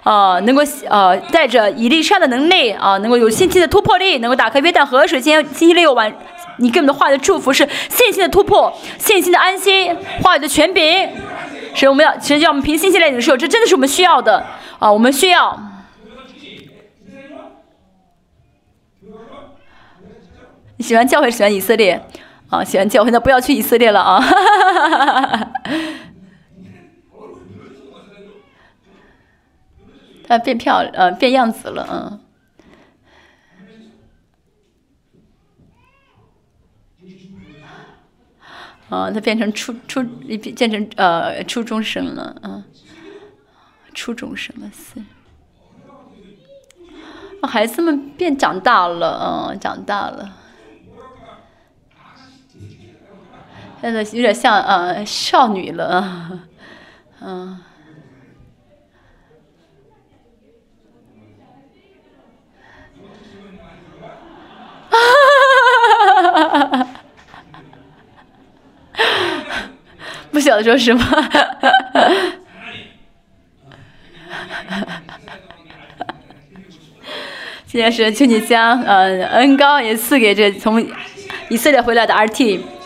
[0.02, 5.20] 啊，能够呃，带着伊丽莎的能力啊，能够有信心的突破力，能够打开约旦河水。
[5.20, 6.12] 今天星期六晚。
[6.56, 11.08] 你给我们的话的祝福是信心的突破，信心的安心，话语的权柄，
[11.74, 14.44] 所以我们要，其实要我们凭信心来领受，这真的是我们需要的
[14.78, 14.92] 啊！
[14.92, 15.58] 我们需要。
[20.76, 22.04] 你喜欢教会，喜欢以色列
[22.50, 22.62] 啊？
[22.62, 24.20] 喜欢教会，那不要去以色列了啊！
[24.20, 25.52] 哈哈哈哈哈
[30.30, 32.20] 啊变漂亮，呃，变样子了，嗯。
[38.88, 40.02] 啊，他变成初初，
[40.56, 42.64] 变成呃初中生了，啊，
[43.92, 45.02] 初中生了是。
[47.42, 50.36] 孩子们变长大了，嗯，长大了。
[53.80, 56.46] 现在有点像呃少女了，
[57.20, 57.60] 嗯。
[64.90, 66.28] 哈哈哈哈哈哈！
[70.30, 71.02] 不晓得说什么。
[77.66, 80.84] 今天是请你将呃恩高也赐给这从
[81.48, 82.79] 以色列回来的 RT。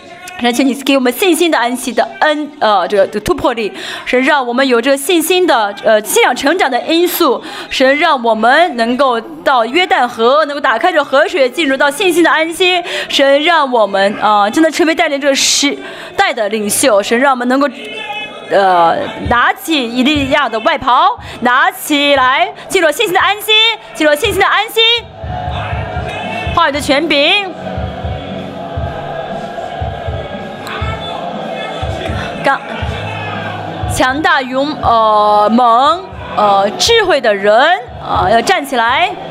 [0.45, 3.73] 神，请你给我们信心的安息的恩，呃，这个的突破力，
[4.05, 15.75] 神让我们有这个信心的呃信仰成长的因素，神让我们能够到约旦河，能够打开这河水，进入到信心的安息，神让我们啊，真的成为带领这个时
[16.15, 17.67] 代的领袖，神让我们能够
[18.51, 18.99] 呃
[19.31, 23.51] 拿起以利亚的外袍，拿起来进入信心的安息，
[23.95, 24.81] 进入信心的安息，
[26.55, 27.74] 话语的权柄。
[32.45, 32.61] 刚
[33.91, 36.05] 强大勇呃猛
[36.37, 37.55] 呃智慧的人
[38.03, 39.11] 啊要站起来。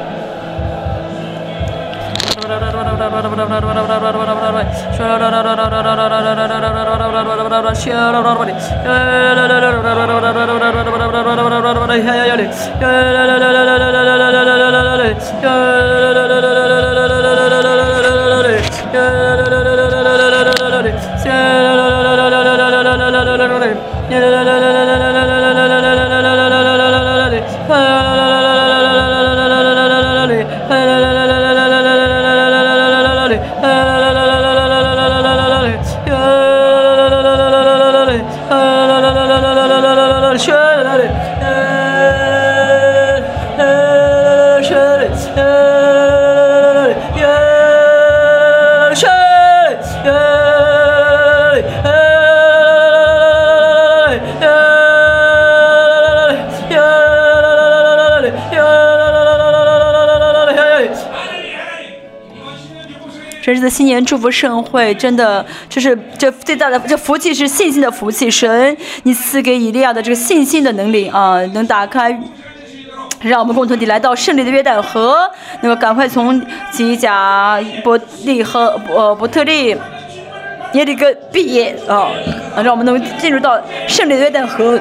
[63.64, 68.30] 这是新年祝福盛会，真的，这是这最大的这福气是信心的福气。
[68.30, 72.12] 神，你赐给以利亚的这个信心的能力啊，能打开，
[73.22, 75.32] 让我们共同地来到胜利的约旦河，
[75.62, 79.70] 能够赶快从吉甲伯利和呃伯特利
[80.74, 82.10] 耶利哥毕业啊，
[82.58, 83.58] 让我们能进入到
[83.88, 84.78] 胜利的约旦河。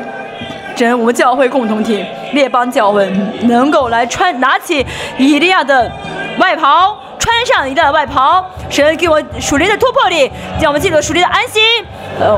[0.74, 3.08] 真，我们教会共同体列邦教会
[3.42, 4.84] 能够来穿拿起
[5.18, 5.88] 以利亚的
[6.40, 6.98] 外袍。
[7.22, 10.28] 穿上一的外袍，神给我属灵的突破力，
[10.60, 11.60] 让我们进入属灵的安息。
[12.18, 12.34] 呃，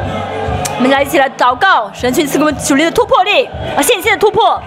[0.76, 4.60] 我们来一起来祷告，神去赐给我们属灵的突破力啊，信心的突破。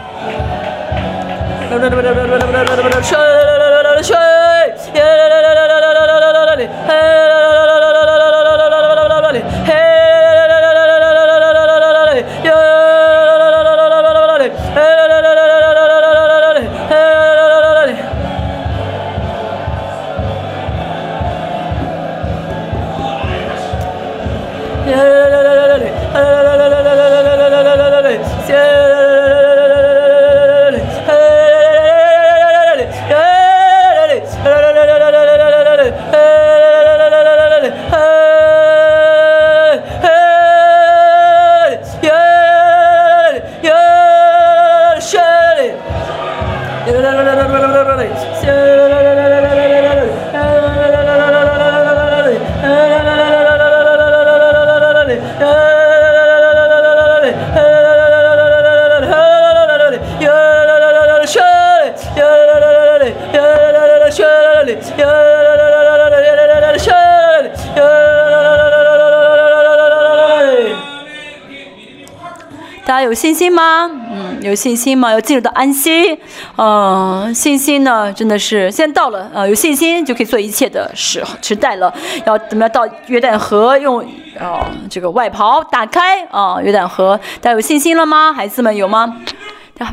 [74.58, 75.12] 信心吗？
[75.12, 76.20] 要进入到安息。
[76.58, 79.32] 嗯，信心呢，真的是现在到了。
[79.34, 81.94] 呃，有信心就可以做一切的时时代了。
[82.26, 83.78] 要怎么样到约旦河？
[83.78, 84.04] 用
[84.40, 87.18] 啊这个外袍打开啊约旦河。
[87.40, 88.34] 大家有信心了吗？
[88.34, 89.22] 孩子们有吗？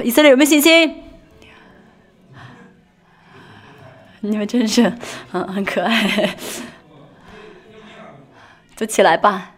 [0.02, 1.02] 以色列有没有信心？
[4.20, 4.92] 你们真是
[5.32, 6.34] 嗯很可爱。
[8.74, 9.53] 就起来吧。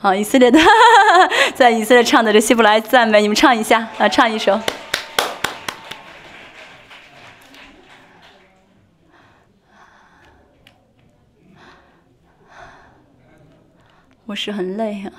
[0.00, 0.60] 好，以色列的，
[1.56, 4.60] 在以色列唱的这希伯来赞美，你们唱一下啊，唱一首。
[14.24, 15.10] 我是很累啊。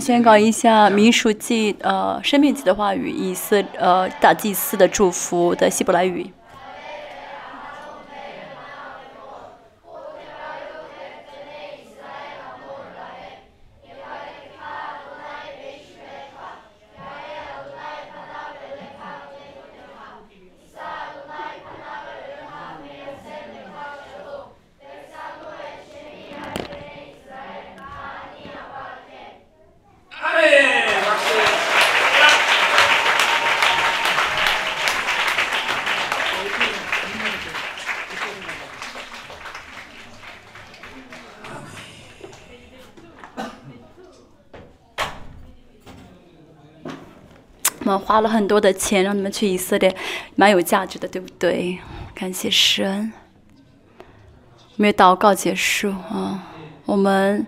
[0.00, 6.30] 宣告一下《民俗记》呃《生命记》的话语，以色呃大祭司的祝福的希伯来语。
[48.12, 49.96] 花了很多的钱让你们去以色列，
[50.36, 51.78] 蛮有价值的，对不对？
[52.14, 53.10] 感谢神。
[54.76, 56.44] 没有祷告结束啊，
[56.84, 57.46] 我们，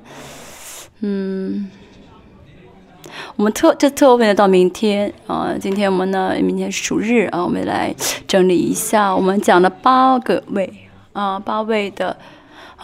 [1.01, 1.71] 嗯，
[3.37, 7.95] 我们特这特为了到明天啊，今天我们呢，明天是主日啊，我们来
[8.27, 10.73] 整理一下，我们讲了八个位
[11.13, 12.17] 啊，八位的。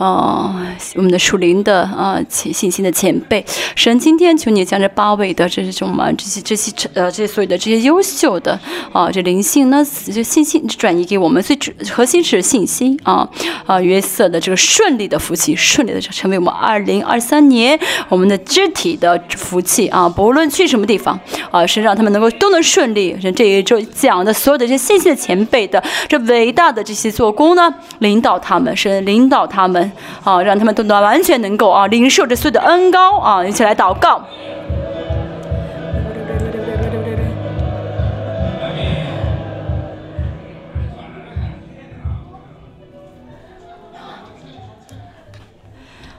[0.01, 0.51] 哦，
[0.95, 3.45] 我们的属灵的啊，信心的前辈，
[3.77, 8.59] 神今天求你将这八位的这种嘛，这些这些呃，这些所有的这些优秀的
[8.95, 11.55] 啊，这灵性呢，就信心转移给我们，最
[11.91, 13.29] 核心是信心啊
[13.67, 17.79] 啊，约瑟的这个顺利的福气，顺利的成为我们二零二三年
[18.09, 21.21] 我们的肢体的福气啊，不论去什么地方
[21.51, 23.15] 啊，是让他们能够都能顺利。
[23.37, 29.90] 这一周讲的所有的这些信心的前辈的这伟大的这些做工呢，领导他们，是领导他们。
[30.25, 34.23] 啊，让他们都能完全能够啊，领受这所有的恩高啊，一起来祷告。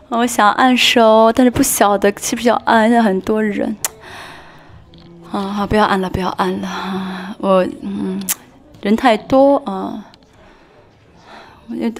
[0.10, 3.78] 我想按手，但是不晓得是不是要按，现在很多人。
[5.32, 6.68] 啊，好，不要按了，不要按了。
[7.40, 8.22] 我嗯，
[8.82, 10.04] 人太多啊。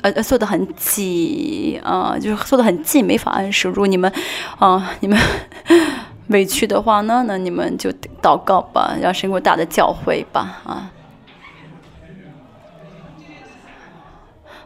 [0.02, 3.70] 呃呃，坐的很挤啊，就是坐的很近，没法按手。
[3.70, 4.12] 如果你们
[4.60, 5.18] 啊， 你们
[6.28, 7.92] 委屈的话呢，那你们就
[8.22, 10.92] 祷告吧，让神给我大的教诲吧啊。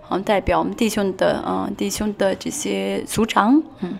[0.01, 3.97] 好，代表我们弟兄的啊，弟兄的这些族长，嗯。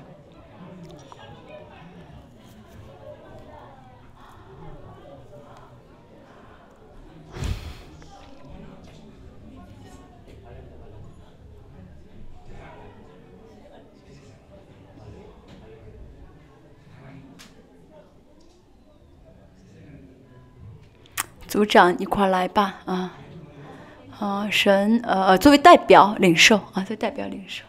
[21.56, 23.14] 组长，一块来吧，啊，
[24.20, 27.64] 啊，神，呃，作为代表领受，啊，作为代表领受。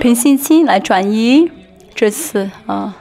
[0.00, 1.50] 凭信心来转移，
[1.94, 2.94] 这次啊，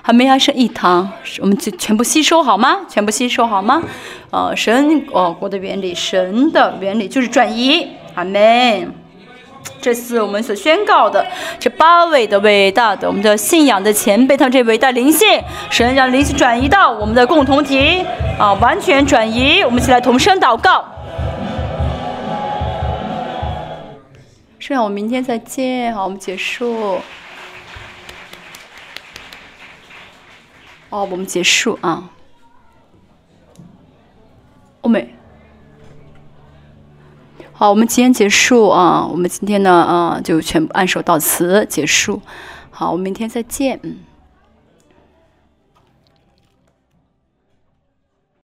[0.00, 1.10] 还没还剩一堂，
[1.40, 2.82] 我们就全部吸收好吗？
[2.88, 3.82] 全部吸收好吗？
[4.30, 8.94] 呃，神哦，国的原理，神的原理就是转移，阿门。
[9.80, 11.26] 这次我们所宣告的
[11.58, 18.04] 这八位的伟大的我们的信仰的前辈，他们这伟大灵性，神让灵性转移到我们的共同体
[18.38, 19.60] 啊，完全转移。
[19.64, 20.84] 我们一起来同声祷告。
[24.66, 25.94] 这样，我们明天再见。
[25.94, 26.98] 好，我们结束。
[30.88, 32.08] 哦，我们结束啊。
[34.80, 35.14] 欧美。
[37.52, 39.06] 好，我们今天结束啊。
[39.06, 42.22] 我们今天呢，啊，就全部按手到此结束。
[42.70, 43.78] 好，我们明天再见。
[43.82, 43.98] 嗯。